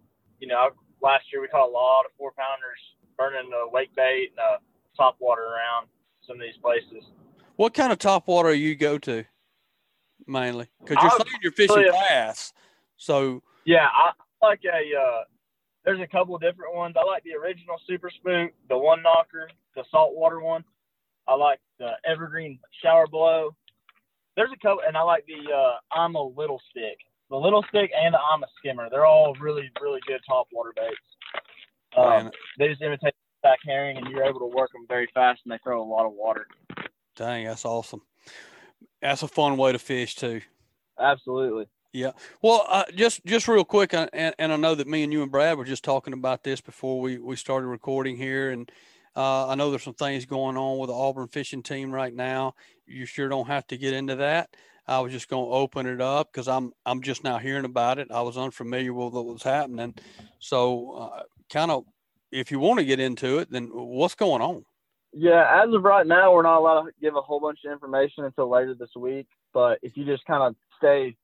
You 0.43 0.51
know, 0.51 0.59
I've 0.59 0.75
last 1.03 1.25
year 1.31 1.41
we 1.41 1.47
caught 1.47 1.67
a 1.67 1.71
lot 1.71 2.05
of 2.05 2.11
four 2.17 2.31
pounders 2.37 2.79
burning 3.17 3.51
the 3.51 3.69
lake 3.71 3.93
bait 3.95 4.31
and 4.31 4.39
uh, 4.39 4.57
top 4.97 5.17
water 5.19 5.43
around 5.43 5.87
some 6.25 6.37
of 6.37 6.41
these 6.41 6.57
places. 6.61 7.03
What 7.57 7.73
kind 7.73 7.91
of 7.91 7.99
top 7.99 8.27
water 8.27 8.51
do 8.53 8.57
you 8.57 8.75
go 8.75 8.97
to 8.99 9.25
mainly? 10.25 10.69
Because 10.79 10.97
you're 11.01 11.11
saying 11.11 11.39
you're 11.43 11.51
fishing 11.51 11.85
bass. 11.91 12.53
So 12.97 13.43
Yeah, 13.65 13.87
I 13.93 14.11
I 14.43 14.47
like 14.47 14.61
a. 14.65 14.99
Uh, 14.99 15.23
there's 15.85 15.99
a 15.99 16.07
couple 16.07 16.35
of 16.35 16.41
different 16.41 16.75
ones. 16.75 16.95
I 16.97 17.03
like 17.03 17.23
the 17.23 17.33
original 17.33 17.75
Super 17.87 18.09
Spook, 18.09 18.51
the 18.69 18.77
one 18.77 19.01
knocker, 19.01 19.49
the 19.75 19.83
saltwater 19.91 20.39
one. 20.39 20.63
I 21.27 21.35
like 21.35 21.59
the 21.79 21.91
Evergreen 22.05 22.59
Shower 22.81 23.07
Blow. 23.07 23.55
There's 24.35 24.51
a 24.53 24.57
couple, 24.57 24.83
and 24.87 24.97
I 24.97 25.01
like 25.01 25.25
the 25.25 25.51
uh, 25.51 26.05
Ima 26.05 26.21
Little 26.21 26.61
Stick. 26.71 26.97
The 27.29 27.37
Little 27.37 27.63
Stick 27.69 27.91
and 27.95 28.13
the 28.13 28.19
Ima 28.35 28.47
Skimmer. 28.57 28.89
They're 28.89 29.05
all 29.05 29.35
really 29.39 29.71
really 29.81 29.99
good 30.07 30.19
top 30.27 30.47
water 30.51 30.73
baits. 30.75 30.95
Um, 31.95 32.31
they 32.57 32.67
just 32.69 32.81
imitate 32.81 33.13
back 33.43 33.59
herring, 33.65 33.97
and 33.97 34.07
you're 34.07 34.23
able 34.23 34.39
to 34.39 34.45
work 34.47 34.71
them 34.71 34.85
very 34.87 35.07
fast, 35.13 35.41
and 35.45 35.51
they 35.51 35.59
throw 35.63 35.81
a 35.81 35.83
lot 35.83 36.05
of 36.05 36.13
water. 36.13 36.47
dang, 37.15 37.45
that's 37.45 37.65
awesome. 37.65 38.01
That's 39.01 39.21
a 39.21 39.27
fun 39.27 39.57
way 39.57 39.73
to 39.73 39.79
fish 39.79 40.15
too. 40.15 40.41
Absolutely. 40.99 41.65
Yeah. 41.91 42.11
Well, 42.41 42.65
uh, 42.67 42.85
just 42.95 43.23
just 43.25 43.47
real 43.47 43.63
quick, 43.63 43.93
uh, 43.93 44.07
and, 44.13 44.33
and 44.39 44.51
I 44.51 44.55
know 44.55 44.73
that 44.73 44.87
me 44.87 45.03
and 45.03 45.13
you 45.13 45.21
and 45.21 45.31
Brad 45.31 45.57
were 45.57 45.65
just 45.65 45.83
talking 45.83 46.13
about 46.13 46.43
this 46.43 46.59
before 46.59 46.99
we 46.99 47.19
we 47.19 47.35
started 47.35 47.67
recording 47.67 48.17
here, 48.17 48.49
and 48.49 48.71
uh, 49.15 49.47
I 49.47 49.55
know 49.55 49.69
there's 49.69 49.83
some 49.83 49.93
things 49.93 50.25
going 50.25 50.57
on 50.57 50.79
with 50.79 50.89
the 50.89 50.95
Auburn 50.95 51.27
fishing 51.27 51.61
team 51.61 51.91
right 51.91 52.13
now. 52.13 52.55
You 52.87 53.05
sure 53.05 53.29
don't 53.29 53.47
have 53.47 53.67
to 53.67 53.77
get 53.77 53.93
into 53.93 54.15
that. 54.15 54.55
I 54.87 54.99
was 54.99 55.11
just 55.11 55.29
going 55.29 55.45
to 55.45 55.51
open 55.51 55.85
it 55.87 56.01
up 56.01 56.31
because 56.31 56.47
I'm 56.47 56.73
I'm 56.85 57.01
just 57.01 57.23
now 57.23 57.37
hearing 57.37 57.65
about 57.65 57.99
it. 57.99 58.09
I 58.11 58.21
was 58.21 58.37
unfamiliar 58.37 58.93
with 58.93 59.13
what 59.13 59.25
was 59.25 59.43
happening, 59.43 59.95
so 60.39 60.91
uh, 60.91 61.23
kind 61.51 61.71
of 61.71 61.85
if 62.31 62.51
you 62.51 62.59
want 62.59 62.79
to 62.79 62.85
get 62.85 62.99
into 62.99 63.39
it, 63.39 63.49
then 63.51 63.69
what's 63.73 64.15
going 64.15 64.41
on? 64.41 64.65
Yeah, 65.13 65.63
as 65.63 65.71
of 65.73 65.83
right 65.83 66.07
now, 66.07 66.33
we're 66.33 66.41
not 66.41 66.57
allowed 66.57 66.81
to 66.85 66.91
give 66.99 67.15
a 67.15 67.21
whole 67.21 67.39
bunch 67.39 67.59
of 67.65 67.71
information 67.71 68.25
until 68.25 68.49
later 68.49 68.73
this 68.73 68.89
week. 68.95 69.27
But 69.53 69.77
if 69.83 69.95
you 69.95 70.05
just 70.05 70.25
kind 70.25 70.41
of 70.41 70.55
stay, 70.77 71.15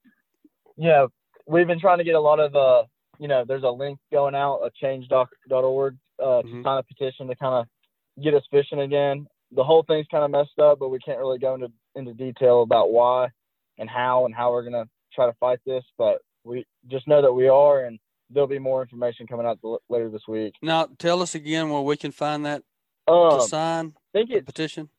yeah, 0.77 1.07
we've 1.47 1.65
been 1.65 1.79
trying 1.79 1.97
to 1.97 2.03
get 2.03 2.13
a 2.13 2.19
lot 2.19 2.39
of, 2.39 2.55
uh, 2.55 2.83
you 3.17 3.27
know, 3.27 3.43
there's 3.47 3.63
a 3.63 3.69
link 3.69 3.97
going 4.11 4.35
out, 4.35 4.59
a 4.63 4.69
change.org, 4.79 5.97
uh, 6.19 6.23
Mhm. 6.23 6.41
to 6.43 6.63
sign 6.63 6.77
a 6.77 6.83
petition 6.83 7.27
to 7.27 7.35
kind 7.35 7.55
of 7.55 8.23
get 8.23 8.35
us 8.35 8.43
fishing 8.51 8.79
again. 8.81 9.27
The 9.51 9.63
whole 9.63 9.81
thing's 9.81 10.07
kind 10.11 10.23
of 10.23 10.29
messed 10.29 10.59
up, 10.59 10.77
but 10.77 10.89
we 10.89 10.99
can't 10.99 11.17
really 11.17 11.39
go 11.39 11.55
into 11.55 11.71
into 11.95 12.13
detail 12.13 12.61
about 12.61 12.91
why 12.91 13.29
and 13.79 13.89
how 13.89 14.25
and 14.25 14.35
how 14.35 14.51
we're 14.51 14.63
gonna 14.63 14.87
try 15.13 15.25
to 15.25 15.33
fight 15.39 15.59
this. 15.65 15.83
But 15.97 16.21
we 16.43 16.65
just 16.87 17.07
know 17.07 17.21
that 17.21 17.33
we 17.33 17.47
are, 17.47 17.85
and 17.85 17.97
there'll 18.29 18.47
be 18.47 18.59
more 18.59 18.81
information 18.83 19.25
coming 19.25 19.45
out 19.45 19.59
later 19.89 20.09
this 20.09 20.27
week. 20.27 20.53
Now, 20.61 20.87
tell 20.99 21.21
us 21.21 21.33
again 21.33 21.69
where 21.69 21.81
we 21.81 21.97
can 21.97 22.11
find 22.11 22.45
that 22.45 22.63
Um, 23.07 23.31
to 23.31 23.41
sign 23.41 23.93
I 24.13 24.19
think 24.19 24.29
it's 24.29 24.45
petition. 24.45 24.89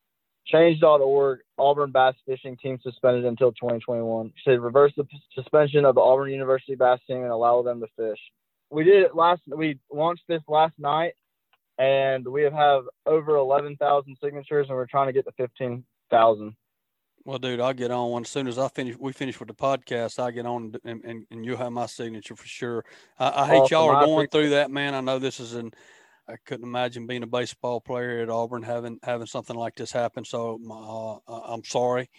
Change.org, 0.46 1.40
Auburn 1.58 1.92
bass 1.92 2.14
fishing 2.26 2.56
team 2.56 2.78
suspended 2.82 3.24
until 3.24 3.52
2021. 3.52 4.32
Should 4.42 4.60
reverse 4.60 4.92
the 4.96 5.04
p- 5.04 5.22
suspension 5.32 5.84
of 5.84 5.94
the 5.94 6.00
Auburn 6.00 6.30
University 6.30 6.74
bass 6.74 6.98
team 7.06 7.18
and 7.18 7.30
allow 7.30 7.62
them 7.62 7.80
to 7.80 7.86
fish. 7.96 8.18
We 8.70 8.82
did 8.84 9.02
it 9.04 9.14
last. 9.14 9.42
We 9.46 9.78
launched 9.92 10.24
this 10.28 10.42
last 10.48 10.76
night, 10.78 11.14
and 11.78 12.26
we 12.26 12.42
have, 12.42 12.52
have 12.52 12.84
over 13.06 13.36
11,000 13.36 14.16
signatures, 14.22 14.66
and 14.68 14.76
we're 14.76 14.86
trying 14.86 15.06
to 15.06 15.12
get 15.12 15.24
to 15.26 15.32
15,000. 15.32 16.56
Well, 17.30 17.38
dude, 17.38 17.60
I'll 17.60 17.72
get 17.72 17.92
on 17.92 18.10
one 18.10 18.22
as 18.22 18.28
soon 18.28 18.48
as 18.48 18.58
I 18.58 18.66
finish. 18.66 18.96
We 18.98 19.12
finish 19.12 19.38
with 19.38 19.46
the 19.46 19.54
podcast. 19.54 20.18
I 20.18 20.32
get 20.32 20.46
on 20.46 20.74
and, 20.82 21.04
and, 21.04 21.26
and 21.30 21.44
you'll 21.44 21.58
have 21.58 21.70
my 21.70 21.86
signature 21.86 22.34
for 22.34 22.48
sure. 22.48 22.84
I, 23.20 23.42
I 23.42 23.46
hate 23.46 23.58
Awesome. 23.58 23.76
y'all 23.76 23.90
are 23.90 24.04
going 24.04 24.26
through 24.26 24.50
that, 24.50 24.72
man. 24.72 24.96
I 24.96 25.00
know 25.00 25.20
this 25.20 25.38
is 25.38 25.54
an. 25.54 25.70
I 26.28 26.34
couldn't 26.44 26.66
imagine 26.66 27.06
being 27.06 27.22
a 27.22 27.28
baseball 27.28 27.80
player 27.80 28.18
at 28.18 28.30
Auburn 28.30 28.64
having 28.64 28.98
having 29.04 29.28
something 29.28 29.54
like 29.54 29.76
this 29.76 29.92
happen. 29.92 30.24
So 30.24 30.58
uh, 30.68 31.32
uh, 31.32 31.54
I'm 31.54 31.62
sorry 31.62 32.10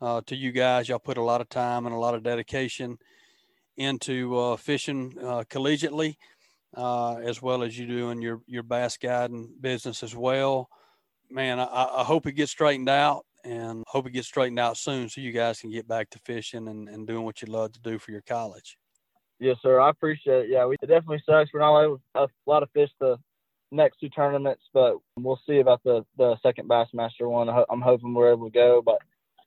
uh, 0.00 0.20
to 0.26 0.36
you 0.36 0.52
guys. 0.52 0.88
Y'all 0.88 1.00
put 1.00 1.18
a 1.18 1.24
lot 1.24 1.40
of 1.40 1.48
time 1.48 1.84
and 1.84 1.92
a 1.92 1.98
lot 1.98 2.14
of 2.14 2.22
dedication 2.22 2.98
into 3.76 4.38
uh, 4.38 4.56
fishing 4.56 5.12
uh, 5.20 5.42
collegiately, 5.50 6.18
uh, 6.76 7.16
as 7.16 7.42
well 7.42 7.64
as 7.64 7.76
you 7.76 7.88
do 7.88 8.10
in 8.10 8.22
your 8.22 8.42
your 8.46 8.62
bass 8.62 8.96
guiding 8.96 9.52
business 9.60 10.04
as 10.04 10.14
well. 10.14 10.68
Man, 11.28 11.58
I, 11.58 11.64
I 11.64 12.04
hope 12.04 12.28
it 12.28 12.34
gets 12.34 12.52
straightened 12.52 12.88
out 12.88 13.25
and 13.46 13.84
hope 13.86 14.06
it 14.06 14.10
gets 14.10 14.26
straightened 14.26 14.58
out 14.58 14.76
soon 14.76 15.08
so 15.08 15.20
you 15.20 15.32
guys 15.32 15.60
can 15.60 15.70
get 15.70 15.86
back 15.86 16.10
to 16.10 16.18
fishing 16.24 16.68
and, 16.68 16.88
and 16.88 17.06
doing 17.06 17.24
what 17.24 17.40
you 17.40 17.48
love 17.48 17.72
to 17.72 17.80
do 17.80 17.98
for 17.98 18.10
your 18.10 18.22
college. 18.22 18.76
Yes, 19.38 19.56
sir. 19.62 19.80
I 19.80 19.90
appreciate 19.90 20.46
it. 20.46 20.50
Yeah, 20.50 20.66
we, 20.66 20.76
it 20.82 20.86
definitely 20.86 21.22
sucks. 21.26 21.50
We're 21.52 21.60
not 21.60 21.82
able 21.82 22.00
to 22.14 22.22
a 22.22 22.28
lot 22.46 22.62
of 22.62 22.70
fish 22.74 22.90
the 23.00 23.16
next 23.70 23.98
two 23.98 24.08
tournaments, 24.08 24.62
but 24.72 24.96
we'll 25.18 25.40
see 25.46 25.58
about 25.58 25.82
the 25.84 26.04
the 26.16 26.36
second 26.42 26.68
Bassmaster 26.68 27.28
one. 27.30 27.48
I'm 27.48 27.80
hoping 27.80 28.14
we're 28.14 28.32
able 28.32 28.46
to 28.46 28.52
go, 28.52 28.82
but 28.84 28.98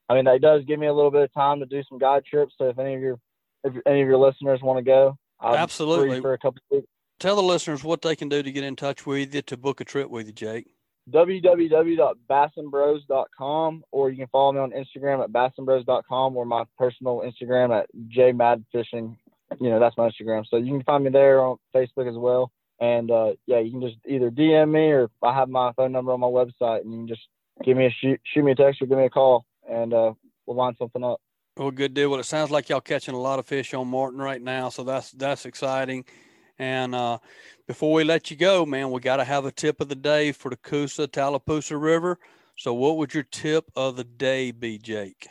I 0.07 0.15
mean, 0.15 0.25
that 0.25 0.41
does 0.41 0.63
give 0.65 0.79
me 0.79 0.87
a 0.87 0.93
little 0.93 1.11
bit 1.11 1.23
of 1.23 1.33
time 1.33 1.59
to 1.59 1.65
do 1.65 1.81
some 1.89 1.97
guide 1.97 2.23
trips. 2.25 2.53
So 2.57 2.69
if 2.69 2.79
any 2.79 2.95
of 2.95 3.01
your 3.01 3.19
if 3.63 3.73
any 3.85 4.01
of 4.01 4.07
your 4.07 4.17
listeners 4.17 4.61
want 4.61 4.77
to 4.77 4.83
go, 4.83 5.17
I'm 5.39 5.55
Absolutely. 5.55 6.21
for 6.21 6.33
a 6.33 6.37
couple 6.37 6.61
of 6.71 6.77
weeks. 6.77 6.87
Tell 7.19 7.35
the 7.35 7.43
listeners 7.43 7.83
what 7.83 8.01
they 8.01 8.15
can 8.15 8.29
do 8.29 8.41
to 8.41 8.51
get 8.51 8.63
in 8.63 8.75
touch 8.75 9.05
with 9.05 9.35
you 9.35 9.41
to 9.41 9.57
book 9.57 9.81
a 9.81 9.85
trip 9.85 10.09
with 10.09 10.27
you, 10.27 10.33
Jake. 10.33 10.67
www.bassandbros.com 11.11 13.83
or 13.91 14.09
you 14.09 14.17
can 14.17 14.27
follow 14.27 14.51
me 14.51 14.59
on 14.59 14.71
Instagram 14.71 15.23
at 15.23 15.31
bassandbros.com 15.31 16.35
or 16.37 16.45
my 16.45 16.63
personal 16.77 17.23
Instagram 17.25 17.75
at 17.77 17.87
jmadfishing. 18.09 19.15
You 19.59 19.69
know, 19.69 19.79
that's 19.79 19.97
my 19.97 20.09
Instagram. 20.09 20.45
So 20.47 20.57
you 20.57 20.73
can 20.73 20.83
find 20.83 21.03
me 21.03 21.09
there 21.09 21.41
on 21.41 21.57
Facebook 21.75 22.07
as 22.07 22.15
well. 22.15 22.51
And 22.79 23.09
uh, 23.11 23.33
yeah, 23.45 23.59
you 23.59 23.71
can 23.71 23.81
just 23.81 23.97
either 24.07 24.29
DM 24.29 24.71
me 24.71 24.91
or 24.91 25.09
I 25.23 25.33
have 25.33 25.49
my 25.49 25.71
phone 25.73 25.91
number 25.91 26.11
on 26.11 26.19
my 26.19 26.27
website 26.27 26.81
and 26.81 26.91
you 26.91 26.99
can 26.99 27.07
just 27.07 27.27
give 27.63 27.75
me 27.75 27.87
a 27.87 27.95
shoot, 27.99 28.21
shoot 28.23 28.43
me 28.43 28.51
a 28.51 28.55
text 28.55 28.79
or 28.81 28.85
give 28.85 28.97
me 28.97 29.05
a 29.05 29.09
call 29.09 29.45
and 29.69 29.93
uh, 29.93 30.13
we'll 30.45 30.57
line 30.57 30.75
something 30.77 31.03
up. 31.03 31.19
Well, 31.57 31.71
good 31.71 31.93
deal. 31.93 32.09
Well, 32.09 32.21
it 32.21 32.25
sounds 32.25 32.51
like 32.51 32.69
y'all 32.69 32.79
catching 32.79 33.15
a 33.15 33.19
lot 33.19 33.39
of 33.39 33.45
fish 33.45 33.73
on 33.73 33.89
Martin 33.89 34.21
right 34.21 34.41
now, 34.41 34.69
so 34.69 34.85
that's 34.85 35.11
that's 35.11 35.45
exciting. 35.45 36.05
And 36.59 36.93
uh, 36.93 37.19
before 37.67 37.93
we 37.93 38.03
let 38.03 38.29
you 38.29 38.37
go, 38.37 38.65
man, 38.65 38.91
we 38.91 38.99
got 38.99 39.17
to 39.17 39.23
have 39.23 39.45
a 39.45 39.51
tip 39.51 39.79
of 39.79 39.87
the 39.87 39.95
day 39.95 40.33
for 40.33 40.49
the 40.49 40.57
Coosa 40.57 41.07
Tallapoosa 41.07 41.77
River. 41.77 42.19
So, 42.57 42.73
what 42.73 42.97
would 42.97 43.13
your 43.13 43.23
tip 43.23 43.71
of 43.75 43.95
the 43.95 44.03
day 44.03 44.51
be, 44.51 44.77
Jake? 44.77 45.27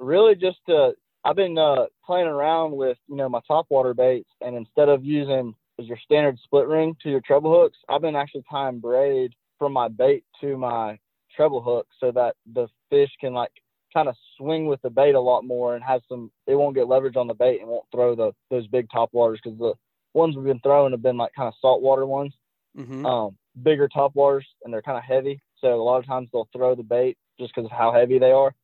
Really, 0.00 0.34
just 0.34 0.58
uh, 0.68 0.90
I've 1.24 1.36
been 1.36 1.56
uh, 1.56 1.86
playing 2.04 2.26
around 2.26 2.72
with 2.72 2.98
you 3.08 3.14
know 3.14 3.28
my 3.28 3.40
top 3.46 3.66
water 3.70 3.94
baits, 3.94 4.28
and 4.40 4.56
instead 4.56 4.88
of 4.88 5.04
using 5.04 5.54
your 5.78 5.98
standard 6.04 6.38
split 6.42 6.66
ring 6.66 6.96
to 7.02 7.10
your 7.10 7.20
treble 7.20 7.52
hooks, 7.52 7.78
I've 7.88 8.02
been 8.02 8.16
actually 8.16 8.44
tying 8.50 8.80
braid 8.80 9.34
from 9.58 9.72
my 9.72 9.88
bait 9.88 10.24
to 10.40 10.56
my 10.56 10.98
treble 11.36 11.62
hook 11.62 11.86
so 12.00 12.10
that 12.12 12.34
the 12.52 12.66
fish 12.90 13.10
can 13.20 13.32
like 13.34 13.50
kind 13.92 14.08
of 14.08 14.16
swing 14.36 14.66
with 14.66 14.82
the 14.82 14.90
bait 14.90 15.14
a 15.14 15.20
lot 15.20 15.44
more 15.44 15.74
and 15.74 15.84
have 15.84 16.00
some 16.08 16.30
it 16.46 16.54
won't 16.54 16.74
get 16.74 16.88
leverage 16.88 17.16
on 17.16 17.28
the 17.28 17.34
bait 17.34 17.60
and 17.60 17.68
won't 17.68 17.86
throw 17.92 18.14
the 18.14 18.32
those 18.50 18.66
big 18.66 18.88
top 18.90 19.08
waters 19.12 19.40
because 19.42 19.58
the 19.58 19.74
ones 20.14 20.36
we've 20.36 20.46
been 20.46 20.60
throwing 20.60 20.92
have 20.92 21.02
been 21.02 21.16
like 21.16 21.32
kind 21.36 21.48
of 21.48 21.54
saltwater 21.60 22.06
ones 22.06 22.32
mm-hmm. 22.76 23.04
um 23.04 23.36
bigger 23.62 23.88
top 23.88 24.14
waters 24.14 24.46
and 24.64 24.72
they're 24.72 24.82
kind 24.82 24.98
of 24.98 25.04
heavy 25.04 25.40
so 25.60 25.74
a 25.74 25.82
lot 25.82 25.98
of 25.98 26.06
times 26.06 26.28
they'll 26.32 26.48
throw 26.56 26.74
the 26.74 26.82
bait 26.82 27.16
just 27.38 27.54
because 27.54 27.70
of 27.70 27.76
how 27.76 27.92
heavy 27.92 28.18
they 28.18 28.32
are 28.32 28.54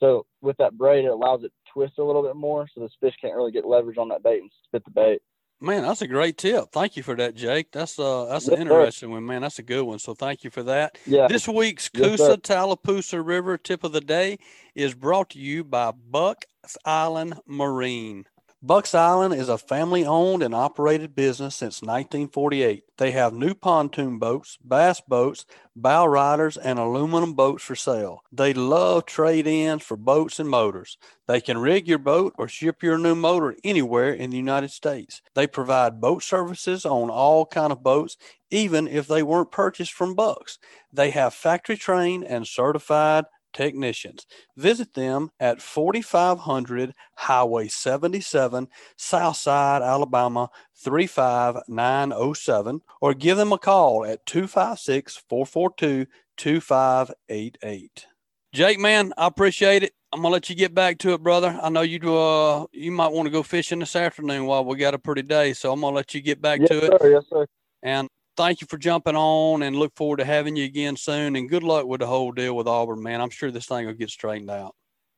so 0.00 0.24
with 0.40 0.56
that 0.56 0.76
braid 0.76 1.04
it 1.04 1.08
allows 1.08 1.42
it 1.44 1.48
to 1.48 1.72
twist 1.72 1.98
a 1.98 2.04
little 2.04 2.22
bit 2.22 2.36
more 2.36 2.66
so 2.74 2.80
this 2.80 2.92
fish 3.00 3.14
can't 3.20 3.34
really 3.34 3.52
get 3.52 3.66
leverage 3.66 3.98
on 3.98 4.08
that 4.08 4.22
bait 4.22 4.40
and 4.40 4.50
spit 4.66 4.84
the 4.84 4.90
bait 4.90 5.20
Man, 5.62 5.82
that's 5.82 6.00
a 6.00 6.06
great 6.06 6.38
tip. 6.38 6.72
Thank 6.72 6.96
you 6.96 7.02
for 7.02 7.14
that, 7.16 7.34
Jake. 7.34 7.70
That's 7.70 7.98
uh 7.98 8.24
that's 8.24 8.48
yes, 8.48 8.54
an 8.54 8.62
interesting 8.62 9.10
sir. 9.10 9.12
one, 9.12 9.26
man. 9.26 9.42
That's 9.42 9.58
a 9.58 9.62
good 9.62 9.82
one. 9.82 9.98
So 9.98 10.14
thank 10.14 10.42
you 10.42 10.48
for 10.48 10.62
that. 10.62 10.96
Yeah. 11.04 11.28
This 11.28 11.46
week's 11.46 11.90
Coosa 11.90 12.30
yes, 12.30 12.36
Tallapoosa 12.38 13.20
River 13.22 13.58
tip 13.58 13.84
of 13.84 13.92
the 13.92 14.00
day 14.00 14.38
is 14.74 14.94
brought 14.94 15.30
to 15.30 15.38
you 15.38 15.62
by 15.62 15.90
Buck 15.90 16.46
Island 16.86 17.34
Marine. 17.46 18.24
Bucks 18.62 18.94
Island 18.94 19.32
is 19.32 19.48
a 19.48 19.56
family 19.56 20.04
owned 20.04 20.42
and 20.42 20.54
operated 20.54 21.14
business 21.14 21.56
since 21.56 21.80
1948. 21.80 22.84
They 22.98 23.10
have 23.12 23.32
new 23.32 23.54
pontoon 23.54 24.18
boats, 24.18 24.58
bass 24.62 25.00
boats, 25.00 25.46
bow 25.74 26.04
riders, 26.04 26.58
and 26.58 26.78
aluminum 26.78 27.32
boats 27.32 27.64
for 27.64 27.74
sale. 27.74 28.22
They 28.30 28.52
love 28.52 29.06
trade 29.06 29.46
ins 29.46 29.82
for 29.82 29.96
boats 29.96 30.38
and 30.38 30.50
motors. 30.50 30.98
They 31.26 31.40
can 31.40 31.56
rig 31.56 31.88
your 31.88 31.96
boat 31.96 32.34
or 32.36 32.48
ship 32.48 32.82
your 32.82 32.98
new 32.98 33.14
motor 33.14 33.56
anywhere 33.64 34.12
in 34.12 34.28
the 34.28 34.36
United 34.36 34.72
States. 34.72 35.22
They 35.32 35.46
provide 35.46 35.98
boat 36.02 36.22
services 36.22 36.84
on 36.84 37.08
all 37.08 37.46
kind 37.46 37.72
of 37.72 37.82
boats, 37.82 38.18
even 38.50 38.86
if 38.86 39.08
they 39.08 39.22
weren't 39.22 39.50
purchased 39.50 39.94
from 39.94 40.14
Bucks. 40.14 40.58
They 40.92 41.12
have 41.12 41.32
factory 41.32 41.78
trained 41.78 42.24
and 42.24 42.46
certified 42.46 43.24
technicians. 43.52 44.26
Visit 44.56 44.94
them 44.94 45.30
at 45.40 45.62
4500 45.62 46.94
Highway 47.14 47.68
77, 47.68 48.68
Southside, 48.96 49.82
Alabama 49.82 50.50
35907, 50.76 52.80
or 53.00 53.14
give 53.14 53.36
them 53.36 53.52
a 53.52 53.58
call 53.58 54.04
at 54.04 54.26
256 54.26 55.22
442 55.28 56.06
2588. 56.36 58.06
Jake, 58.52 58.80
man, 58.80 59.12
I 59.16 59.26
appreciate 59.26 59.84
it. 59.84 59.92
I'm 60.12 60.22
gonna 60.22 60.32
let 60.32 60.50
you 60.50 60.56
get 60.56 60.74
back 60.74 60.98
to 60.98 61.12
it, 61.12 61.22
brother. 61.22 61.56
I 61.62 61.68
know 61.68 61.82
you 61.82 62.00
do 62.00 62.16
uh 62.16 62.66
you 62.72 62.90
might 62.90 63.12
want 63.12 63.26
to 63.26 63.30
go 63.30 63.44
fishing 63.44 63.78
this 63.78 63.94
afternoon 63.94 64.46
while 64.46 64.64
we 64.64 64.76
got 64.76 64.94
a 64.94 64.98
pretty 64.98 65.22
day, 65.22 65.52
so 65.52 65.72
I'm 65.72 65.80
gonna 65.80 65.94
let 65.94 66.14
you 66.14 66.20
get 66.20 66.42
back 66.42 66.60
yes, 66.60 66.68
to 66.70 66.80
sir, 66.80 66.98
it. 67.00 67.12
Yes, 67.12 67.24
sir. 67.30 67.46
And 67.84 68.08
thank 68.36 68.60
you 68.60 68.66
for 68.68 68.78
jumping 68.78 69.16
on 69.16 69.62
and 69.62 69.76
look 69.76 69.94
forward 69.96 70.18
to 70.18 70.24
having 70.24 70.56
you 70.56 70.64
again 70.64 70.96
soon. 70.96 71.36
And 71.36 71.48
good 71.48 71.62
luck 71.62 71.86
with 71.86 72.00
the 72.00 72.06
whole 72.06 72.32
deal 72.32 72.56
with 72.56 72.66
Auburn, 72.66 73.02
man. 73.02 73.20
I'm 73.20 73.30
sure 73.30 73.50
this 73.50 73.66
thing 73.66 73.86
will 73.86 73.94
get 73.94 74.10
straightened 74.10 74.50
out. 74.50 74.74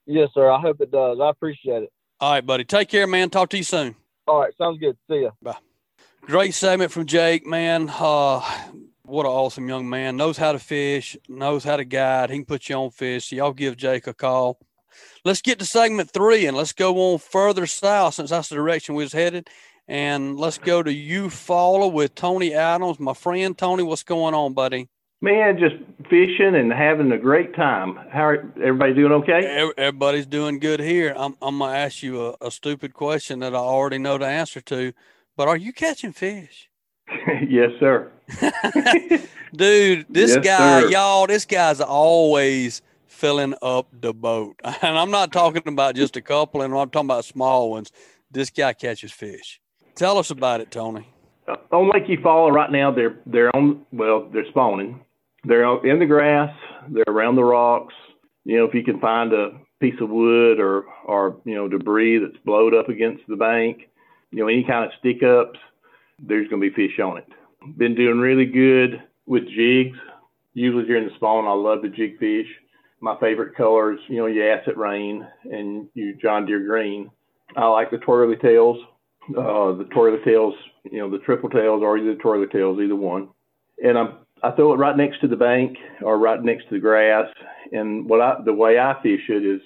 Yes, 0.06 0.30
sir. 0.34 0.50
I 0.50 0.60
hope 0.60 0.80
it 0.80 0.90
does. 0.90 1.18
I 1.20 1.30
appreciate 1.30 1.84
it. 1.84 1.92
All 2.20 2.32
right, 2.32 2.44
buddy. 2.44 2.64
Take 2.64 2.88
care, 2.88 3.06
man. 3.06 3.30
Talk 3.30 3.50
to 3.50 3.56
you 3.56 3.64
soon. 3.64 3.94
All 4.26 4.40
right. 4.40 4.52
Sounds 4.56 4.78
good. 4.78 4.96
See 5.10 5.22
ya. 5.22 5.30
Bye. 5.40 5.56
Great 6.22 6.54
segment 6.54 6.92
from 6.92 7.06
Jake, 7.06 7.46
man. 7.46 7.88
Uh, 7.88 8.40
what 9.04 9.26
an 9.26 9.32
awesome 9.32 9.68
young 9.68 9.90
man. 9.90 10.16
Knows 10.16 10.36
how 10.36 10.52
to 10.52 10.58
fish, 10.58 11.16
knows 11.28 11.64
how 11.64 11.76
to 11.76 11.84
guide. 11.84 12.30
He 12.30 12.36
can 12.36 12.44
put 12.44 12.68
you 12.68 12.76
on 12.76 12.90
fish. 12.90 13.30
So 13.30 13.36
y'all 13.36 13.52
give 13.52 13.76
Jake 13.76 14.06
a 14.06 14.14
call. 14.14 14.58
Let's 15.24 15.42
get 15.42 15.58
to 15.58 15.64
segment 15.64 16.10
three 16.10 16.46
and 16.46 16.56
let's 16.56 16.72
go 16.72 17.12
on 17.12 17.18
further 17.18 17.66
south 17.66 18.14
since 18.14 18.30
that's 18.30 18.48
the 18.48 18.54
direction 18.54 18.94
we 18.94 19.02
was 19.02 19.12
headed. 19.12 19.48
And 19.92 20.38
let's 20.38 20.56
go 20.56 20.82
to 20.82 20.90
Eufaula 20.90 21.92
with 21.92 22.14
Tony 22.14 22.54
Adams. 22.54 22.98
My 22.98 23.12
friend 23.12 23.58
Tony, 23.58 23.82
what's 23.82 24.02
going 24.02 24.32
on, 24.32 24.54
buddy? 24.54 24.88
Man, 25.20 25.58
just 25.58 25.74
fishing 26.08 26.54
and 26.54 26.72
having 26.72 27.12
a 27.12 27.18
great 27.18 27.54
time. 27.54 27.96
How 28.10 28.28
are 28.28 28.52
everybody 28.56 28.94
doing 28.94 29.12
okay? 29.12 29.70
Everybody's 29.76 30.24
doing 30.24 30.60
good 30.60 30.80
here. 30.80 31.14
I'm, 31.14 31.36
I'm 31.42 31.58
going 31.58 31.72
to 31.72 31.76
ask 31.76 32.02
you 32.02 32.24
a, 32.24 32.36
a 32.40 32.50
stupid 32.50 32.94
question 32.94 33.40
that 33.40 33.54
I 33.54 33.58
already 33.58 33.98
know 33.98 34.16
the 34.16 34.24
answer 34.24 34.62
to, 34.62 34.94
but 35.36 35.46
are 35.46 35.58
you 35.58 35.74
catching 35.74 36.12
fish? 36.12 36.70
yes, 37.46 37.72
sir. 37.78 38.10
Dude, 39.54 40.06
this 40.08 40.36
yes, 40.36 40.42
guy, 40.42 40.80
sir. 40.80 40.88
y'all, 40.88 41.26
this 41.26 41.44
guy's 41.44 41.82
always 41.82 42.80
filling 43.06 43.54
up 43.60 43.88
the 43.92 44.14
boat. 44.14 44.56
And 44.80 44.96
I'm 44.96 45.10
not 45.10 45.32
talking 45.32 45.64
about 45.66 45.96
just 45.96 46.16
a 46.16 46.22
couple, 46.22 46.62
and 46.62 46.72
I'm 46.72 46.88
talking 46.88 47.08
about 47.08 47.26
small 47.26 47.70
ones. 47.70 47.92
This 48.30 48.48
guy 48.48 48.72
catches 48.72 49.12
fish. 49.12 49.60
Tell 49.94 50.18
us 50.18 50.30
about 50.30 50.60
it, 50.60 50.70
Tony. 50.70 51.06
Uh, 51.46 51.56
on 51.70 51.90
Lake 51.92 52.06
Eufaula 52.06 52.52
right 52.52 52.70
now, 52.70 52.92
they're 52.92 53.18
they're 53.26 53.54
on 53.54 53.84
well, 53.92 54.28
they're 54.32 54.48
spawning. 54.50 55.04
They're 55.44 55.64
in 55.84 55.98
the 55.98 56.06
grass. 56.06 56.54
They're 56.88 57.04
around 57.08 57.36
the 57.36 57.44
rocks. 57.44 57.94
You 58.44 58.58
know, 58.58 58.64
if 58.64 58.74
you 58.74 58.84
can 58.84 59.00
find 59.00 59.32
a 59.32 59.50
piece 59.80 60.00
of 60.00 60.08
wood 60.08 60.60
or 60.60 60.84
or 61.04 61.40
you 61.44 61.54
know 61.54 61.68
debris 61.68 62.18
that's 62.18 62.42
blowed 62.44 62.74
up 62.74 62.88
against 62.88 63.22
the 63.28 63.36
bank, 63.36 63.88
you 64.30 64.38
know 64.38 64.48
any 64.48 64.64
kind 64.64 64.84
of 64.84 64.92
stick 64.98 65.22
ups, 65.22 65.58
there's 66.18 66.48
going 66.48 66.62
to 66.62 66.70
be 66.70 66.74
fish 66.74 66.98
on 67.00 67.18
it. 67.18 67.26
Been 67.76 67.94
doing 67.94 68.18
really 68.18 68.46
good 68.46 69.02
with 69.26 69.44
jigs. 69.48 69.98
Usually 70.54 70.84
during 70.84 71.08
the 71.08 71.14
spawn, 71.16 71.46
I 71.46 71.52
love 71.52 71.82
the 71.82 71.88
jig 71.88 72.18
fish. 72.18 72.46
My 73.00 73.16
favorite 73.18 73.56
colors, 73.56 73.98
you 74.08 74.18
know, 74.18 74.26
your 74.26 74.52
Acid 74.52 74.76
Rain 74.76 75.26
and 75.44 75.88
your 75.94 76.12
John 76.14 76.46
Deere 76.46 76.64
Green. 76.64 77.10
I 77.56 77.66
like 77.66 77.90
the 77.90 77.98
twirly 77.98 78.36
tails 78.36 78.78
uh, 79.30 79.72
the 79.72 79.86
twirly 79.92 80.18
tails, 80.24 80.54
you 80.84 80.98
know, 80.98 81.10
the 81.10 81.18
triple 81.18 81.48
tails 81.48 81.82
or 81.82 81.96
either 81.96 82.14
the 82.14 82.20
twirly 82.20 82.46
tails, 82.48 82.80
either 82.80 82.96
one. 82.96 83.28
And 83.82 83.98
I 83.98 84.14
I 84.42 84.50
throw 84.52 84.72
it 84.72 84.78
right 84.78 84.96
next 84.96 85.20
to 85.20 85.28
the 85.28 85.36
bank 85.36 85.76
or 86.02 86.18
right 86.18 86.42
next 86.42 86.64
to 86.64 86.74
the 86.74 86.80
grass. 86.80 87.26
And 87.72 88.08
what 88.08 88.20
I 88.20 88.36
the 88.44 88.52
way 88.52 88.78
I 88.78 88.94
fish 89.02 89.28
it 89.28 89.44
is 89.44 89.60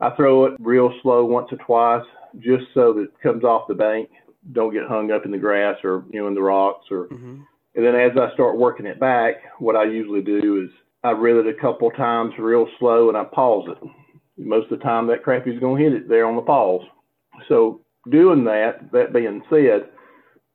I 0.00 0.10
throw 0.10 0.46
it 0.46 0.54
real 0.58 0.92
slow 1.02 1.24
once 1.24 1.48
or 1.52 1.58
twice 1.58 2.06
just 2.38 2.64
so 2.74 2.94
that 2.94 3.02
it 3.02 3.20
comes 3.22 3.44
off 3.44 3.68
the 3.68 3.74
bank, 3.74 4.08
don't 4.52 4.72
get 4.72 4.88
hung 4.88 5.12
up 5.12 5.26
in 5.26 5.30
the 5.30 5.38
grass 5.38 5.76
or 5.84 6.04
you 6.10 6.20
know 6.20 6.28
in 6.28 6.34
the 6.34 6.42
rocks 6.42 6.86
or. 6.90 7.08
Mm-hmm. 7.08 7.42
And 7.74 7.86
then 7.86 7.94
as 7.94 8.12
I 8.18 8.32
start 8.34 8.58
working 8.58 8.84
it 8.84 9.00
back, 9.00 9.36
what 9.58 9.76
I 9.76 9.84
usually 9.84 10.20
do 10.20 10.62
is 10.62 10.70
I 11.04 11.12
reel 11.12 11.40
it 11.40 11.46
a 11.46 11.58
couple 11.58 11.90
times 11.90 12.34
real 12.38 12.68
slow 12.78 13.08
and 13.08 13.16
I 13.16 13.24
pause 13.24 13.66
it. 13.68 13.88
Most 14.36 14.70
of 14.70 14.78
the 14.78 14.84
time 14.84 15.06
that 15.06 15.22
crappie's 15.22 15.58
going 15.58 15.82
to 15.82 15.90
hit 15.90 16.02
it 16.02 16.08
there 16.08 16.26
on 16.26 16.36
the 16.36 16.42
pause. 16.42 16.82
So 17.48 17.81
doing 18.10 18.44
that, 18.44 18.90
that 18.92 19.12
being 19.12 19.42
said, 19.48 19.88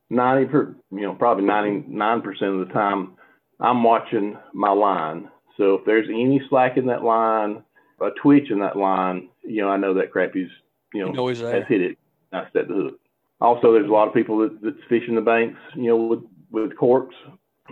90 0.10 0.46
per, 0.52 0.76
you 0.92 1.02
know, 1.02 1.14
probably 1.14 1.44
99% 1.44 2.26
of 2.26 2.68
the 2.68 2.74
time, 2.74 3.18
I'm 3.60 3.84
watching 3.84 4.38
my 4.54 4.72
line. 4.72 5.30
So 5.58 5.76
if 5.76 5.86
there's 5.86 6.08
any 6.10 6.42
slack 6.50 6.78
in 6.78 6.86
that 6.88 7.04
line, 7.04 7.64
a 8.00 8.10
twitch 8.22 8.52
in 8.52 8.60
that 8.60 8.78
line, 8.78 9.30
you 9.44 9.62
know, 9.62 9.70
I 9.70 9.78
know 9.78 9.94
that 9.96 10.12
crappie's, 10.12 10.52
you 10.94 11.06
know, 11.06 11.18
Always 11.18 11.40
has 11.40 11.64
hit 11.68 11.82
it. 11.82 11.98
I 12.32 12.44
set 12.54 12.68
the 12.68 12.74
hook. 12.74 13.00
Also, 13.42 13.74
there's 13.74 13.90
a 13.90 13.92
lot 13.92 14.08
of 14.08 14.14
people 14.14 14.40
that, 14.40 14.60
that's 14.62 14.78
fishing 14.90 15.16
the 15.16 15.22
banks, 15.22 15.60
you 15.76 15.88
know, 15.88 15.98
with, 15.98 16.24
with 16.52 16.78
corks, 16.78 17.16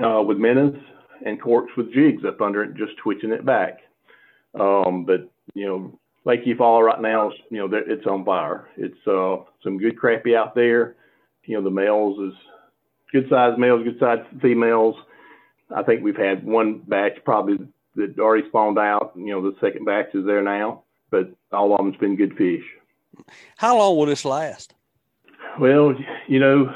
uh, 0.03 0.21
with 0.21 0.37
minnows 0.37 0.77
and 1.25 1.41
corks 1.41 1.71
with 1.77 1.93
jigs 1.93 2.23
up 2.25 2.41
under 2.41 2.63
it, 2.63 2.75
just 2.75 2.97
twitching 3.01 3.31
it 3.31 3.45
back. 3.45 3.79
Um, 4.59 5.05
but, 5.05 5.29
you 5.53 5.65
know, 5.65 5.99
Lake 6.25 6.43
Eufaula 6.43 6.83
right 6.83 7.01
now, 7.01 7.31
you 7.49 7.57
know, 7.57 7.69
it's 7.71 8.05
on 8.07 8.25
fire. 8.25 8.67
It's 8.77 9.07
uh, 9.07 9.37
some 9.63 9.77
good 9.77 9.97
crappie 9.97 10.35
out 10.35 10.55
there. 10.55 10.95
You 11.45 11.55
know, 11.55 11.63
the 11.63 11.69
males 11.69 12.19
is 12.19 12.33
good 13.11 13.29
sized 13.29 13.59
males, 13.59 13.83
good 13.83 13.99
sized 13.99 14.41
females. 14.41 14.95
I 15.75 15.83
think 15.83 16.03
we've 16.03 16.17
had 16.17 16.43
one 16.45 16.79
batch 16.79 17.13
probably 17.23 17.57
that 17.95 18.19
already 18.19 18.47
spawned 18.49 18.79
out. 18.79 19.13
You 19.15 19.27
know, 19.27 19.41
the 19.41 19.55
second 19.61 19.85
batch 19.85 20.13
is 20.15 20.25
there 20.25 20.41
now, 20.41 20.83
but 21.11 21.31
all 21.51 21.73
of 21.73 21.77
them's 21.77 21.97
been 21.97 22.15
good 22.15 22.35
fish. 22.35 22.63
How 23.57 23.77
long 23.77 23.95
will 23.95 24.07
this 24.07 24.25
last? 24.25 24.73
Well, 25.59 25.93
you 26.27 26.39
know, 26.39 26.73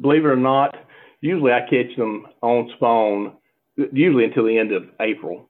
believe 0.00 0.24
it 0.24 0.28
or 0.28 0.36
not, 0.36 0.74
usually 1.20 1.52
I 1.52 1.60
catch 1.60 1.94
them 1.96 2.26
on 2.42 2.70
spawn 2.76 3.36
usually 3.92 4.24
until 4.24 4.46
the 4.46 4.58
end 4.58 4.72
of 4.72 4.84
April. 5.00 5.48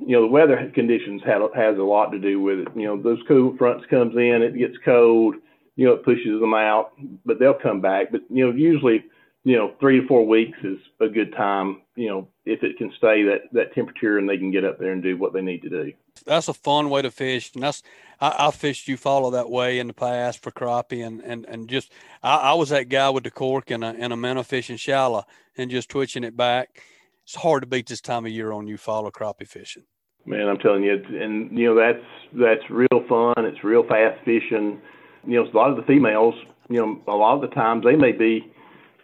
You 0.00 0.16
know, 0.16 0.22
the 0.22 0.32
weather 0.32 0.70
conditions 0.74 1.22
have, 1.24 1.42
has 1.54 1.78
a 1.78 1.82
lot 1.82 2.10
to 2.10 2.18
do 2.18 2.40
with 2.40 2.60
it. 2.60 2.68
You 2.74 2.86
know, 2.86 3.00
those 3.00 3.20
cool 3.28 3.56
fronts 3.56 3.86
comes 3.90 4.14
in, 4.16 4.42
it 4.42 4.56
gets 4.56 4.76
cold, 4.84 5.36
you 5.76 5.86
know, 5.86 5.92
it 5.92 6.04
pushes 6.04 6.40
them 6.40 6.54
out, 6.54 6.92
but 7.24 7.38
they'll 7.38 7.54
come 7.54 7.80
back. 7.80 8.10
But, 8.10 8.22
you 8.30 8.46
know, 8.46 8.56
usually, 8.56 9.04
you 9.44 9.56
know, 9.56 9.72
three 9.80 10.00
to 10.00 10.06
four 10.06 10.26
weeks 10.26 10.58
is 10.62 10.78
a 11.00 11.08
good 11.08 11.32
time, 11.34 11.82
you 11.96 12.08
know, 12.08 12.28
if 12.44 12.62
it 12.62 12.76
can 12.76 12.92
stay 12.98 13.22
that, 13.24 13.42
that 13.52 13.74
temperature 13.74 14.18
and 14.18 14.28
they 14.28 14.36
can 14.36 14.50
get 14.50 14.64
up 14.64 14.78
there 14.78 14.92
and 14.92 15.02
do 15.02 15.16
what 15.16 15.32
they 15.32 15.40
need 15.40 15.62
to 15.62 15.68
do. 15.68 15.92
That's 16.26 16.48
a 16.48 16.54
fun 16.54 16.90
way 16.90 17.02
to 17.02 17.10
fish. 17.10 17.52
And 17.54 17.62
that's, 17.62 17.82
I, 18.20 18.34
I 18.38 18.50
fished 18.50 18.88
Eufaula 18.88 19.32
that 19.32 19.50
way 19.50 19.78
in 19.78 19.86
the 19.86 19.94
past 19.94 20.42
for 20.42 20.50
crappie 20.50 21.06
and, 21.06 21.20
and, 21.20 21.46
and 21.46 21.68
just, 21.68 21.92
I, 22.22 22.36
I 22.36 22.52
was 22.54 22.68
that 22.70 22.88
guy 22.88 23.08
with 23.10 23.24
the 23.24 23.30
cork 23.30 23.70
and 23.70 23.84
a, 23.84 23.94
and 23.98 24.12
a 24.12 24.16
minnow 24.16 24.42
fishing 24.42 24.76
shallow 24.76 25.24
and 25.56 25.70
just 25.70 25.88
twitching 25.88 26.24
it 26.24 26.36
back 26.36 26.82
it's 27.30 27.40
hard 27.40 27.62
to 27.62 27.66
beat 27.68 27.86
this 27.86 28.00
time 28.00 28.26
of 28.26 28.32
year 28.32 28.50
on 28.50 28.66
Eufaula 28.66 29.12
crappie 29.12 29.46
fishing. 29.46 29.84
Man, 30.26 30.48
I'm 30.48 30.58
telling 30.58 30.82
you, 30.82 30.94
and 30.94 31.56
you 31.56 31.72
know 31.72 31.76
that's 31.76 32.04
that's 32.32 32.68
real 32.68 33.04
fun. 33.08 33.44
It's 33.44 33.62
real 33.62 33.84
fast 33.86 34.18
fishing. 34.24 34.80
You 35.24 35.36
know, 35.36 35.48
a 35.48 35.56
lot 35.56 35.70
of 35.70 35.76
the 35.76 35.84
females, 35.84 36.34
you 36.68 36.80
know, 36.80 37.00
a 37.06 37.14
lot 37.14 37.36
of 37.36 37.48
the 37.48 37.54
times 37.54 37.84
they 37.84 37.94
may 37.94 38.10
be 38.10 38.52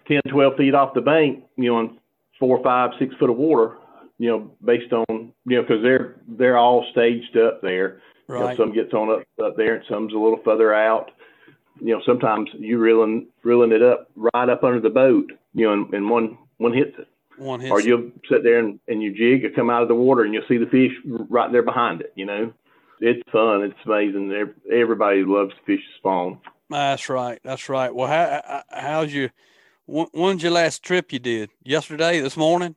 10, 0.08 0.22
12 0.28 0.56
feet 0.56 0.74
off 0.74 0.92
the 0.94 1.00
bank, 1.00 1.44
you 1.56 1.70
know, 1.70 1.80
in 1.80 1.98
four, 2.40 2.60
five, 2.64 2.90
six 2.98 3.14
foot 3.14 3.30
of 3.30 3.36
water, 3.36 3.76
you 4.18 4.28
know, 4.28 4.50
based 4.64 4.92
on 4.92 5.32
you 5.46 5.56
know 5.56 5.62
because 5.62 5.82
they're 5.84 6.16
they're 6.26 6.58
all 6.58 6.84
staged 6.90 7.36
up 7.36 7.62
there. 7.62 8.02
Right. 8.26 8.40
You 8.40 8.48
know, 8.48 8.56
some 8.56 8.74
gets 8.74 8.92
on 8.92 9.08
up 9.08 9.22
up 9.44 9.56
there, 9.56 9.76
and 9.76 9.84
some's 9.88 10.12
a 10.12 10.18
little 10.18 10.40
further 10.44 10.74
out. 10.74 11.12
You 11.80 11.94
know, 11.94 12.02
sometimes 12.04 12.50
you 12.58 12.78
reeling 12.78 13.28
reeling 13.44 13.70
it 13.70 13.84
up 13.84 14.10
right 14.16 14.48
up 14.48 14.64
under 14.64 14.80
the 14.80 14.90
boat, 14.90 15.30
you 15.54 15.66
know, 15.66 15.74
and, 15.74 15.94
and 15.94 16.10
one 16.10 16.38
one 16.58 16.72
hits 16.72 16.96
it. 16.98 17.06
One 17.38 17.60
hits 17.60 17.70
or 17.70 17.80
you'll 17.80 18.10
sit 18.30 18.42
there 18.42 18.58
and, 18.58 18.80
and 18.88 19.02
you 19.02 19.12
jig 19.12 19.44
or 19.44 19.54
come 19.54 19.70
out 19.70 19.82
of 19.82 19.88
the 19.88 19.94
water 19.94 20.22
and 20.22 20.32
you'll 20.32 20.46
see 20.48 20.56
the 20.56 20.66
fish 20.66 20.92
right 21.04 21.50
there 21.52 21.62
behind 21.62 22.00
it. 22.00 22.12
You 22.14 22.26
know, 22.26 22.52
it's 23.00 23.22
fun. 23.30 23.62
It's 23.62 23.74
amazing. 23.84 24.32
Everybody 24.72 25.24
loves 25.24 25.52
to 25.54 25.62
fish 25.66 25.84
spawn. 25.98 26.38
That's 26.70 27.08
right. 27.08 27.38
That's 27.44 27.68
right. 27.68 27.94
Well, 27.94 28.08
how, 28.08 28.62
how's 28.70 29.12
your, 29.12 29.30
when's 29.86 30.42
your 30.42 30.52
last 30.52 30.82
trip 30.82 31.12
you 31.12 31.18
did? 31.18 31.50
Yesterday, 31.62 32.20
this 32.20 32.36
morning? 32.36 32.74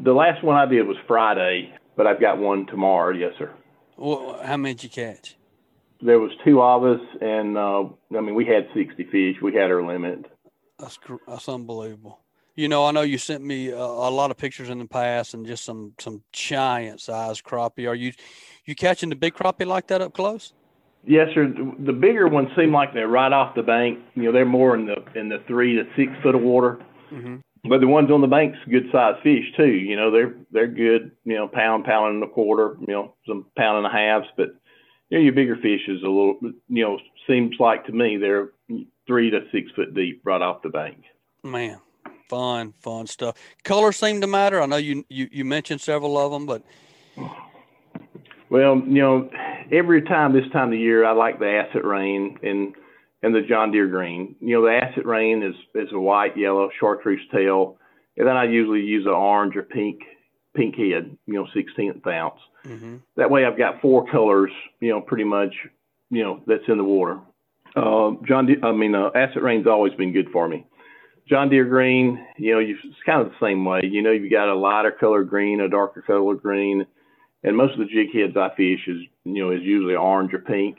The 0.00 0.12
last 0.12 0.44
one 0.44 0.56
I 0.56 0.66
did 0.66 0.86
was 0.86 0.96
Friday, 1.06 1.74
but 1.96 2.06
I've 2.06 2.20
got 2.20 2.38
one 2.38 2.66
tomorrow. 2.66 3.12
Yes, 3.12 3.32
sir. 3.38 3.50
Well, 3.96 4.40
how 4.42 4.56
many 4.56 4.74
did 4.74 4.84
you 4.84 4.90
catch? 4.90 5.36
There 6.00 6.18
was 6.18 6.30
two 6.44 6.62
of 6.62 6.84
us, 6.84 7.00
and 7.20 7.58
uh, 7.58 7.84
I 8.16 8.20
mean, 8.20 8.34
we 8.34 8.46
had 8.46 8.68
60 8.72 9.04
fish. 9.04 9.36
We 9.42 9.52
had 9.54 9.70
our 9.70 9.84
limit. 9.84 10.24
That's 10.78 10.98
that's 11.26 11.48
unbelievable. 11.48 12.20
You 12.60 12.68
know, 12.68 12.84
I 12.84 12.90
know 12.90 13.00
you 13.00 13.16
sent 13.16 13.42
me 13.42 13.68
a, 13.68 13.78
a, 13.78 14.10
lot 14.10 14.30
of 14.30 14.36
pictures 14.36 14.68
in 14.68 14.78
the 14.80 14.84
past 14.84 15.32
and 15.32 15.46
just 15.46 15.64
some 15.64 15.94
some 15.98 16.22
giant 16.30 17.00
size 17.00 17.40
crappie. 17.40 17.88
Are 17.88 17.94
you 17.94 18.12
you 18.66 18.74
catching 18.74 19.08
the 19.08 19.16
big 19.16 19.32
crappie 19.32 19.64
like 19.64 19.86
that 19.86 20.02
up 20.02 20.12
close? 20.12 20.52
Yes, 21.06 21.28
sir. 21.32 21.50
The 21.78 21.94
bigger 21.94 22.28
ones 22.28 22.50
seem 22.54 22.70
like 22.70 22.92
they're 22.92 23.08
right 23.08 23.32
off 23.32 23.54
the 23.54 23.62
bank. 23.62 24.00
You 24.14 24.24
know, 24.24 24.32
they're 24.32 24.44
more 24.44 24.76
in 24.76 24.84
the 24.84 24.96
in 25.18 25.30
the 25.30 25.42
three 25.46 25.74
to 25.76 25.84
six 25.96 26.12
foot 26.22 26.34
of 26.34 26.42
water. 26.42 26.80
Mm-hmm. 27.10 27.36
But 27.66 27.80
the 27.80 27.86
ones 27.86 28.10
on 28.10 28.20
the 28.20 28.26
bank's 28.26 28.58
good 28.70 28.90
sized 28.92 29.22
fish 29.22 29.46
too. 29.56 29.72
You 29.72 29.96
know, 29.96 30.10
they're 30.10 30.34
they're 30.50 30.66
good. 30.66 31.12
You 31.24 31.36
know, 31.36 31.48
pound, 31.48 31.86
pound 31.86 32.16
and 32.16 32.22
a 32.22 32.28
quarter. 32.28 32.76
You 32.80 32.92
know, 32.92 33.14
some 33.26 33.46
pound 33.56 33.78
and 33.78 33.86
a 33.86 33.90
halves. 33.90 34.26
But 34.36 34.54
you 35.08 35.16
know, 35.16 35.24
your 35.24 35.32
bigger 35.32 35.56
fish 35.56 35.88
is 35.88 36.02
a 36.02 36.08
little. 36.08 36.36
You 36.68 36.84
know, 36.84 36.98
seems 37.26 37.56
like 37.58 37.86
to 37.86 37.92
me 37.92 38.18
they're 38.18 38.50
three 39.06 39.30
to 39.30 39.46
six 39.50 39.70
foot 39.74 39.94
deep 39.94 40.20
right 40.24 40.42
off 40.42 40.60
the 40.60 40.68
bank. 40.68 41.04
Man, 41.42 41.80
fun, 42.30 42.72
fun 42.78 43.06
stuff. 43.06 43.36
Color 43.64 43.92
seem 43.92 44.20
to 44.20 44.26
matter. 44.26 44.62
I 44.62 44.66
know 44.66 44.76
you, 44.76 45.04
you, 45.08 45.28
you 45.30 45.44
mentioned 45.44 45.80
several 45.80 46.16
of 46.16 46.32
them, 46.32 46.46
but. 46.46 46.62
Well, 48.50 48.82
you 48.86 49.02
know, 49.02 49.30
every 49.70 50.02
time 50.02 50.32
this 50.32 50.50
time 50.52 50.72
of 50.72 50.78
year, 50.78 51.04
I 51.04 51.12
like 51.12 51.38
the 51.38 51.48
acid 51.48 51.84
Rain 51.84 52.38
and 52.42 52.74
and 53.22 53.34
the 53.34 53.42
John 53.42 53.70
Deere 53.70 53.86
Green. 53.86 54.34
You 54.40 54.54
know, 54.54 54.62
the 54.64 54.72
acid 54.72 55.04
Rain 55.04 55.42
is 55.42 55.54
is 55.74 55.92
a 55.92 56.00
white, 56.00 56.36
yellow 56.36 56.68
chartreuse 56.80 57.20
tail, 57.30 57.78
and 58.16 58.26
then 58.26 58.36
I 58.36 58.44
usually 58.44 58.80
use 58.80 59.06
an 59.06 59.12
orange 59.12 59.54
or 59.56 59.62
pink 59.62 60.00
pink 60.54 60.74
head. 60.74 61.16
You 61.26 61.34
know, 61.34 61.46
sixteenth 61.54 62.04
ounce. 62.06 62.40
Mm-hmm. 62.64 62.96
That 63.16 63.30
way, 63.30 63.44
I've 63.44 63.58
got 63.58 63.80
four 63.80 64.06
colors. 64.10 64.50
You 64.80 64.90
know, 64.90 65.00
pretty 65.00 65.24
much. 65.24 65.54
You 66.12 66.24
know, 66.24 66.42
that's 66.48 66.66
in 66.66 66.76
the 66.76 66.82
water. 66.82 67.20
Uh, 67.76 68.12
John, 68.26 68.46
De- 68.46 68.66
I 68.66 68.72
mean, 68.72 68.96
uh, 68.96 69.10
Acid 69.14 69.42
Rain's 69.42 69.68
always 69.68 69.94
been 69.94 70.12
good 70.12 70.28
for 70.32 70.48
me. 70.48 70.66
John 71.30 71.48
Deere 71.48 71.64
green, 71.64 72.26
you 72.36 72.52
know, 72.52 72.58
you, 72.58 72.76
it's 72.82 72.96
kind 73.06 73.20
of 73.20 73.28
the 73.28 73.46
same 73.46 73.64
way. 73.64 73.82
You 73.84 74.02
know, 74.02 74.10
you've 74.10 74.32
got 74.32 74.48
a 74.48 74.54
lighter 74.54 74.90
color 74.90 75.22
green, 75.22 75.60
a 75.60 75.68
darker 75.68 76.02
color 76.02 76.34
green, 76.34 76.84
and 77.44 77.56
most 77.56 77.74
of 77.74 77.78
the 77.78 77.84
jig 77.84 78.12
heads 78.12 78.36
I 78.36 78.48
fish 78.56 78.80
is, 78.88 78.98
you 79.24 79.44
know, 79.44 79.52
is 79.52 79.62
usually 79.62 79.94
orange 79.94 80.34
or 80.34 80.40
pink, 80.40 80.78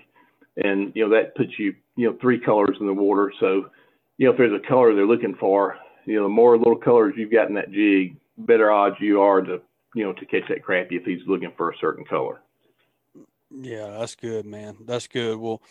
and 0.58 0.92
you 0.94 1.08
know 1.08 1.16
that 1.16 1.36
puts 1.36 1.58
you, 1.58 1.74
you 1.96 2.10
know, 2.10 2.18
three 2.20 2.38
colors 2.38 2.76
in 2.82 2.86
the 2.86 2.94
water. 2.94 3.32
So, 3.40 3.70
you 4.18 4.26
know, 4.26 4.34
if 4.34 4.38
there's 4.38 4.52
a 4.54 4.68
color 4.68 4.94
they're 4.94 5.08
looking 5.08 5.36
for, 5.40 5.78
you 6.06 6.18
know, 6.18 6.24
the 6.24 6.30
more 6.30 6.58
little 6.58 6.76
colors 6.76 7.14
you've 7.16 7.32
got 7.32 7.48
in 7.48 7.56
that 7.56 7.72
jig, 7.72 8.18
better 8.38 8.72
odds 8.72 8.98
you 9.00 9.22
are 9.22 9.42
to, 9.42 9.62
you 9.96 10.04
know, 10.04 10.12
to 10.12 10.26
catch 10.26 10.50
that 10.50 10.66
crappie 10.66 11.00
if 11.00 11.06
he's 11.06 11.26
looking 11.28 11.54
for 11.56 11.72
a 11.72 11.78
certain 11.80 12.04
color. 12.04 12.42
Yeah, 13.50 13.98
that's 14.00 14.16
good, 14.16 14.46
man. 14.46 14.78
That's 14.86 15.08
good. 15.08 15.38
Well, 15.38 15.62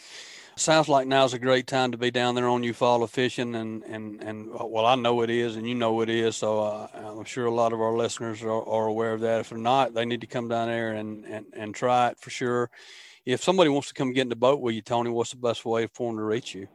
sounds 0.61 0.89
like 0.89 1.07
now's 1.07 1.35
a 1.35 1.39
great 1.39 1.67
time 1.67 1.93
to 1.93 1.99
be 1.99 2.11
down 2.11 2.35
there 2.35 2.49
on 2.49 2.63
Eufaula 2.63 3.09
fishing, 3.09 3.55
and 3.55 3.83
and 3.85 4.23
and 4.23 4.51
uh, 4.51 4.67
well, 4.67 4.87
I 4.87 4.95
know 4.95 5.23
it 5.23 5.31
is, 5.31 5.57
and 5.57 5.69
you 5.69 5.75
know 5.75 6.01
it 6.01 6.09
is. 6.09 6.37
So 6.37 6.61
uh, 6.61 6.89
I'm 6.95 7.25
sure 7.25 7.47
a 7.47 7.51
lot 7.51 7.73
of 7.73 7.81
our 7.81 7.97
listeners 7.97 8.43
are, 8.43 8.51
are 8.51 8.87
aware 8.87 9.13
of 9.13 9.21
that. 9.21 9.41
If 9.41 9.51
they're 9.51 9.59
not, 9.59 9.95
they 9.95 10.05
need 10.05 10.21
to 10.21 10.27
come 10.27 10.49
down 10.49 10.69
there 10.69 10.93
and 10.93 11.25
and 11.25 11.47
and 11.53 11.75
try 11.75 12.09
it 12.09 12.19
for 12.19 12.31
sure. 12.31 12.71
If 13.27 13.43
somebody 13.43 13.71
wants 13.71 13.89
to 13.89 13.95
come 13.95 14.13
get 14.13 14.23
in 14.23 14.29
the 14.29 14.37
boat 14.37 14.61
with 14.61 14.75
you, 14.75 14.83
Tony, 14.83 15.11
what's 15.11 15.31
the 15.31 15.37
best 15.37 15.65
way 15.65 15.87
for 15.87 16.11
them 16.11 16.19
to 16.19 16.25
reach 16.25 16.55
you? 16.55 16.69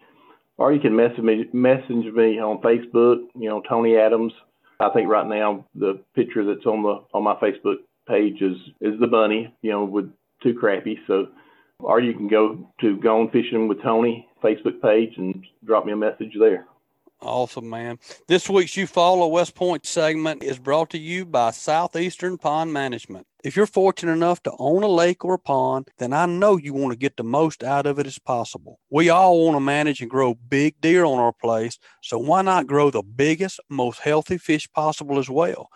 Or 0.58 0.72
you 0.72 0.80
can 0.80 0.96
message 0.96 1.20
me, 1.20 1.46
message 1.52 2.14
me 2.14 2.40
on 2.40 2.62
Facebook, 2.62 3.26
you 3.36 3.50
know, 3.50 3.62
Tony 3.68 3.98
Adams. 3.98 4.34
I 4.80 4.90
think 4.90 5.10
right 5.10 5.28
now 5.28 5.66
the 5.76 6.00
picture 6.16 6.46
that's 6.46 6.66
on 6.66 6.84
the 6.84 7.04
on 7.14 7.24
my 7.24 7.36
Facebook 7.36 7.78
page 8.08 8.42
is 8.42 8.58
is 8.82 9.00
the 9.00 9.08
bunny, 9.08 9.54
you 9.62 9.72
know, 9.72 9.86
with 9.86 10.12
two 10.42 10.54
crappie. 10.54 10.98
So 11.08 11.28
or 11.80 12.00
you 12.00 12.14
can 12.14 12.28
go 12.28 12.70
to 12.82 12.98
Gone 12.98 13.30
Fishing 13.32 13.68
with 13.68 13.82
Tony 13.82 14.28
Facebook 14.44 14.82
page 14.82 15.14
and 15.18 15.46
drop 15.66 15.86
me 15.86 15.94
a 15.94 15.98
message 15.98 16.34
there. 16.40 16.66
Awesome, 17.24 17.70
man. 17.70 18.00
This 18.28 18.50
week's 18.50 18.74
Eufaula 18.74 19.32
West 19.32 19.56
Point 19.56 19.86
segment 19.86 20.44
is 20.44 20.60
brought 20.60 20.90
to 20.90 20.98
you 20.98 21.26
by 21.26 21.52
Southeastern 21.52 22.38
Pond 22.38 22.74
Management. 22.74 23.28
If 23.46 23.56
you're 23.56 23.66
fortunate 23.66 24.12
enough 24.12 24.44
to 24.44 24.52
own 24.60 24.84
a 24.84 24.90
lake 24.90 25.24
or 25.24 25.36
a 25.36 25.40
pond, 25.40 25.88
then 26.00 26.12
I 26.12 26.26
know 26.26 26.58
you 26.58 26.74
want 26.74 26.92
to 26.92 26.98
get 26.98 27.16
the 27.16 27.24
most 27.24 27.64
out 27.64 27.86
of 27.86 27.98
it 27.98 28.08
as 28.08 28.20
possible. 28.20 28.80
We 28.90 29.10
all 29.10 29.46
want 29.46 29.56
to 29.56 29.62
manage 29.62 30.02
and 30.02 30.10
grow 30.10 30.34
big 30.34 30.82
deer 30.82 31.06
on 31.06 31.18
our 31.18 31.32
place, 31.32 31.80
so 32.02 32.18
why 32.18 32.42
not 32.42 32.68
grow 32.68 32.90
the 32.90 33.04
biggest, 33.04 33.62
most 33.70 34.00
healthy 34.00 34.38
fish 34.38 34.70
possible 34.74 35.18
as 35.18 35.30
well? 35.30 35.70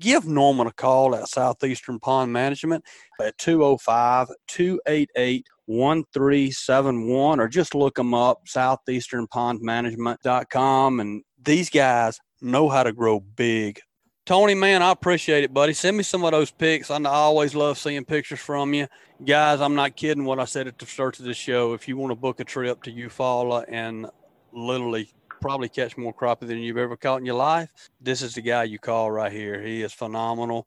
Give 0.00 0.26
Norman 0.26 0.66
a 0.66 0.72
call 0.72 1.14
at 1.14 1.28
Southeastern 1.28 2.00
Pond 2.00 2.32
Management 2.32 2.84
at 3.20 3.36
205 3.38 4.28
288 4.48 5.46
1371 5.66 7.40
or 7.40 7.48
just 7.48 7.74
look 7.74 7.94
them 7.94 8.12
up 8.14 8.46
southeasternpondmanagement.com 8.46 11.00
and 11.00 11.22
these 11.42 11.70
guys 11.70 12.20
know 12.40 12.68
how 12.68 12.82
to 12.82 12.92
grow 12.92 13.20
big. 13.20 13.80
Tony 14.24 14.54
man 14.54 14.82
i 14.82 14.92
appreciate 14.92 15.42
it 15.44 15.54
buddy. 15.54 15.72
Send 15.72 15.96
me 15.96 16.02
some 16.02 16.24
of 16.24 16.32
those 16.32 16.50
pics. 16.50 16.90
I 16.90 17.00
always 17.04 17.54
love 17.54 17.78
seeing 17.78 18.04
pictures 18.04 18.40
from 18.40 18.74
you. 18.74 18.88
Guys 19.24 19.60
i'm 19.60 19.76
not 19.76 19.94
kidding 19.96 20.24
what 20.24 20.40
i 20.40 20.44
said 20.44 20.66
at 20.66 20.78
the 20.78 20.86
start 20.86 21.20
of 21.20 21.24
the 21.24 21.34
show. 21.34 21.74
If 21.74 21.86
you 21.86 21.96
want 21.96 22.10
to 22.10 22.16
book 22.16 22.40
a 22.40 22.44
trip 22.44 22.82
to 22.84 22.92
eufaula 22.92 23.64
and 23.68 24.06
literally 24.52 25.10
probably 25.42 25.68
catch 25.68 25.96
more 25.96 26.14
crappie 26.14 26.46
than 26.46 26.58
you've 26.58 26.78
ever 26.78 26.96
caught 26.96 27.18
in 27.18 27.26
your 27.26 27.34
life 27.34 27.70
this 28.00 28.22
is 28.22 28.34
the 28.34 28.40
guy 28.40 28.62
you 28.62 28.78
call 28.78 29.10
right 29.10 29.32
here 29.32 29.60
he 29.60 29.82
is 29.82 29.92
phenomenal 29.92 30.66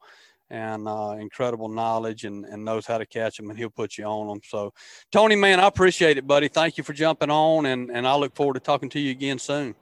and 0.49 0.88
uh, 0.88 1.15
incredible 1.19 1.67
knowledge 1.67 2.23
and, 2.26 2.45
and 2.45 2.63
knows 2.63 2.86
how 2.86 2.97
to 2.97 3.05
catch 3.05 3.38
them 3.38 3.49
and 3.49 3.57
he'll 3.57 3.69
put 3.69 3.97
you 3.97 4.05
on 4.05 4.28
them. 4.28 4.41
So 4.43 4.73
Tony, 5.11 5.36
man, 5.36 5.59
I 5.59 5.67
appreciate 5.67 6.17
it, 6.17 6.28
buddy. 6.28 6.47
Thank 6.47 6.78
you 6.78 6.84
for 6.84 6.93
jumping 6.93 7.30
on 7.30 7.65
and, 7.65 7.89
and 7.89 8.07
I 8.07 8.15
look 8.15 8.36
forward 8.36 8.55
to 8.55 8.59
talking 8.59 8.89
to 8.89 8.99
you 8.99 9.11
again 9.11 9.39
soon. 9.39 9.76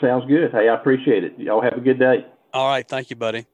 Sounds 0.00 0.26
good. 0.26 0.52
Hey, 0.52 0.68
I 0.68 0.74
appreciate 0.74 1.24
it. 1.24 1.38
Y'all 1.38 1.62
have 1.62 1.74
a 1.74 1.80
good 1.80 1.98
day. 1.98 2.26
All 2.52 2.68
right. 2.68 2.86
Thank 2.86 3.10
you, 3.10 3.16
buddy. 3.16 3.46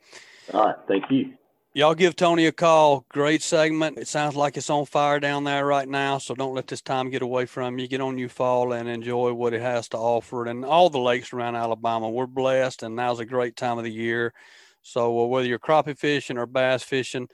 All 0.52 0.66
right. 0.66 0.76
Thank 0.88 1.04
you. 1.10 1.34
Y'all 1.74 1.94
give 1.94 2.14
Tony 2.14 2.44
a 2.44 2.52
call. 2.52 3.06
Great 3.08 3.40
segment. 3.40 3.96
It 3.96 4.06
sounds 4.06 4.36
like 4.36 4.58
it's 4.58 4.68
on 4.68 4.84
fire 4.84 5.18
down 5.18 5.44
there 5.44 5.64
right 5.64 5.88
now. 5.88 6.18
So 6.18 6.34
don't 6.34 6.54
let 6.54 6.66
this 6.66 6.82
time 6.82 7.08
get 7.08 7.22
away 7.22 7.46
from 7.46 7.78
you. 7.78 7.88
Get 7.88 8.02
on 8.02 8.18
Eufaula 8.18 8.78
and 8.78 8.90
enjoy 8.90 9.32
what 9.32 9.54
it 9.54 9.62
has 9.62 9.88
to 9.88 9.96
offer. 9.96 10.44
And 10.44 10.66
all 10.66 10.90
the 10.90 10.98
lakes 10.98 11.32
around 11.32 11.56
Alabama, 11.56 12.10
we're 12.10 12.26
blessed. 12.26 12.82
And 12.82 12.94
now's 12.94 13.20
a 13.20 13.24
great 13.24 13.56
time 13.56 13.78
of 13.78 13.84
the 13.84 13.90
year. 13.90 14.34
So 14.82 15.18
uh, 15.18 15.24
whether 15.24 15.48
you're 15.48 15.58
crappie 15.58 15.98
fishing 15.98 16.36
or 16.36 16.44
bass 16.44 16.82
fishing, 16.82 17.26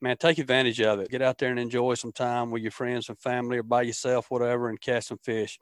man, 0.00 0.16
take 0.16 0.38
advantage 0.38 0.80
of 0.80 0.98
it. 1.00 1.10
Get 1.10 1.20
out 1.20 1.36
there 1.36 1.50
and 1.50 1.60
enjoy 1.60 1.92
some 1.92 2.12
time 2.12 2.50
with 2.50 2.62
your 2.62 2.70
friends 2.70 3.10
and 3.10 3.18
family 3.18 3.58
or 3.58 3.62
by 3.62 3.82
yourself, 3.82 4.30
whatever, 4.30 4.70
and 4.70 4.80
catch 4.80 5.04
some 5.04 5.18
fish. 5.18 5.58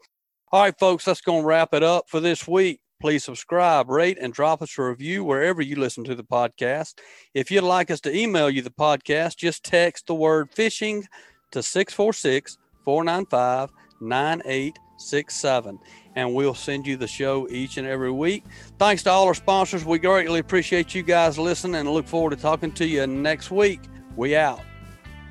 All 0.53 0.63
right, 0.63 0.79
folks, 0.79 1.05
that's 1.05 1.21
going 1.21 1.43
to 1.43 1.49
wrap 1.49 1.75
it 1.75 1.83
up 1.83 2.05
for 2.09 2.21
this 2.21 2.47
week. 2.47 2.81
Please 3.01 3.25
subscribe, 3.25 3.89
rate, 3.89 4.19
and 4.21 4.33
drop 4.33 4.61
us 4.61 4.77
a 4.79 4.83
review 4.83 5.25
wherever 5.25 5.63
you 5.63 5.77
listen 5.77 6.05
to 6.05 6.15
the 6.15 6.23
podcast. 6.23 6.99
If 7.33 7.51
you'd 7.51 7.65
like 7.65 7.91
us 7.91 8.01
to 8.03 8.15
email 8.15 8.51
you 8.51 8.61
the 8.61 8.71
podcast, 8.71 9.37
just 9.37 9.65
text 9.65 10.07
the 10.07 10.15
word 10.15 10.51
fishing 10.53 11.07
to 11.53 11.63
646 11.63 12.59
495 12.85 13.71
9867 14.01 15.79
and 16.17 16.35
we'll 16.35 16.55
send 16.55 16.87
you 16.87 16.97
the 16.97 17.07
show 17.07 17.49
each 17.49 17.77
and 17.77 17.87
every 17.87 18.11
week. 18.11 18.45
Thanks 18.79 19.03
to 19.05 19.11
all 19.11 19.27
our 19.27 19.35
sponsors. 19.35 19.85
We 19.85 19.99
greatly 19.99 20.41
appreciate 20.41 20.95
you 20.95 21.03
guys 21.03 21.39
listening 21.39 21.77
and 21.77 21.91
look 21.91 22.07
forward 22.07 22.31
to 22.31 22.37
talking 22.37 22.73
to 22.73 22.87
you 22.87 23.07
next 23.07 23.51
week. 23.51 23.81
We 24.17 24.37
out. 24.37 24.61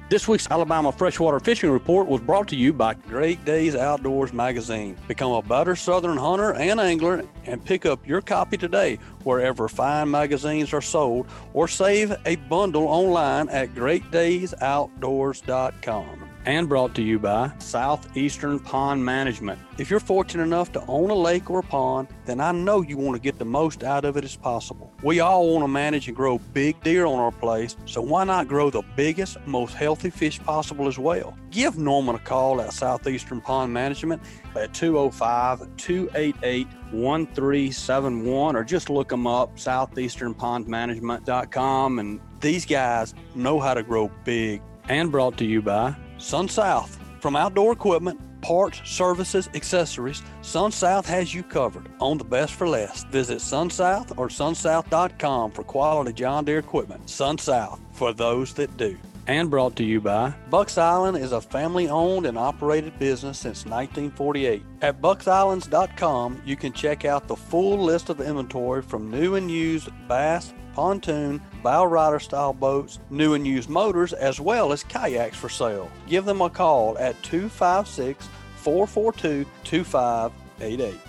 This 0.09 0.27
week's 0.27 0.49
Alabama 0.49 0.91
Freshwater 0.91 1.39
Fishing 1.39 1.69
Report 1.69 2.07
was 2.07 2.19
brought 2.19 2.47
to 2.47 2.55
you 2.55 2.73
by 2.73 2.95
Great 2.95 3.45
Days 3.45 3.75
Outdoors 3.75 4.33
Magazine. 4.33 4.97
Become 5.07 5.33
a 5.33 5.43
better 5.43 5.75
Southern 5.75 6.17
hunter 6.17 6.55
and 6.55 6.79
angler 6.79 7.23
and 7.45 7.63
pick 7.63 7.85
up 7.85 8.07
your 8.07 8.19
copy 8.19 8.57
today 8.57 8.97
wherever 9.23 9.67
fine 9.67 10.09
magazines 10.09 10.73
are 10.73 10.81
sold 10.81 11.27
or 11.53 11.67
save 11.67 12.11
a 12.25 12.37
bundle 12.37 12.87
online 12.87 13.49
at 13.49 13.75
greatdaysoutdoors.com 13.75 16.28
and 16.45 16.69
brought 16.69 16.95
to 16.95 17.01
you 17.01 17.19
by 17.19 17.51
Southeastern 17.59 18.59
Pond 18.59 19.03
Management. 19.03 19.59
If 19.77 19.89
you're 19.89 19.99
fortunate 19.99 20.43
enough 20.43 20.71
to 20.73 20.83
own 20.87 21.09
a 21.09 21.15
lake 21.15 21.49
or 21.49 21.59
a 21.59 21.63
pond, 21.63 22.07
then 22.25 22.39
I 22.39 22.51
know 22.51 22.81
you 22.81 22.97
want 22.97 23.15
to 23.15 23.21
get 23.21 23.39
the 23.39 23.45
most 23.45 23.83
out 23.83 24.05
of 24.05 24.17
it 24.17 24.23
as 24.23 24.35
possible. 24.35 24.93
We 25.03 25.19
all 25.19 25.53
want 25.53 25.63
to 25.63 25.67
manage 25.67 26.07
and 26.07 26.15
grow 26.15 26.39
big 26.53 26.81
deer 26.83 27.05
on 27.05 27.19
our 27.19 27.31
place, 27.31 27.75
so 27.85 28.01
why 28.01 28.23
not 28.23 28.47
grow 28.47 28.69
the 28.69 28.83
biggest, 28.95 29.37
most 29.45 29.73
healthy 29.73 30.09
fish 30.09 30.39
possible 30.39 30.87
as 30.87 30.97
well? 30.97 31.37
Give 31.51 31.77
Norman 31.77 32.15
a 32.15 32.19
call 32.19 32.61
at 32.61 32.73
Southeastern 32.73 33.41
Pond 33.41 33.73
Management 33.73 34.21
at 34.55 34.73
205 34.73 35.75
288 35.77 36.67
1371 36.91 38.55
or 38.55 38.63
just 38.63 38.89
look 38.89 39.09
them 39.09 39.27
up 39.27 39.55
southeasternpondmanagement.com 39.55 41.99
and 41.99 42.19
these 42.39 42.65
guys 42.65 43.13
know 43.35 43.59
how 43.59 43.73
to 43.73 43.83
grow 43.83 44.09
big 44.23 44.61
and 44.87 45.11
brought 45.11 45.35
to 45.37 45.45
you 45.45 45.61
by 45.61 45.93
SunSouth. 46.19 46.97
From 47.19 47.35
outdoor 47.35 47.73
equipment, 47.73 48.19
parts, 48.41 48.81
services, 48.85 49.49
accessories, 49.53 50.21
SunSouth 50.41 51.05
has 51.05 51.33
you 51.33 51.43
covered 51.43 51.89
on 51.99 52.17
the 52.17 52.23
best 52.23 52.53
for 52.53 52.67
less. 52.67 53.03
Visit 53.05 53.39
SunSouth 53.39 54.17
or 54.17 54.27
sunsouth.com 54.27 55.51
for 55.51 55.63
quality 55.63 56.13
John 56.13 56.45
Deere 56.45 56.59
equipment. 56.59 57.05
SunSouth 57.07 57.79
for 57.91 58.13
those 58.13 58.53
that 58.53 58.75
do. 58.77 58.97
And 59.27 59.51
brought 59.51 59.75
to 59.75 59.83
you 59.83 60.01
by 60.01 60.33
Bucks 60.49 60.79
Island 60.79 61.15
is 61.17 61.33
a 61.33 61.41
family 61.41 61.87
owned 61.87 62.25
and 62.25 62.35
operated 62.35 62.97
business 62.97 63.37
since 63.37 63.63
1948. 63.63 64.63
At 64.81 65.01
bucksislands.com, 65.01 66.41
you 66.43 66.55
can 66.55 66.73
check 66.73 67.05
out 67.05 67.27
the 67.27 67.35
full 67.35 67.77
list 67.77 68.09
of 68.09 68.21
inventory 68.21 68.81
from 68.81 69.11
new 69.11 69.35
and 69.35 69.51
used 69.51 69.89
bass, 70.07 70.51
pontoon, 70.73 71.41
bow 71.63 71.85
rider 71.85 72.19
style 72.19 72.53
boats, 72.53 72.99
new 73.09 73.33
and 73.33 73.45
used 73.45 73.69
motors, 73.69 74.13
as 74.13 74.39
well 74.39 74.71
as 74.71 74.83
kayaks 74.83 75.37
for 75.37 75.49
sale. 75.49 75.91
Give 76.07 76.25
them 76.25 76.41
a 76.41 76.49
call 76.49 76.97
at 76.97 77.21
256 77.23 78.27
442 78.57 79.45
2588 79.63 80.99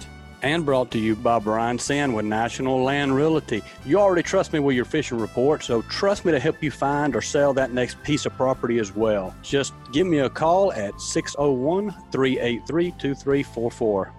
and 0.42 0.64
brought 0.64 0.90
to 0.90 0.98
you 0.98 1.16
by 1.16 1.38
Brian 1.38 1.78
Sand 1.78 2.14
with 2.14 2.24
National 2.24 2.82
Land 2.82 3.14
Realty. 3.14 3.62
You 3.84 3.98
already 3.98 4.22
trust 4.22 4.52
me 4.52 4.58
with 4.58 4.76
your 4.76 4.84
fishing 4.84 5.18
report, 5.18 5.62
so 5.62 5.82
trust 5.82 6.24
me 6.24 6.32
to 6.32 6.40
help 6.40 6.62
you 6.62 6.70
find 6.70 7.14
or 7.14 7.20
sell 7.20 7.52
that 7.54 7.72
next 7.72 8.02
piece 8.02 8.26
of 8.26 8.32
property 8.34 8.78
as 8.78 8.94
well. 8.94 9.34
Just 9.42 9.74
give 9.92 10.06
me 10.06 10.18
a 10.18 10.30
call 10.30 10.72
at 10.72 10.98
601 11.00 11.90
383 12.10 12.90
2344. 12.92 14.12